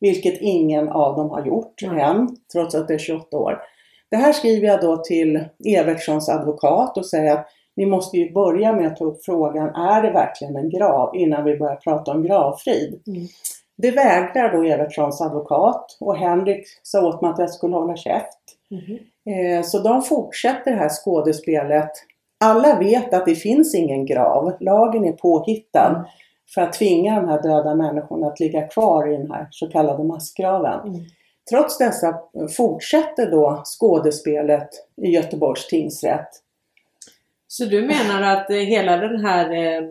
Vilket 0.00 0.40
ingen 0.40 0.88
av 0.88 1.16
dem 1.16 1.30
har 1.30 1.46
gjort 1.46 1.82
Nej. 1.82 2.00
än, 2.00 2.36
trots 2.52 2.74
att 2.74 2.88
det 2.88 2.94
är 2.94 2.98
28 2.98 3.36
år. 3.36 3.58
Det 4.10 4.16
här 4.16 4.32
skriver 4.32 4.66
jag 4.68 4.80
då 4.80 4.96
till 4.96 5.44
Evertssons 5.64 6.28
advokat 6.28 6.98
och 6.98 7.06
säger 7.06 7.32
att 7.32 7.46
ni 7.78 7.86
måste 7.86 8.16
ju 8.16 8.32
börja 8.32 8.72
med 8.72 8.86
att 8.86 8.96
ta 8.96 9.04
upp 9.04 9.24
frågan, 9.24 9.74
är 9.74 10.02
det 10.02 10.10
verkligen 10.10 10.56
en 10.56 10.70
grav? 10.70 11.16
Innan 11.16 11.44
vi 11.44 11.56
börjar 11.58 11.76
prata 11.76 12.10
om 12.10 12.22
gravfrid. 12.22 13.02
Mm. 13.06 13.22
Det 13.76 13.90
vägrar 13.90 14.52
då 14.52 14.62
Evertssons 14.64 15.20
advokat 15.20 15.96
och 16.00 16.16
Henrik 16.16 16.66
sa 16.82 17.06
åt 17.08 17.22
mig 17.22 17.30
att 17.30 17.38
jag 17.38 17.50
skulle 17.50 17.74
hålla 17.76 17.96
käft. 17.96 18.38
Eh, 19.30 19.62
Så 19.62 19.78
de 19.78 20.02
fortsätter 20.02 20.70
det 20.70 20.76
här 20.76 20.88
skådespelet. 20.88 21.90
Alla 22.44 22.78
vet 22.78 23.14
att 23.14 23.26
det 23.26 23.34
finns 23.34 23.74
ingen 23.74 24.06
grav. 24.06 24.52
Lagen 24.60 25.04
är 25.04 25.12
påhittad 25.12 25.88
Mm. 25.90 26.02
för 26.54 26.60
att 26.62 26.72
tvinga 26.72 27.20
de 27.20 27.28
här 27.28 27.42
döda 27.42 27.74
människorna 27.74 28.26
att 28.26 28.40
ligga 28.40 28.62
kvar 28.68 29.12
i 29.12 29.16
den 29.16 29.30
här 29.30 29.46
så 29.50 29.68
kallade 29.68 30.04
massgraven. 30.04 30.80
Mm. 30.88 31.00
trots 31.50 31.78
dessa 31.78 32.18
fortsätter 32.56 33.30
då 33.30 33.62
skådespelet 33.64 34.68
i 35.02 35.08
Göteborgs 35.10 35.66
tingsrätt. 35.66 36.28
Så 37.48 37.64
du 37.64 37.82
menar 37.82 38.22
att 38.36 38.50
eh, 38.50 38.56
hela 38.56 38.96
den 38.96 39.24
här 39.24 39.50
eh, 39.52 39.82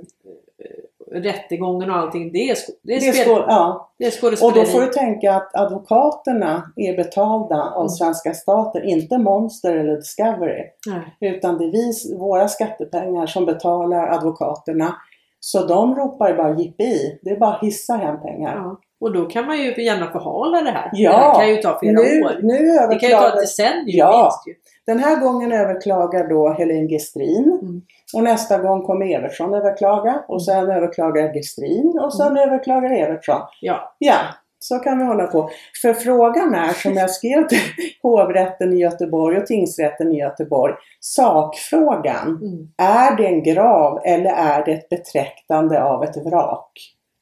rättegången 1.11 1.91
och 1.91 1.97
allting, 1.97 2.31
det 2.31 2.49
är, 2.49 2.57
det 2.83 2.95
är, 2.95 2.99
Det 2.99 3.07
är 3.07 3.11
spel, 3.13 3.43
ja. 3.47 3.91
det 3.97 4.03
är 4.05 4.07
Och 4.07 4.13
skådespeleri? 4.13 4.59
då 4.59 4.65
får 4.65 4.81
du 4.81 4.87
tänka 4.87 5.33
att 5.33 5.55
advokaterna 5.55 6.71
är 6.75 6.97
betalda 6.97 7.61
av 7.61 7.81
Mm. 7.81 7.89
svenska 7.89 8.33
staten, 8.33 8.83
inte 8.83 9.17
Monster 9.17 9.75
eller 9.75 9.95
Discovery. 9.95 10.63
Nej. 10.87 11.33
Utan 11.35 11.57
det 11.57 11.63
är 11.65 11.71
vi, 11.71 12.17
våra 12.17 12.47
skattepengar 12.47 13.25
som 13.25 13.45
betalar 13.45 14.07
advokaterna. 14.07 14.95
Så 15.39 15.65
de 15.67 15.95
ropar 15.95 16.33
bara 16.37 16.57
jippi. 16.59 17.19
Det 17.23 17.29
är 17.29 17.37
bara 17.37 17.53
att 17.55 17.63
hissa 17.63 17.93
hem 17.93 18.21
pengar. 18.21 18.55
Ja. 18.55 18.79
Och 18.99 19.13
då 19.13 19.25
kan 19.25 19.45
man 19.45 19.57
ju 19.57 19.83
gärna 19.83 20.11
förhala 20.11 20.61
det 20.61 20.71
här. 20.71 20.89
Ja. 20.93 21.11
Det 21.11 21.17
här 21.17 21.33
kan 21.35 21.49
ju 21.49 21.57
ta 21.57 21.79
flera 21.79 21.93
Nu, 21.93 22.21
år. 22.23 22.31
nu 22.41 22.57
Det 22.57 22.57
kan 22.57 22.69
ju 22.69 22.75
ta 22.77 22.83
överklagar... 22.83 23.27
ett 23.27 23.41
decennium 23.41 23.83
Ja. 23.85 24.21
minst 24.23 24.47
ju. 24.47 24.53
Den 24.85 24.99
här 24.99 25.19
gången 25.21 25.51
överklagar 25.51 26.27
då 26.29 26.49
Helene 26.49 26.87
Gestrin. 26.89 27.59
Mm. 27.61 27.81
Och 28.15 28.23
nästa 28.23 28.57
gång 28.57 28.81
kommer 28.83 29.15
Evertsson 29.15 29.53
överklaga. 29.53 30.23
Och 30.27 30.45
sen 30.45 30.69
överklagar 30.71 31.33
Gestrin. 31.33 31.99
Och 32.03 32.13
sen 32.13 32.27
Mm. 32.27 32.49
överklagar 32.49 32.91
Evertsson. 32.91 33.41
Ja. 33.61 33.95
Ja, 33.99 34.15
så 34.59 34.79
kan 34.79 34.97
vi 34.99 35.05
hålla 35.05 35.27
på. 35.27 35.49
För 35.81 35.93
frågan 35.93 36.55
är, 36.55 36.73
som 36.73 36.93
jag 36.93 37.09
skrev 37.09 37.47
till 37.47 37.59
hovrätten 38.03 38.73
i 38.73 38.77
Göteborg 38.77 39.37
och 39.37 39.45
tingsrätten 39.45 40.11
i 40.11 40.19
Göteborg. 40.19 40.73
Sakfrågan. 40.99 42.27
Mm. 42.27 42.67
Är 42.77 43.15
det 43.17 43.25
en 43.27 43.43
grav 43.43 43.99
eller 44.05 44.29
är 44.31 44.65
det 44.65 44.71
ett 44.71 44.89
beträktande 44.89 45.83
av 45.83 46.03
ett 46.03 46.17
vrak? 46.25 46.71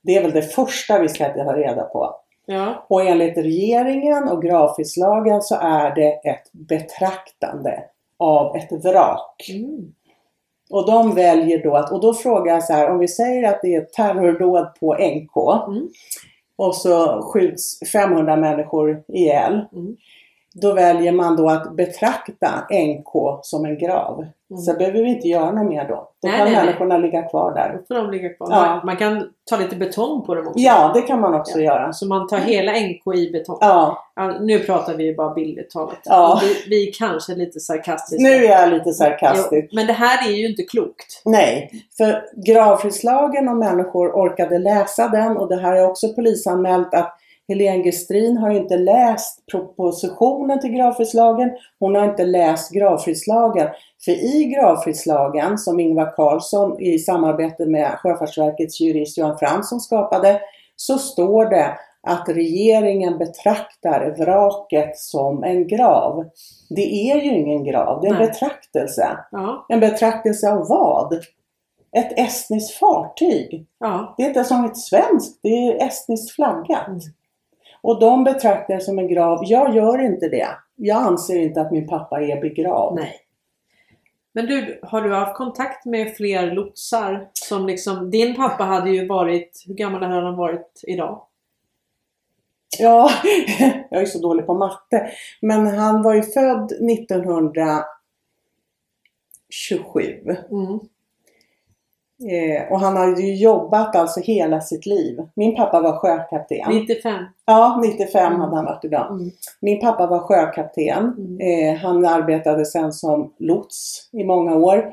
Det 0.05 0.17
är 0.17 0.21
väl 0.21 0.31
det 0.31 0.41
första 0.41 0.99
vi 0.99 1.09
ska 1.09 1.25
ta 1.25 1.53
reda 1.53 1.83
på. 1.83 2.15
Ja. 2.45 2.85
Och 2.89 3.01
enligt 3.01 3.37
regeringen 3.37 4.29
och 4.29 4.41
gravfridslagen 4.41 5.41
så 5.41 5.55
är 5.61 5.95
det 5.95 6.29
ett 6.29 6.51
betraktande 6.51 7.83
av 8.19 8.55
ett 8.55 8.71
vrak. 8.85 9.49
Mm. 9.49 9.93
Och 10.69 10.87
de 10.87 11.15
väljer 11.15 11.63
då 11.63 11.75
att, 11.75 11.91
och 11.91 12.01
då 12.01 12.13
frågar 12.13 12.53
jag 12.53 12.63
så 12.63 12.73
här, 12.73 12.89
om 12.89 12.99
vi 12.99 13.07
säger 13.07 13.49
att 13.49 13.61
det 13.61 13.75
är 13.75 13.81
ett 13.81 13.93
terrordåd 13.93 14.67
på 14.79 14.93
NK 14.93 15.67
Mm. 15.67 15.89
och 16.57 16.75
så 16.75 17.21
skjuts 17.21 17.79
500 17.91 18.35
människor 18.35 19.03
ihjäl. 19.07 19.65
Mm. 19.73 19.95
Då 20.61 20.73
väljer 20.73 21.11
man 21.11 21.35
då 21.35 21.49
att 21.49 21.75
betrakta 21.75 22.49
NK 22.71 23.39
som 23.41 23.65
en 23.65 23.77
grav. 23.77 24.25
Mm. 24.51 24.61
Så 24.61 24.73
behöver 24.73 25.01
vi 25.01 25.09
inte 25.09 25.27
göra 25.27 25.51
något 25.51 25.69
mer 25.69 25.87
då. 25.87 25.95
Då 25.95 26.27
Nej, 26.27 26.37
kan 26.37 26.45
nej, 26.45 26.55
nej. 26.55 26.65
människorna 26.65 26.97
ligga 26.97 27.21
kvar 27.21 27.53
där. 27.53 27.77
Då 27.77 27.95
får 27.95 28.01
de 28.01 28.11
ligga 28.11 28.29
kvar. 28.29 28.47
Ja. 28.51 28.81
Man, 28.85 28.97
kan 28.97 29.29
ta 29.49 29.57
lite 29.57 29.75
betong 29.75 30.25
på 30.25 30.35
dem 30.35 30.47
också. 30.47 30.59
Ja, 30.59 30.91
det 30.93 31.01
kan 31.01 31.21
man 31.21 31.33
också 31.33 31.59
Ja. 31.59 31.63
göra. 31.63 31.93
Så 31.93 32.07
man 32.07 32.27
tar 32.27 32.37
hela 32.37 32.71
NK 32.71 33.15
i 33.15 33.31
betong. 33.31 33.57
Ja, 33.61 33.97
nu 34.41 34.59
pratar 34.59 34.93
vi 34.93 35.03
ju 35.03 35.15
bara 35.15 35.33
bildligt 35.33 35.71
talat. 35.71 35.99
Ja. 36.03 36.41
Vi, 36.43 36.69
vi 36.69 36.85
kanske 36.91 37.31
är 37.33 37.35
lite 37.37 37.59
sarkastiska. 37.59 38.23
nu 38.23 38.45
är 38.45 38.49
jag 38.61 38.69
lite 38.69 38.93
sarkastisk. 38.93 39.73
Men 39.73 39.87
det 39.87 39.93
här 39.93 40.29
är 40.29 40.33
ju 40.33 40.47
inte 40.49 40.63
klokt. 40.63 41.21
Nej, 41.25 41.71
för 41.97 42.23
gravfridslagen 42.45 43.47
om 43.47 43.59
människor 43.59 44.11
orkade 44.11 44.57
läsa 44.59 45.07
den 45.07 45.37
och 45.37 45.49
det 45.49 45.61
här 45.61 45.75
är 45.75 45.87
också 45.89 46.13
polisanmält 46.13 46.93
att 46.93 47.17
Helene 47.47 47.83
Gestrin 47.83 48.37
har 48.37 48.49
inte 48.49 48.77
läst 48.77 49.45
propositionen 49.51 50.59
till 50.59 50.71
gravfridslagen. 50.71 51.51
Hon 51.79 51.95
har 51.95 52.05
inte 52.05 52.25
läst 52.25 52.71
gravfridslagen. 52.71 53.67
För 54.05 54.11
i 54.11 54.43
gravfridslagen 54.43 55.57
som 55.57 55.79
Ingvar 55.79 56.15
Carlsson 56.15 56.81
i 56.81 56.99
samarbete 56.99 57.65
med 57.65 57.91
Sjöfartsverkets 57.99 58.81
jurist 58.81 59.17
Johan 59.17 59.37
Fransson 59.37 59.79
skapade 59.79 60.41
så 60.75 60.97
står 60.97 61.45
det 61.45 61.77
att 62.07 62.29
regeringen 62.29 63.17
betraktar 63.17 64.15
vraket 64.17 64.97
som 64.97 65.43
en 65.43 65.67
grav. 65.67 66.25
Det 66.69 67.11
är 67.11 67.21
ju 67.21 67.29
ingen 67.31 67.63
grav, 67.63 68.01
det 68.01 68.07
är 68.07 68.11
en 68.11 68.19
Nej. 68.19 68.27
betraktelse. 68.27 69.17
Ja, 69.31 69.65
En 69.69 69.79
betraktelse 69.79 70.51
av 70.51 70.67
vad? 70.67 71.13
Ett 71.97 72.19
estniskt 72.19 72.77
fartyg. 72.77 73.67
ja. 73.79 74.13
Det 74.17 74.23
är 74.23 74.27
inte 74.27 74.43
som 74.43 74.65
ett 74.65 74.77
svenskt, 74.77 75.39
det 75.43 75.67
är 75.67 75.87
estniskt 75.87 76.35
flaggat. 76.35 76.87
Mm. 76.87 76.99
Och 77.85 77.99
de 77.99 78.23
betraktar 78.23 78.73
det 78.73 78.81
som 78.81 78.99
en 78.99 79.07
grav. 79.07 79.39
Jag 79.43 79.75
gör 79.75 80.01
inte 80.01 80.29
det. 80.29 80.47
Jag 80.75 80.97
anser 81.03 81.39
inte 81.39 81.61
att 81.61 81.71
min 81.71 81.87
pappa 81.87 82.21
är 82.21 82.41
begravd. 82.41 82.95
Nej. 82.95 83.15
Men 84.33 84.45
du, 84.45 84.79
har 84.83 85.01
du 85.01 85.13
haft 85.13 85.35
kontakt 85.35 85.85
med 85.85 86.15
fler 86.15 86.51
lotsar? 86.51 87.29
Som 87.33 87.67
liksom, 87.67 88.11
din 88.11 88.35
pappa 88.35 88.63
hade 88.63 88.89
ju 88.89 89.07
varit, 89.07 89.63
hur 89.67 89.73
gammal 89.73 90.03
hade 90.03 90.25
han 90.25 90.35
varit 90.35 90.81
idag? 90.83 91.21
Ja, 92.79 93.09
jag 93.89 94.01
är 94.01 94.05
så 94.05 94.19
dålig 94.19 94.45
på 94.45 94.53
matte. 94.53 95.11
Men 95.41 95.67
han 95.67 96.01
var 96.01 96.13
ju 96.13 96.23
född 96.23 96.71
1927. 96.71 97.81
Mm. 100.51 100.79
Eh, 102.31 102.71
och 102.71 102.79
han 102.79 102.97
hade 102.97 103.21
ju 103.21 103.35
jobbat 103.35 103.95
alltså 103.95 104.19
hela 104.19 104.61
sitt 104.61 104.85
liv. 104.85 105.17
Min 105.35 105.55
pappa 105.55 105.81
var 105.81 105.93
sjökapten. 105.93 106.71
95. 106.73 107.23
Ja, 107.45 107.79
95 107.83 108.25
Mm. 108.27 108.41
hade 108.41 108.55
han 108.55 108.65
varit 108.65 108.85
idag. 108.85 109.11
Mm. 109.11 109.31
Min 109.61 109.79
pappa 109.79 110.07
var 110.07 110.19
sjökapten. 110.19 111.13
Mm. 111.17 111.39
Eh, 111.39 111.79
han 111.81 112.05
arbetade 112.05 112.65
sen 112.65 112.93
som 112.93 113.33
lots 113.39 114.09
i 114.13 114.23
många 114.23 114.55
år. 114.55 114.91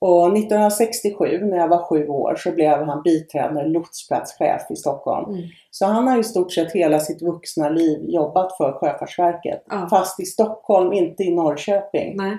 Och 0.00 0.32
1967 0.32 1.38
när 1.42 1.56
jag 1.56 1.68
var 1.68 1.78
sju 1.84 2.08
år 2.08 2.34
så 2.38 2.50
blev 2.52 2.82
han 2.82 3.02
biträdande 3.02 3.64
lotsplatschef 3.64 4.70
i 4.70 4.76
Stockholm. 4.76 5.30
Mm. 5.34 5.42
Så 5.70 5.86
han 5.86 6.08
har 6.08 6.18
i 6.18 6.24
stort 6.24 6.52
sett 6.52 6.72
hela 6.72 6.98
sitt 7.00 7.22
vuxna 7.22 7.68
liv 7.68 8.00
jobbat 8.08 8.56
för 8.56 8.72
Sjöfartsverket. 8.72 9.62
Ja. 9.70 9.86
Fast 9.90 10.20
i 10.20 10.24
Stockholm, 10.24 10.92
inte 10.92 11.22
i 11.22 11.34
Norrköping. 11.34 12.16
Nej. 12.16 12.36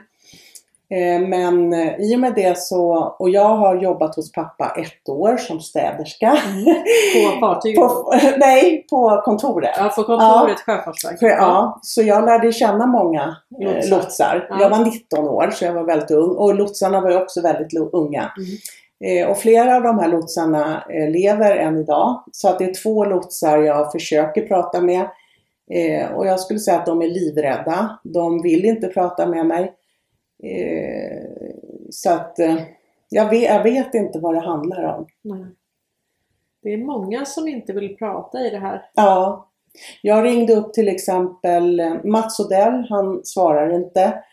Eh, 0.90 1.28
Men 1.28 1.74
eh, 1.74 1.96
i 2.00 2.16
och 2.16 2.20
med 2.20 2.34
det 2.36 2.58
så, 2.58 3.16
och 3.20 3.30
jag 3.30 3.56
har 3.56 3.76
jobbat 3.76 4.16
hos 4.16 4.32
pappa 4.32 4.76
ett 4.78 5.10
år 5.10 5.38
som 5.38 5.60
städerska. 5.60 6.38
På 7.14 7.40
fartyget? 7.40 7.80
på, 7.80 8.14
nej, 8.38 8.86
på 8.90 9.22
kontoret. 9.26 9.76
Ja, 9.78 9.94
på 9.96 10.04
kontoret 10.04 10.60
Sjöfartsverket. 10.60 11.20
För, 11.20 11.28
ja, 11.28 11.80
så 11.82 12.02
jag 12.02 12.26
lärde 12.26 12.52
känna 12.52 12.86
många 12.86 13.36
eh, 13.62 13.68
Lotsar. 13.68 13.98
lotsar. 13.98 14.48
Ja. 14.50 14.62
Jag 14.62 14.70
var 14.70 14.86
19 14.86 15.28
år 15.28 15.50
så 15.54 15.66
jag 15.66 15.74
var 15.74 15.84
väldigt 15.84 16.12
ung 16.12 16.36
och 16.36 16.56
lotsarna 16.56 17.02
var 17.02 17.22
också 17.22 17.42
väldigt 17.42 17.74
unga. 17.94 18.32
Mm. 18.38 19.30
Och 19.30 19.38
flera 19.38 19.76
av 19.76 19.84
de 19.84 20.00
här 20.00 20.08
lotsarna 20.08 20.84
lever 21.10 21.56
än 21.56 21.78
idag. 21.78 22.24
Så 22.32 22.50
att 22.50 22.60
det 22.60 22.66
är 22.66 22.84
två 22.84 23.06
lotsar 23.06 23.58
jag 23.58 23.92
försöker 23.92 24.48
prata 24.48 24.82
med. 24.82 25.08
Och 26.16 26.28
jag 26.28 26.40
skulle 26.40 26.60
säga 26.60 26.78
att 26.78 26.86
de 26.86 27.02
är 27.02 27.08
livrädda. 27.08 28.00
De 28.04 28.42
vill 28.42 28.66
inte 28.66 28.88
prata 28.88 29.26
med 29.26 29.46
mig. 29.46 29.74
Eh, 30.44 31.24
så 31.89 32.14
att 32.14 32.39
eh, 32.39 32.56
jag, 33.10 33.30
vet, 33.30 33.44
jag 33.44 33.64
vet 33.64 33.94
inte 33.94 34.20
vad 34.20 34.34
det 34.34 34.39
handlar 34.39 34.84
om. 34.84 35.08
Nej. 35.22 35.46
Det 36.62 36.74
är 36.74 36.78
många 36.78 37.26
som 37.26 37.48
inte 37.48 37.74
vill 37.74 37.98
prata 37.98 38.39
i 38.39 38.50
det 38.50 38.58
här. 38.58 38.86
Ja. 38.94 39.50
Jag 40.02 40.26
ringde 40.26 40.54
upp 40.56 40.74
till 40.74 40.88
exempel 40.88 41.80
eh, 41.80 42.04
Mats 42.04 42.39
Odell, 42.39 42.86
han 42.89 43.22
svarar 43.26 43.76
inte. 43.76 44.24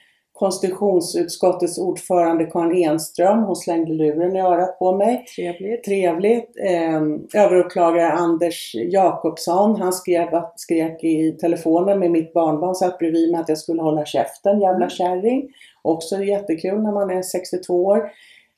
Konstitutionsutskottets 0.41 1.79
ordförande 1.79 2.45
Karin 2.45 2.91
Enström, 2.91 3.43
hon 3.43 3.57
slängde 3.57 3.93
luren 3.93 4.37
i 4.37 4.41
örat 4.41 4.79
på 4.79 4.97
mig. 4.97 5.25
Trevligt. 5.37 5.85
Trevligt. 5.85 6.57
Eh, 6.57 7.01
överåklagare 7.43 8.13
Anders 8.13 8.75
Jakobsson, 8.75 9.81
han 9.81 9.93
skrev, 9.93 10.29
skrek 10.57 11.05
i 11.05 11.33
telefonen 11.33 11.99
med 11.99 12.11
mitt 12.11 12.33
barnbarn, 12.33 12.75
satt 12.75 12.99
bredvid 12.99 13.33
mig 13.33 13.41
att 13.41 13.49
jag 13.49 13.59
skulle 13.59 13.83
hålla 13.83 14.05
käften, 14.05 14.61
jävla 14.61 14.77
Mm. 14.77 14.91
kärring. 14.91 15.49
Också 15.83 16.23
jättekul 16.23 16.83
när 16.83 16.93
man 16.93 17.11
är 17.11 17.23
62 17.23 17.85
år. 17.85 18.11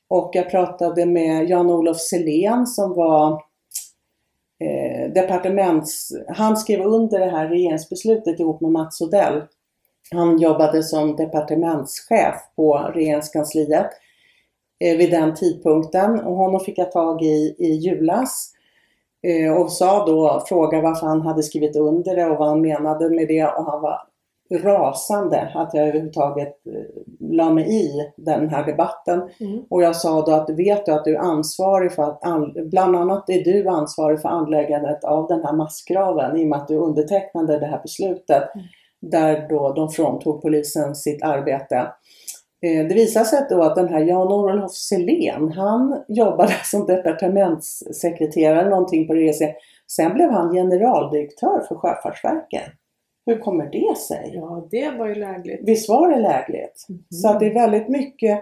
Och 0.07 0.31
jag 0.33 0.49
pratade 0.49 1.05
med 1.05 1.49
Jan-Olof 1.49 1.97
Selén 1.97 2.67
som 2.67 2.93
var 2.93 3.31
eh, 4.59 5.13
departements... 5.13 6.09
Han 6.27 6.57
skrev 6.57 6.81
under 6.81 7.19
det 7.19 7.31
här 7.31 7.47
regeringsbeslutet 7.47 8.39
ihop 8.39 8.61
med 8.61 8.71
Mats 8.71 9.01
Odell. 9.01 9.41
Han 10.11 10.37
jobbade 10.37 10.83
som 10.83 11.15
departementschef 11.15 12.35
på 12.55 12.77
regeringskansliet 12.93 13.89
eh, 14.83 14.97
vid 14.97 15.11
den 15.11 15.35
tidpunkten 15.35 16.19
och 16.19 16.35
honom 16.35 16.59
fick 16.59 16.77
jag 16.77 16.91
tag 16.91 17.21
i 17.21 17.55
i 17.59 17.73
julas. 17.73 18.49
Eh, 19.27 19.53
och 19.61 19.71
sa 19.71 20.05
då, 20.05 20.43
frågade 20.47 20.83
varför 20.83 21.07
han 21.07 21.21
hade 21.21 21.43
skrivit 21.43 21.75
under 21.75 22.15
det 22.15 22.25
och 22.25 22.37
vad 22.37 22.47
han 22.47 22.61
menade 22.61 23.09
med 23.09 23.27
det 23.27 23.43
och 23.45 23.65
han 23.65 23.81
var 23.81 24.01
rasande 24.61 25.51
att 25.55 25.73
jag 25.73 25.87
överhuvudtaget 25.87 26.67
eh, 26.67 27.01
la 27.19 27.49
mig 27.49 27.75
i 27.85 28.11
den 28.17 28.49
här 28.49 28.65
debatten. 28.65 29.29
Mm. 29.39 29.63
Och 29.69 29.83
jag 29.83 29.95
sa 29.95 30.21
då 30.25 30.31
att 30.31 30.49
vet 30.49 30.85
du 30.85 30.91
att 30.91 31.05
du 31.05 31.15
är 31.15 31.19
ansvarig 31.19 31.91
för 31.91 32.03
att, 32.03 32.25
an- 32.25 32.53
bland 32.69 32.95
annat 32.95 33.29
är 33.29 33.43
du 33.43 33.67
ansvarig 33.67 34.21
för 34.21 34.29
anläggandet 34.29 35.03
av 35.03 35.27
den 35.27 35.45
här 35.45 35.53
massgraven 35.53 36.37
i 36.37 36.43
och 36.43 36.47
med 36.47 36.59
att 36.59 36.67
du 36.67 36.77
undertecknade 36.77 37.59
det 37.59 37.65
här 37.65 37.81
beslutet 37.81 38.43
Mm. 38.55 38.67
Där 39.11 39.47
då 39.49 39.73
de 39.73 39.89
fråntog 39.89 40.41
polisen 40.41 40.95
sitt 40.95 41.23
arbete. 41.23 41.75
Eh, 42.61 42.87
Det 42.87 42.95
visade 42.95 43.25
sig 43.25 43.45
då 43.49 43.61
att 43.63 43.75
den 43.75 43.87
här 43.89 43.99
Jan-Olof 44.01 44.71
Selén, 44.71 45.51
han 45.51 46.03
jobbade 46.07 46.53
som 46.63 46.85
departementssekreterare 46.85 48.69
någonting 48.69 49.07
på 49.07 49.13
regeringen. 49.13 49.55
Sen 49.91 50.13
blev 50.13 50.29
han 50.29 50.53
generaldirektör 50.53 51.59
för 51.67 51.75
Sjöfartsverket. 51.75 52.63
Hur 53.25 53.37
kommer 53.39 53.65
det 53.65 53.97
sig? 53.97 54.31
Ja, 54.33 54.67
det 54.71 54.89
var 54.97 55.07
ju 55.07 55.15
lägligt. 55.15 55.59
Visst 55.63 55.89
var 55.89 56.09
det 56.09 56.19
lägligt? 56.21 56.85
Mm. 56.89 57.03
Så 57.09 57.39
det 57.39 57.45
är 57.45 57.53
väldigt 57.53 57.87
mycket, 57.89 58.39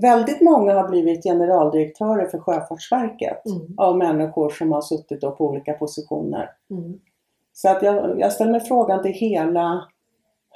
väldigt 0.00 0.40
många 0.40 0.74
har 0.74 0.88
blivit 0.88 1.22
generaldirektörer 1.24 2.26
för 2.26 2.38
Sjöfartsverket 2.38 3.46
Mm. 3.46 3.74
av 3.78 3.96
människor 3.98 4.50
som 4.50 4.72
har 4.72 4.80
suttit 4.80 5.20
på 5.20 5.36
olika 5.40 5.72
positioner. 5.72 6.50
Mm. 6.70 6.98
Så 7.60 7.68
att 7.68 7.82
jag, 7.82 8.20
jag 8.20 8.32
ställer 8.32 8.52
mig 8.52 8.60
frågan 8.60 9.02
till 9.02 9.12
hela 9.12 9.88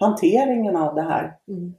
hanteringen 0.01 0.77
av 0.77 0.95
det 0.95 1.03
här. 1.03 1.37
Mm. 1.49 1.75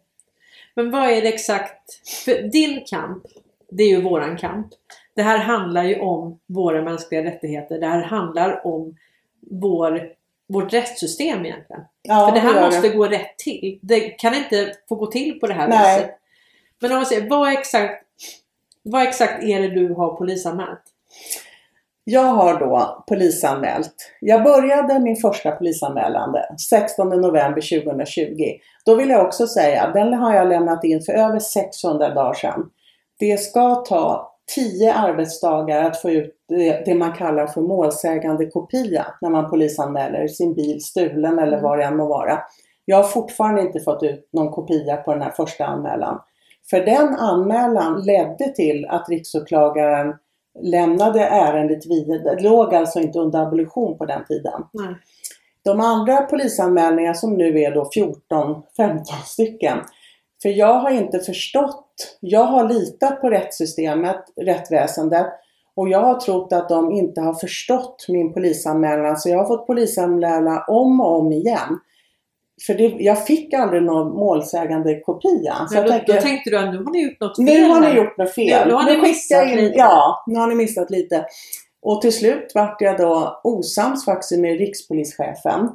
Men 0.76 0.92
vad 0.92 1.10
är 1.10 1.22
det 1.22 1.28
exakt? 1.28 2.08
För 2.26 2.42
din 2.42 2.84
kamp, 2.86 3.24
det 3.70 3.84
är 3.84 3.90
ju 3.90 4.02
våran 4.02 4.38
kamp. 4.38 4.68
Det 5.16 5.22
här 5.22 5.38
handlar 5.38 5.84
ju 5.84 6.00
om 6.00 6.40
våra 6.46 6.82
mänskliga 6.82 7.24
rättigheter. 7.24 7.80
Det 7.80 7.88
här 7.88 8.04
handlar 8.04 8.68
om 8.68 8.96
vår, 9.52 10.10
vårt 10.48 10.74
rättssystem 10.74 11.46
egentligen. 11.46 11.82
Ja, 12.02 12.28
För 12.28 12.36
det 12.36 12.40
här 12.40 12.66
måste 12.66 12.90
gå 12.90 13.06
rätt 13.06 13.38
till. 13.38 13.80
Det 13.82 14.00
kan 14.00 14.34
inte 14.34 14.74
få 14.90 14.96
gå 14.96 15.06
till 15.08 15.40
på 15.40 15.48
det 15.48 15.54
här 15.54 15.68
Nej. 15.68 15.98
viset. 15.98 16.16
Men 16.80 16.92
om 16.92 16.98
man 16.98 17.06
säger, 17.06 17.30
vad 17.30 17.54
exakt, 17.54 18.06
vad 18.84 19.04
exakt 19.04 19.44
är 19.44 19.62
det 19.62 19.70
du 19.70 19.94
har 19.94 20.16
polisanmält? 20.16 20.84
Jag 22.08 22.22
har 22.22 22.60
då 22.60 23.04
polisanmält. 23.08 23.96
Jag 24.22 24.44
började 24.44 25.00
min 25.00 25.16
första 25.16 25.52
polisanmälan 25.52 26.32
den 26.32 26.58
16 26.58 27.10
november 27.10 27.84
2020. 27.84 28.44
Då 28.86 28.96
vill 28.96 29.10
jag 29.10 29.26
också 29.26 29.48
säga, 29.48 29.92
den 29.94 30.14
har 30.14 30.36
jag 30.36 30.48
lämnat 30.48 30.84
in 30.84 31.02
för 31.02 31.14
över 31.14 31.40
600 31.40 32.14
dagar 32.14 32.34
sedan. 32.34 32.70
Det 33.20 33.38
ska 33.38 33.76
ta 33.76 34.32
10 34.56 34.94
arbetsdagar 34.94 35.84
att 35.84 36.02
få 36.02 36.10
ut 36.10 36.36
det, 36.50 36.86
det 36.86 36.96
man 36.96 37.14
kallar 37.14 37.48
för 37.48 37.62
målsägande 37.62 38.46
kopia 38.46 39.06
när 39.22 39.30
man 39.30 39.50
polisanmäler 39.50 40.28
sin 40.28 40.54
bil 40.54 40.84
stulen 40.84 41.40
eller 41.40 41.58
Mm. 41.58 41.64
vad 41.64 41.78
det 41.78 41.84
än 41.84 41.98
må 41.98 42.08
vara. 42.08 42.40
Jag 42.86 42.98
har 42.98 43.04
fortfarande 43.04 43.62
inte 43.62 43.80
fått 43.80 44.04
ut 44.04 44.30
någon 44.34 44.52
kopia 44.52 44.98
på 44.98 45.14
den 45.14 45.22
här 45.22 45.32
första 45.32 45.66
anmälan. 45.66 46.20
För 46.70 46.80
den 46.80 47.16
anmälan 47.16 48.02
ledde 48.02 48.52
till 48.56 48.86
att 48.90 49.10
riksåklagaren 49.10 50.14
lämnade 50.62 51.20
ärendet 51.20 51.86
vidare. 51.86 52.36
Det 52.36 52.44
låg 52.44 52.76
alltså 52.76 53.00
inte 53.00 53.20
under 53.20 53.40
abolition 53.40 53.98
på 53.98 54.06
den 54.06 54.26
tiden. 54.26 54.64
Nej. 54.72 54.96
De 55.64 55.80
andra 55.82 56.22
polisanmälningar 56.22 57.14
som 57.14 57.34
nu 57.34 57.60
är 57.60 57.72
då 57.72 57.90
14-15 58.78 59.04
stycken. 59.26 59.78
För 60.42 60.50
jag 60.50 60.74
har 60.74 60.90
inte 60.90 61.20
förstått. 61.20 62.18
Jag 62.20 62.44
har 62.44 62.70
litat 62.70 63.22
på 63.22 63.30
rättssystemet, 63.30 64.24
rättsväsendet. 64.42 65.28
Och 65.76 65.90
jag 65.90 66.00
har 66.00 66.20
trott 66.20 66.54
att 66.54 66.70
de 66.70 66.92
inte 66.92 67.22
har 67.22 67.34
förstått 67.34 68.06
min 68.08 68.34
polisanmälan. 68.34 69.18
Så 69.18 69.30
jag 69.30 69.38
har 69.38 69.46
fått 69.46 69.68
polisanmäla 69.68 70.66
om 70.68 71.02
och 71.02 71.20
om 71.20 71.32
igen. 71.32 71.80
För 72.68 72.74
det, 72.74 72.84
jag 73.00 73.26
fick 73.26 73.54
aldrig 73.54 73.84
någon 73.84 74.12
målsägande 74.14 75.00
kopia. 75.00 75.56
Så 75.70 75.76
då, 75.82 75.88
tänker, 75.90 76.14
då 76.14 76.22
tänkte 76.22 76.50
du 76.50 76.58
att 76.58 76.72
nu 76.72 76.78
har 76.84 76.92
ni 76.92 77.04
gjort 77.04 77.20
något 77.20 77.38
fel 77.38 77.46
nu 77.46 77.74
har 77.74 77.82
ni 77.82 77.98
gjort 77.98 78.18
något 78.18 78.34
fel. 78.36 78.68
Nu- 78.68 78.72
nu 78.72 78.74
har 78.74 78.84
ni 78.92 78.98
missat 79.02 79.48
in, 79.48 79.56
lite. 79.58 79.78
Ja, 79.78 80.24
nu 80.28 80.40
har 80.40 80.48
ni 80.48 80.56
missat 80.56 80.90
lite. 80.92 81.26
Och 81.82 82.02
till 82.02 82.14
slut 82.14 82.52
vart 82.56 82.82
jag 82.82 82.98
då 82.98 83.40
osams 83.44 84.06
faktiskt 84.06 84.40
med 84.42 84.58
rikspolischefen. 84.58 85.70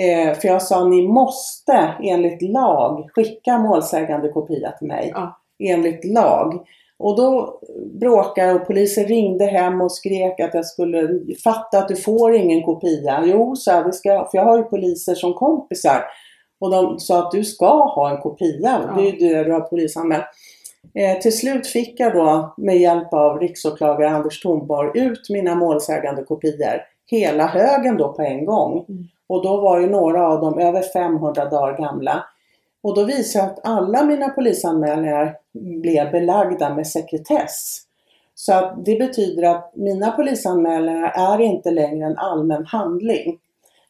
Eh, 0.00 0.34
för 0.38 0.48
jag 0.48 0.62
sa 0.62 0.84
ni 0.88 1.08
måste 1.08 1.92
enligt 2.02 2.42
lag 2.42 3.10
skicka 3.14 3.58
målsägande 3.58 4.28
kopia 4.28 4.70
till 4.70 4.86
mig. 4.88 5.12
Ja. 5.14 5.38
Enligt 5.64 6.04
lag. 6.04 6.66
Och 7.02 7.16
då 7.16 7.60
bråkade 8.00 8.54
och 8.54 8.66
polisen 8.66 9.04
ringde 9.04 9.44
hem 9.44 9.80
och 9.80 9.92
skrek 9.92 10.40
att 10.40 10.54
jag 10.54 10.66
skulle 10.66 11.20
fatta 11.44 11.78
att 11.78 11.88
du 11.88 11.96
får 11.96 12.34
ingen 12.34 12.62
kopia. 12.62 13.22
Jo, 13.26 13.56
sa 13.56 13.72
jag, 13.72 13.86
det 13.86 13.92
ska 13.92 14.28
för 14.30 14.38
jag 14.38 14.44
har 14.44 14.58
ju 14.58 14.64
poliser 14.64 15.14
som 15.14 15.34
kompisar. 15.34 16.04
Och 16.60 16.70
de 16.70 16.98
sa 16.98 17.18
att 17.18 17.30
du 17.30 17.44
ska 17.44 17.84
ha 17.84 18.10
en 18.10 18.20
kopia. 18.20 18.80
Ja. 18.86 18.94
Det 18.96 19.08
är 19.08 19.12
ju 19.12 19.28
det 19.28 19.44
du 19.44 19.52
har 19.52 19.60
polisanmält. 19.60 20.24
Eh, 20.94 21.18
till 21.18 21.38
slut 21.38 21.66
fick 21.66 22.00
jag 22.00 22.14
då 22.14 22.54
med 22.56 22.78
hjälp 22.78 23.14
av 23.14 23.38
riksåklagare 23.38 24.10
Anders 24.10 24.40
Thornborg 24.40 25.00
ut 25.00 25.30
mina 25.30 25.54
målsägande 25.54 26.22
kopior. 26.22 26.82
Hela 27.10 27.46
högen 27.46 27.96
då 27.96 28.12
på 28.12 28.22
en 28.22 28.44
gång. 28.44 28.84
Mm. 28.88 29.04
Och 29.28 29.42
då 29.42 29.60
var 29.60 29.80
ju 29.80 29.90
några 29.90 30.28
av 30.28 30.40
dem 30.40 30.58
över 30.58 30.82
500 30.82 31.44
dagar 31.44 31.76
gamla. 31.76 32.24
Och 32.82 32.94
då 32.96 33.04
visade 33.04 33.44
att 33.44 33.66
alla 33.66 34.04
mina 34.04 34.28
polisanmälningar 34.28 35.36
blev 35.82 36.10
belagda 36.12 36.74
med 36.74 36.86
sekretess. 36.86 37.82
Så 38.34 38.52
att 38.52 38.84
det 38.84 38.98
betyder 38.98 39.42
att 39.42 39.72
mina 39.76 40.10
polisanmälningar 40.10 41.12
är 41.16 41.40
inte 41.40 41.70
längre 41.70 42.06
en 42.06 42.18
allmän 42.18 42.66
handling. 42.66 43.38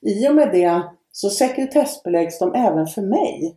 I 0.01 0.29
och 0.29 0.35
med 0.35 0.53
det 0.53 0.83
så 1.13 1.31
sekretessbeläggs 1.31 2.39
de 2.39 2.55
även 2.55 2.87
för 2.87 3.03
mig. 3.03 3.57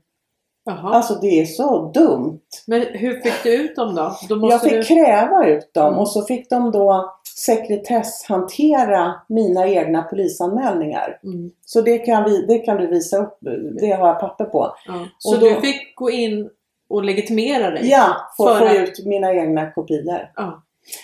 Jaha. 0.65 0.95
Alltså 0.95 1.13
det 1.15 1.41
är 1.41 1.45
så 1.45 1.91
dumt. 1.93 2.41
Men 2.67 2.81
hur 2.81 3.21
fick 3.21 3.43
du 3.43 3.55
ut 3.55 3.75
dem 3.75 3.95
då? 3.95 4.15
då 4.29 4.49
Jag 4.49 4.61
fick 4.61 4.71
du... 4.71 4.83
kräva 4.83 5.47
ut 5.47 5.73
dem 5.73 5.87
Mm. 5.87 5.99
och 5.99 6.09
så 6.09 6.21
fick 6.25 6.49
de 6.49 6.71
då 6.71 7.13
sekretesshantera 7.35 9.13
mina 9.29 9.67
egna 9.67 10.01
polisanmälningar. 10.03 11.19
Mm, 11.23 11.51
Så 11.65 11.81
det 11.81 11.97
kan, 11.97 12.23
vi, 12.23 12.45
det 12.45 12.57
kan 12.59 12.77
du 12.77 12.87
visa 12.87 13.17
upp, 13.17 13.37
det 13.79 13.91
har 13.91 14.07
jag 14.07 14.19
papper 14.19 14.45
på. 14.45 14.75
ja. 14.87 14.93
Så 15.19 15.37
då- 15.37 15.49
du 15.49 15.55
fick 15.55 15.95
gå 15.95 16.11
in 16.11 16.49
och 16.89 17.03
legitimera 17.03 17.71
dig? 17.71 17.89
Ja, 17.89 18.15
för 18.37 18.51
att 18.51 18.57
För 18.57 18.67
få 18.67 18.73
att- 18.83 18.89
ut 18.89 19.05
mina 19.05 19.33
egna 19.33 19.71
kopior. 19.71 20.31
Ja. 20.35 20.61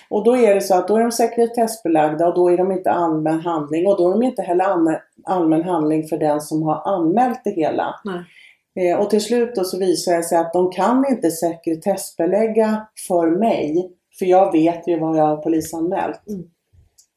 Och 0.09 0.23
då 0.23 0.37
är 0.37 0.55
det 0.55 0.61
så 0.61 0.75
att 0.75 0.87
då 0.87 0.95
är 0.95 1.01
de 1.01 1.11
sekretessbelagda 1.11 2.27
och 2.27 2.35
då 2.35 2.51
är 2.51 2.57
de 2.57 2.71
inte 2.71 2.91
allmän 2.91 3.39
handling 3.39 3.87
och 3.87 3.97
då 3.97 4.07
är 4.07 4.11
de 4.11 4.23
inte 4.23 4.41
heller 4.41 4.65
allmän, 4.65 4.95
allmän 5.25 5.63
handling 5.63 6.07
för 6.07 6.17
den 6.17 6.41
som 6.41 6.63
har 6.63 6.81
anmält 6.95 7.41
det 7.43 7.49
hela. 7.49 7.95
Nej. 8.03 8.91
Eh, 8.91 8.99
och 8.99 9.09
till 9.09 9.21
slut 9.21 9.55
då 9.55 9.63
så 9.63 9.77
visar 9.77 10.17
det 10.17 10.23
sig 10.23 10.37
att 10.37 10.53
de 10.53 10.71
kan 10.71 11.05
inte 11.09 11.31
sekretessbelägga 11.31 12.87
för 13.07 13.27
mig 13.27 13.91
för 14.19 14.25
jag 14.25 14.51
vet 14.51 14.87
ju 14.87 14.99
vad 14.99 15.17
jag 15.17 15.23
har 15.25 15.37
polisanmält. 15.37 16.27
Mm. 16.27 16.43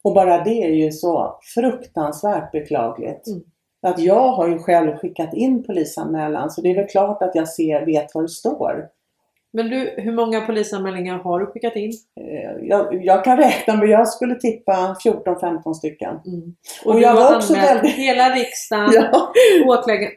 Och 0.04 0.14
bara 0.14 0.44
det 0.44 0.62
är 0.62 0.68
ju 0.70 0.92
så 0.92 1.38
fruktansvärt 1.54 2.52
beklagligt. 2.52 3.26
Mm. 3.26 3.40
Att 3.86 3.98
jag 3.98 4.28
har 4.32 4.48
ju 4.48 4.58
själv 4.58 4.96
skickat 4.96 5.34
in 5.34 5.62
polisanmälan 5.64 6.50
så 6.50 6.60
det 6.60 6.70
är 6.70 6.74
väl 6.74 6.86
klart 6.88 7.22
att 7.22 7.34
jag 7.34 7.48
ser, 7.48 7.86
vet 7.86 8.14
vad 8.14 8.24
det 8.24 8.28
står. 8.28 8.86
Men 9.52 9.68
du, 9.70 9.94
hur 9.96 10.12
många 10.12 10.40
polisanmälningar 10.40 11.18
har 11.18 11.40
du 11.40 11.46
skickat 11.46 11.76
in? 11.76 11.92
Eh, 12.20 12.66
Jag, 12.66 13.04
jag 13.04 13.24
kan 13.24 13.36
räkna 13.36 13.76
men 13.76 13.90
jag 13.90 14.08
skulle 14.08 14.34
tippa 14.34 14.96
14-15 15.04 15.72
stycken. 15.74 16.20
Mm. 16.26 16.54
Och 16.84 16.90
Och, 16.90 16.94
du 16.94 17.02
jag 17.02 17.08
har 17.10 17.16
var 17.30 17.36
också 17.36 17.54
väldigt- 17.54 17.94
hela 17.94 18.28
riksdagen, 18.34 18.92
Ja. 19.12 19.32
åklagar, 19.66 20.10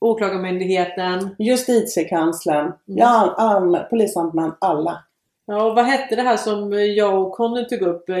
åklagarmyndigheten. 0.00 1.34
Justitiekanslern, 1.38 2.72
ja, 2.84 3.34
an, 3.38 3.78
polisanmälan, 3.90 4.56
alla. 4.60 5.04
Ja, 5.50 5.62
och 5.62 5.74
vad 5.74 5.84
hette 5.84 6.16
det 6.16 6.22
här 6.22 6.36
som 6.36 6.72
jag 6.96 7.22
och 7.22 7.32
Conny 7.32 7.64
tog 7.68 7.82
upp? 7.82 8.08
Eh, 8.08 8.16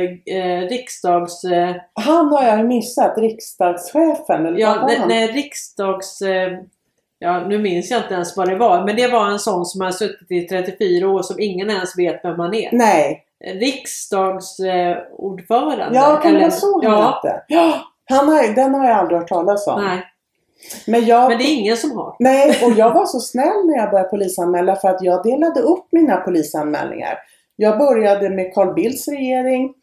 riksdags... 0.68 1.44
Eh, 1.44 1.74
Han 1.94 2.28
har 2.32 2.42
jag 2.42 2.66
missat, 2.66 3.18
riksdagschefen 3.18 4.46
eller 4.46 4.58
ja, 4.58 4.84
nej, 4.86 4.96
han? 4.96 5.08
nej, 5.08 5.26
riksdags... 5.32 6.22
Eh, 6.22 6.52
ja, 7.18 7.40
nu 7.48 7.58
minns 7.58 7.90
jag 7.90 8.00
inte 8.00 8.14
ens 8.14 8.36
vad 8.36 8.48
det 8.48 8.56
var. 8.56 8.84
Men 8.84 8.96
det 8.96 9.08
var 9.08 9.30
en 9.30 9.38
sån 9.38 9.64
som 9.66 9.80
har 9.80 9.90
suttit 9.90 10.30
i 10.30 10.48
34 10.48 11.08
år 11.08 11.22
som 11.22 11.40
ingen 11.40 11.70
ens 11.70 11.98
vet 11.98 12.20
vem 12.24 12.36
man 12.36 12.54
är. 12.54 12.68
Nej, 12.72 13.24
Riksdagsordförande. 13.44 15.84
Eh, 15.84 15.90
ja 15.92 16.20
kan 16.22 16.32
det 16.34 16.40
vara 16.40 16.50
så 16.50 16.82
han 16.82 16.92
Ja, 16.92 17.20
hette? 17.24 17.42
Ja, 17.48 17.74
han 18.10 18.28
har, 18.28 18.54
den 18.54 18.74
har 18.74 18.88
jag 18.88 18.98
aldrig 18.98 19.18
hört 19.20 19.28
talas 19.28 19.66
om. 19.66 19.84
nej. 19.84 20.02
Men, 20.86 21.04
jag, 21.06 21.28
Men 21.28 21.38
det 21.38 21.44
är 21.44 21.54
ingen 21.54 21.76
som 21.76 21.96
har. 21.96 22.16
nej, 22.18 22.64
och 22.64 22.72
jag 22.72 22.94
var 22.94 23.06
så 23.06 23.20
snäll 23.20 23.66
när 23.66 23.76
jag 23.76 23.90
började 23.90 24.08
polisanmäla 24.08 24.76
för 24.76 24.88
att 24.88 25.02
jag 25.02 25.22
delade 25.22 25.60
upp 25.60 25.84
mina 25.90 26.16
polisanmälningar. 26.16 27.18
Jag 27.56 27.78
började 27.78 28.30
med 28.30 28.54
Carl 28.54 28.74
Bildts 28.74 29.08
regering, 29.08 29.74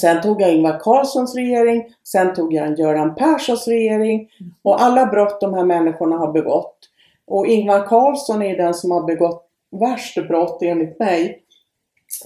sen 0.00 0.22
tog 0.22 0.42
jag 0.42 0.54
Ingvar 0.54 0.78
Carlssons 0.78 1.34
regering, 1.34 1.84
sen 2.04 2.34
tog 2.34 2.52
jag 2.52 2.66
en 2.66 2.74
Göran 2.74 3.14
Perssons 3.14 3.68
regering 3.68 4.28
och 4.62 4.82
alla 4.82 5.06
brott 5.06 5.40
de 5.40 5.54
här 5.54 5.64
människorna 5.64 6.16
har 6.16 6.32
begått. 6.32 6.78
Och 7.26 7.46
Ingvar 7.46 7.86
Carlsson 7.86 8.42
är 8.42 8.56
den 8.56 8.74
som 8.74 8.90
har 8.90 9.02
begått 9.02 9.46
värst 9.80 10.28
brott 10.28 10.62
enligt 10.62 10.98
mig. 10.98 11.42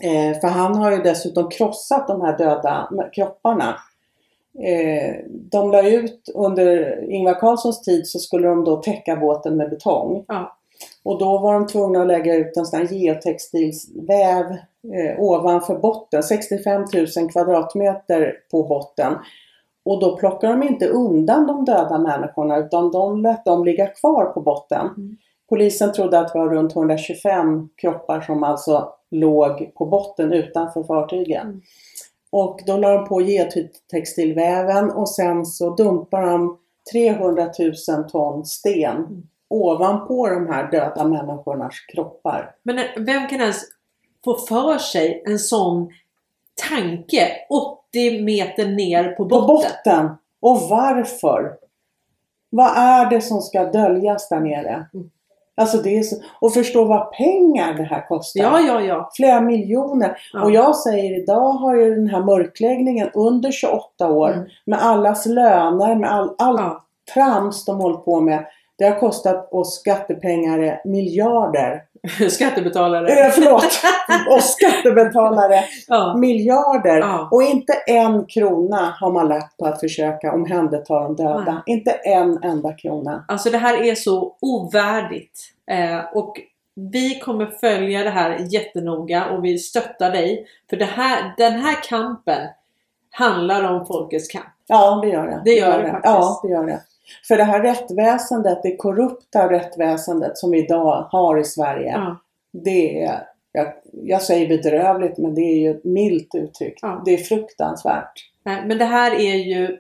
Eh, 0.02 0.40
för 0.40 0.48
han 0.48 0.74
har 0.74 0.90
ju 0.90 1.02
dessutom 1.02 1.50
krossat 1.50 2.08
de 2.08 2.20
här 2.20 2.38
döda 2.38 2.88
kropparna. 3.12 3.76
Eh, 4.58 5.16
de 5.28 5.70
la 5.70 5.88
ut 5.88 6.30
under 6.34 7.04
Ingvar 7.10 7.34
Carlssons 7.34 7.82
tid 7.82 8.06
så 8.06 8.18
skulle 8.18 8.48
de 8.48 8.64
då 8.64 8.76
täcka 8.76 9.16
båten 9.16 9.56
med 9.56 9.70
betong. 9.70 10.24
Ja. 10.28 10.56
Och 11.02 11.18
då 11.18 11.38
var 11.38 11.54
de 11.54 11.66
tvungna 11.66 12.00
att 12.00 12.06
lägga 12.06 12.34
ut 12.34 12.56
en 12.56 12.66
sån 12.66 12.78
här 12.78 12.86
geotextilsväv 12.86 14.46
eh, 14.94 15.18
ovanför 15.20 15.78
botten, 15.78 16.22
65 16.22 16.84
000 17.16 17.30
kvadratmeter 17.32 18.34
på 18.50 18.62
botten. 18.62 19.14
Och 19.84 20.00
då 20.00 20.16
plockade 20.16 20.52
de 20.52 20.62
inte 20.62 20.88
undan 20.88 21.46
de 21.46 21.64
döda 21.64 21.98
människorna 21.98 22.58
utan 22.58 22.90
de 22.90 23.22
lät 23.22 23.44
dem 23.44 23.64
ligga 23.64 23.86
kvar 23.86 24.24
på 24.24 24.40
botten. 24.40 24.86
Mm. 24.86 25.16
Polisen 25.48 25.92
trodde 25.92 26.18
att 26.18 26.32
det 26.32 26.38
var 26.38 26.48
runt 26.48 26.76
125 26.76 27.68
kroppar 27.76 28.20
som 28.20 28.44
alltså 28.44 28.92
låg 29.10 29.74
på 29.74 29.86
botten 29.86 30.32
utanför 30.32 30.82
fartygen. 30.82 31.46
Mm. 31.46 31.60
Och 32.32 32.60
då 32.66 32.76
la 32.76 32.90
de 32.94 33.08
på 33.08 33.20
geotextilväven 33.20 34.90
och 34.90 35.08
sen 35.08 35.46
så 35.46 35.74
dumpade 35.74 36.26
de 36.30 36.58
300 36.92 37.50
000 37.88 38.04
ton 38.10 38.44
sten 38.44 38.96
Mm. 38.96 39.22
ovanpå 39.48 40.28
de 40.28 40.46
här 40.46 40.70
döda 40.70 41.04
människornas 41.08 41.74
kroppar. 41.88 42.54
Men 42.62 43.04
vem 43.06 43.28
kan 43.28 43.40
ens 43.40 43.62
få 44.24 44.34
för 44.34 44.78
sig 44.78 45.22
en 45.26 45.38
sån 45.38 45.90
tanke 46.70 47.28
80 47.90 48.22
meter 48.22 48.66
ner 48.66 49.04
på 49.08 49.28
På 49.28 49.40
botten? 49.40 49.70
botten! 49.84 50.10
Och 50.40 50.60
varför? 50.60 51.56
Vad 52.50 52.76
är 52.76 53.10
det 53.10 53.20
som 53.20 53.40
ska 53.40 53.64
döljas 53.64 54.28
där 54.28 54.40
nere? 54.40 54.86
Mm. 54.94 55.10
Alltså 55.56 55.76
det 55.78 55.98
är 55.98 56.02
så, 56.02 56.16
och 56.40 56.54
förstå 56.54 56.84
vad 56.84 57.12
pengar 57.12 57.74
det 57.74 57.82
här 57.82 58.08
kostar. 58.08 58.40
Ja, 58.42 58.60
ja, 58.60 58.80
ja. 58.80 59.10
Flera 59.16 59.40
miljoner. 59.40 60.16
ja. 60.32 60.42
Och 60.44 60.50
jag 60.50 60.76
säger 60.76 61.22
idag 61.22 61.52
har 61.52 61.76
ju 61.76 61.94
den 61.94 62.06
här 62.08 62.20
mörkläggningen 62.24 63.10
under 63.14 63.50
28 63.52 64.08
år 64.10 64.32
Mm. 64.32 64.44
med 64.66 64.82
allas 64.82 65.26
löner, 65.26 65.94
med 65.96 66.10
all, 66.12 66.34
allt 66.38 66.60
Ja. 66.60 66.82
trams 67.14 67.64
de 67.64 67.76
hållit 67.80 68.04
på 68.04 68.20
med. 68.20 68.46
Det 68.80 68.86
har 68.88 69.00
kostat 69.00 69.52
oss 69.52 69.80
skattepengar 69.80 70.80
miljarder. 70.84 71.82
Skattebetalare. 72.30 73.08
Eh, 73.08 73.30
förlåt! 73.30 73.80
oss 74.36 74.52
skattebetalare 74.52 75.64
Ja. 75.88 76.16
miljarder. 76.16 76.98
Ja. 76.98 77.28
Och 77.32 77.42
inte 77.42 77.72
en 77.86 78.26
krona 78.26 78.94
har 79.00 79.12
man 79.12 79.28
lagt 79.28 79.56
på 79.56 79.66
att 79.66 79.80
försöka 79.80 80.32
omhänderta 80.32 80.94
de 80.94 81.16
döda. 81.16 81.44
Nej. 81.44 81.62
Inte 81.66 81.90
en 81.90 82.42
enda 82.42 82.72
krona. 82.72 83.24
Alltså 83.28 83.50
det 83.50 83.58
här 83.58 83.82
är 83.82 83.94
så 83.94 84.36
ovärdigt. 84.40 85.40
Eh, 85.70 86.16
och 86.16 86.40
vi 86.74 87.18
kommer 87.18 87.46
följa 87.46 88.02
det 88.04 88.10
här 88.10 88.38
jättenoga 88.50 89.26
och 89.26 89.44
vi 89.44 89.58
stöttar 89.58 90.10
dig. 90.10 90.46
För 90.70 90.76
det 90.76 90.84
här, 90.84 91.34
den 91.36 91.52
här 91.52 91.82
kampen 91.82 92.48
handlar 93.10 93.72
om 93.72 93.86
folkets 93.86 94.28
kamp. 94.28 94.44
Ja, 94.66 95.00
det 95.02 95.08
gör 95.08 95.26
det. 95.26 95.42
Det 95.44 95.50
gör 95.54 95.78
det 95.82 95.90
faktiskt. 95.90 96.04
Ja, 96.04 96.40
det 96.42 96.48
gör 96.48 96.64
det. 96.64 96.80
För 97.28 97.36
det 97.36 97.44
här 97.44 97.62
rättväsendet, 97.62 98.62
det 98.62 98.76
korrupta 98.76 99.52
rättväsendet 99.52 100.38
som 100.38 100.50
vi 100.50 100.64
idag 100.64 101.08
har 101.10 101.38
i 101.38 101.44
Sverige. 101.44 101.92
Ja. 101.92 102.20
Det 102.52 103.04
är, 103.04 103.22
jag, 103.52 103.72
jag 103.92 104.22
säger 104.22 104.48
bedrövligt, 104.48 105.18
men 105.18 105.34
det 105.34 105.40
är 105.40 105.58
ju 105.58 105.70
ett 105.70 105.84
milt 105.84 106.34
uttryck. 106.34 106.78
Ja. 106.82 107.02
Det 107.04 107.14
är 107.14 107.18
fruktansvärt. 107.18 108.12
Nej, 108.44 108.66
Men 108.66 108.78
det 108.78 108.84
här 108.84 109.14
är 109.14 109.34
ju... 109.34 109.78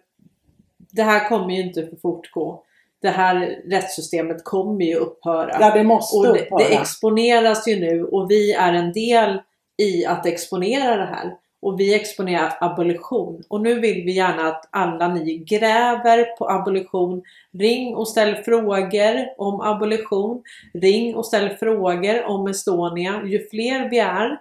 Det 0.92 1.02
här 1.02 1.28
kommer 1.28 1.54
ju 1.54 1.62
inte 1.62 1.80
att 1.80 2.00
fortgå. 2.00 2.64
Det 3.02 3.08
här 3.08 3.62
rättssystemet 3.66 4.44
kommer 4.44 4.84
ju 4.84 4.94
upphöra. 4.94 5.56
Ja, 5.60 5.74
det 5.74 5.84
måste 5.84 6.16
och 6.16 6.34
det, 6.34 6.42
upphöra. 6.42 6.58
det 6.58 6.74
exponeras 6.74 7.68
ju 7.68 7.80
nu 7.80 8.04
och 8.04 8.30
vi 8.30 8.52
är 8.52 8.72
en 8.72 8.92
del 8.92 9.40
i 9.76 10.06
att 10.06 10.26
exponera 10.26 10.96
det 10.96 11.04
här. 11.04 11.36
Och 11.62 11.80
vi 11.80 11.94
exponerar 11.94 12.52
abolition. 12.60 13.42
Och 13.48 13.60
nu 13.60 13.80
vill 13.80 14.04
vi 14.04 14.12
gärna 14.12 14.48
att 14.48 14.68
alla 14.70 15.14
ni 15.14 15.36
gräver 15.36 16.36
på 16.36 16.50
abolition. 16.50 17.22
Ring 17.52 17.94
och 17.94 18.08
ställ 18.08 18.34
frågor 18.34 19.26
om 19.38 19.60
abolition. 19.60 20.42
Ring 20.74 21.16
och 21.16 21.26
ställ 21.26 21.50
frågor 21.50 22.24
om 22.24 22.46
Estonia. 22.46 23.22
Ju 23.26 23.48
fler 23.48 23.90
vi 23.90 23.98
är, 23.98 24.38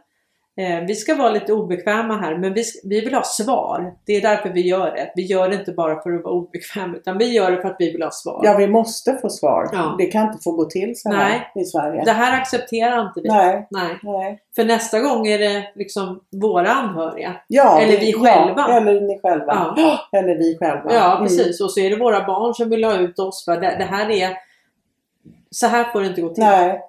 vi 0.88 0.96
ska 0.96 1.16
vara 1.16 1.30
lite 1.30 1.54
obekväma 1.54 2.18
här, 2.18 2.38
men 2.38 2.54
vi, 2.54 2.64
vi 2.84 3.02
vill 3.02 3.14
ha 3.14 3.24
svar. 3.24 3.94
Det 4.06 4.14
är 4.16 4.22
därför 4.22 4.50
vi 4.50 4.68
gör 4.68 4.92
det. 4.96 5.12
Vi 5.16 5.22
gör 5.26 5.50
det 5.50 5.56
inte 5.56 5.72
bara 5.72 6.02
för 6.02 6.14
att 6.14 6.24
vara 6.24 6.34
obekväma, 6.34 6.96
utan 6.98 7.18
vi 7.18 7.26
gör 7.34 7.52
det 7.52 7.62
för 7.62 7.70
att 7.70 7.76
vi 7.80 7.92
vill 7.92 8.04
ha 8.04 8.12
svar. 8.12 8.42
Ja, 8.44 8.58
vi 8.58 8.68
måste 8.68 9.18
få 9.22 9.30
svar. 9.30 9.70
Ja. 9.74 9.96
Det 9.98 10.06
kan 10.06 10.28
inte 10.28 10.40
få 10.44 10.52
gå 10.52 10.66
till 10.66 10.94
så 10.96 11.10
här 11.12 11.52
i 11.56 11.64
Sverige. 11.66 12.04
Det 12.06 12.12
här 12.12 12.42
accepterar 12.42 13.02
inte 13.08 13.22
vi. 13.22 13.30
Nej, 13.30 13.68
Nej. 13.72 14.00
nej. 14.04 14.40
För 14.56 14.66
nästa 14.66 15.00
gång 15.00 15.28
är 15.28 15.40
det 15.40 15.72
liksom 15.76 16.20
våra 16.42 16.70
anhöriga. 16.70 17.36
Ja, 17.48 17.82
Eller 17.82 18.00
vi 18.00 18.12
ja, 18.12 18.20
själva. 18.20 18.68
eller 18.78 19.02
ni 19.02 19.20
själva. 19.24 19.74
Ja. 19.78 20.00
Eller 20.20 20.36
vi 20.38 20.58
själva. 20.60 20.94
Ja, 20.94 21.12
Mm. 21.16 21.24
precis. 21.24 21.62
Och 21.62 21.72
så 21.72 21.80
är 21.80 21.90
det 21.90 21.96
våra 21.96 22.26
barn 22.26 22.54
som 22.54 22.70
vill 22.70 22.84
ha 22.84 22.98
ut 22.98 23.20
oss. 23.20 23.46
För 23.46 23.54
det, 23.62 23.76
det 23.80 23.86
här 23.86 24.10
är... 24.12 24.30
Så 25.52 25.68
här 25.68 25.84
får 25.84 26.02
det 26.02 26.08
inte 26.08 26.22
gå 26.22 26.30
till. 26.34 26.44
Nej. 26.44 26.82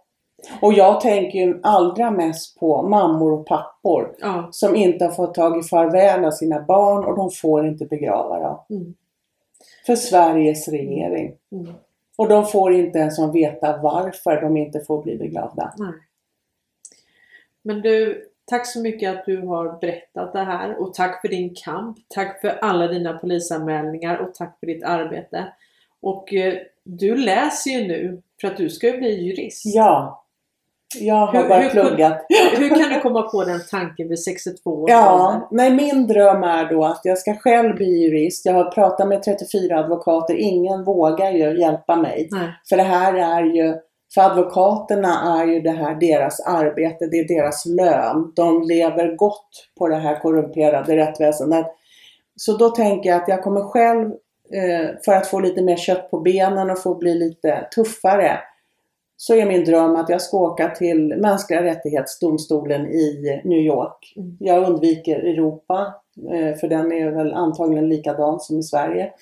Och 0.63 0.73
jag 0.73 1.01
tänker 1.01 1.39
ju 1.39 1.61
allra 1.63 2.11
mest 2.11 2.59
på 2.59 2.83
mammor 2.83 3.33
och 3.33 3.47
pappor 3.47 4.15
Ja. 4.21 4.49
som 4.53 4.77
inte 4.77 5.05
har 5.05 5.13
fått 5.13 5.35
tag 5.35 5.59
i 5.59 5.63
farväl 5.63 6.25
av 6.25 6.31
sina 6.31 6.61
barn 6.61 7.05
och 7.05 7.17
de 7.17 7.31
får 7.31 7.67
inte 7.67 7.85
begrava 7.85 8.39
dem. 8.41 8.59
Mm. 8.71 8.95
För 9.87 9.97
Sveriges 9.97 10.69
regering. 10.69 11.35
Mm. 11.53 11.73
Och 12.17 12.29
de 12.29 12.47
får 12.47 12.73
inte 12.73 12.99
ens 12.99 13.19
veta 13.35 13.77
varför 13.83 14.41
de 14.41 14.57
inte 14.57 14.81
får 14.81 15.03
bli 15.03 15.17
begravda. 15.17 15.73
Nej. 15.79 15.93
Men 17.63 17.81
du, 17.81 18.25
tack 18.45 18.67
så 18.67 18.81
mycket 18.81 19.19
att 19.19 19.25
du 19.25 19.47
har 19.47 19.79
berättat 19.81 20.33
det 20.33 20.45
här 20.45 20.81
och 20.81 20.95
tack 20.95 21.21
för 21.21 21.29
din 21.29 21.55
kamp. 21.65 21.97
Tack 22.09 22.41
för 22.41 22.49
alla 22.49 22.89
dina 22.89 23.19
polisanmälningar 23.19 24.17
och 24.17 24.35
tack 24.35 24.57
för 24.61 24.67
ditt 24.67 24.85
arbete. 24.85 25.53
Och 26.01 26.35
eh, 26.35 26.55
du 26.85 27.17
läser 27.17 27.71
ju 27.71 27.89
nu 27.89 28.23
för 28.41 28.49
att 28.49 28.57
du 28.57 28.71
ska 28.71 28.87
ju 28.87 28.99
bli 28.99 29.25
jurist. 29.25 29.63
Ja. 29.65 30.25
Jag 30.99 31.15
har 31.15 31.43
Hur- 31.43 31.49
bara 31.49 31.59
hur- 31.59 31.71
pluggat. 31.71 32.27
Hur 32.57 32.69
kan 32.69 32.93
du 32.95 33.01
komma 33.01 33.23
på 33.23 33.45
den 33.45 33.61
tanken 33.71 34.09
vid 34.09 34.19
62 34.23 34.71
års 34.71 34.81
ålder? 34.81 34.95
Ja, 34.95 35.49
nej 35.51 35.71
min 35.71 36.07
dröm 36.07 36.43
är 36.43 36.65
då 36.71 36.85
att 36.85 37.01
jag 37.05 37.19
ska 37.19 37.35
själv 37.35 37.75
bli 37.75 37.87
jurist. 37.87 38.47
Jag 38.47 38.53
har 38.53 38.71
pratat 38.71 39.09
med 39.09 39.23
34 39.23 39.79
advokater. 39.79 40.35
Ingen 40.35 40.85
vågar 40.85 41.31
ju 41.31 41.61
hjälpa 41.61 41.97
mig. 41.97 42.29
Nej. 42.31 42.49
För 42.69 42.77
det 42.77 42.83
här 42.83 43.15
är 43.15 43.43
ju, 43.43 43.75
för 44.15 44.21
advokaterna 44.21 45.41
är 45.41 45.47
ju 45.47 45.61
det 45.61 45.71
här 45.71 45.95
deras 45.95 46.41
arbete, 46.41 47.07
det 47.07 47.17
är 47.19 47.29
deras 47.29 47.67
lön. 47.67 48.33
De 48.37 48.63
lever 48.63 49.17
gott 49.17 49.49
på 49.79 49.89
det 49.89 49.97
här 49.97 50.21
korrumperade 50.21 50.97
rättsväsendet. 50.97 51.67
Så 52.37 52.57
då 52.57 52.69
tänker 52.69 53.11
jag 53.11 53.23
att 53.23 53.29
jag 53.29 53.43
kommer 53.43 53.61
själv, 53.61 54.07
eh, 54.55 54.89
för 55.05 55.13
att 55.13 55.27
få 55.27 55.41
lite 55.41 55.63
mer 55.63 55.77
kött 55.77 56.11
på 56.11 56.21
benen 56.21 56.71
och 56.71 56.83
få 56.83 56.95
bli 56.95 57.15
lite 57.15 57.69
tuffare, 57.75 58.39
så 59.21 59.35
är 59.35 59.47
min 59.47 59.65
dröm 59.65 59.97
att 59.97 60.09
jag 60.09 60.23
ska 60.23 60.39
åka 60.39 60.69
till 60.69 61.15
mänskliga 61.17 61.63
rättighetsdomstolen 61.63 62.87
i 62.87 63.41
New 63.45 63.59
York. 63.59 64.13
Mm. 64.17 64.37
Jag 64.41 64.69
undviker 64.71 65.17
Europa, 65.19 65.95
eh, 66.33 66.57
för 66.57 66.69
den 66.69 66.93
är 66.93 67.11
väl 67.11 67.33
antagligen 67.33 67.89
likadan 67.89 68.41
som 68.41 68.59
i 68.59 68.63
Sverige. 68.63 69.13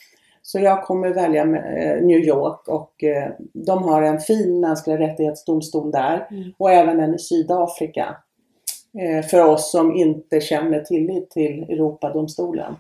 Så 0.42 0.58
jag 0.58 0.84
kommer 0.84 1.08
välja 1.08 1.42
eh, 1.42 2.02
New 2.02 2.18
York 2.18 2.68
och 2.68 3.04
eh, 3.04 3.30
de 3.52 3.82
har 3.82 4.02
en 4.02 4.18
fin 4.20 4.60
mänskliga 4.60 4.98
rättighetsdomstol 4.98 5.90
där 5.90 6.28
Mm. 6.30 6.52
och 6.58 6.70
även 6.70 7.00
en 7.00 7.14
i 7.14 7.18
Sydafrika. 7.18 8.16
För 9.30 9.44
oss 9.44 9.70
som 9.70 9.96
inte 9.96 10.40
känner 10.40 10.80
tillit 10.80 11.30
till 11.30 11.62
Europadomstolen. 11.62 12.74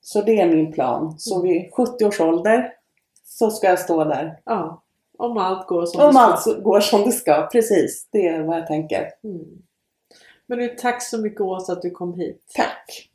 Så 0.00 0.22
det 0.22 0.40
är 0.40 0.46
min 0.46 0.72
plan. 0.72 1.14
Så 1.18 1.34
Mm. 1.40 1.48
vid 1.48 1.72
70 1.74 2.04
års 2.04 2.20
ålder 2.20 2.72
så 3.24 3.50
ska 3.50 3.66
jag 3.66 3.78
stå 3.78 4.04
där. 4.04 4.40
Ja. 4.44 4.82
Om 5.18 5.36
allt 5.36 5.66
går 5.66 5.86
som 5.86 6.00
det 6.00 6.06
Om 6.06 6.12
ska. 6.12 6.20
allt 6.20 6.62
går 6.62 6.80
som 6.80 7.02
det 7.02 7.12
ska, 7.12 7.48
precis. 7.52 8.08
Det 8.12 8.28
är 8.28 8.42
vad 8.42 8.56
jag 8.56 8.66
tänker. 8.66 9.10
Mm. 9.24 9.46
Men 10.46 10.58
du, 10.58 10.68
tack 10.68 11.02
så 11.02 11.18
mycket 11.18 11.40
Åsa 11.40 11.72
att 11.72 11.82
du 11.82 11.90
kom 11.90 12.14
hit. 12.14 12.42
Tack! 12.54 13.10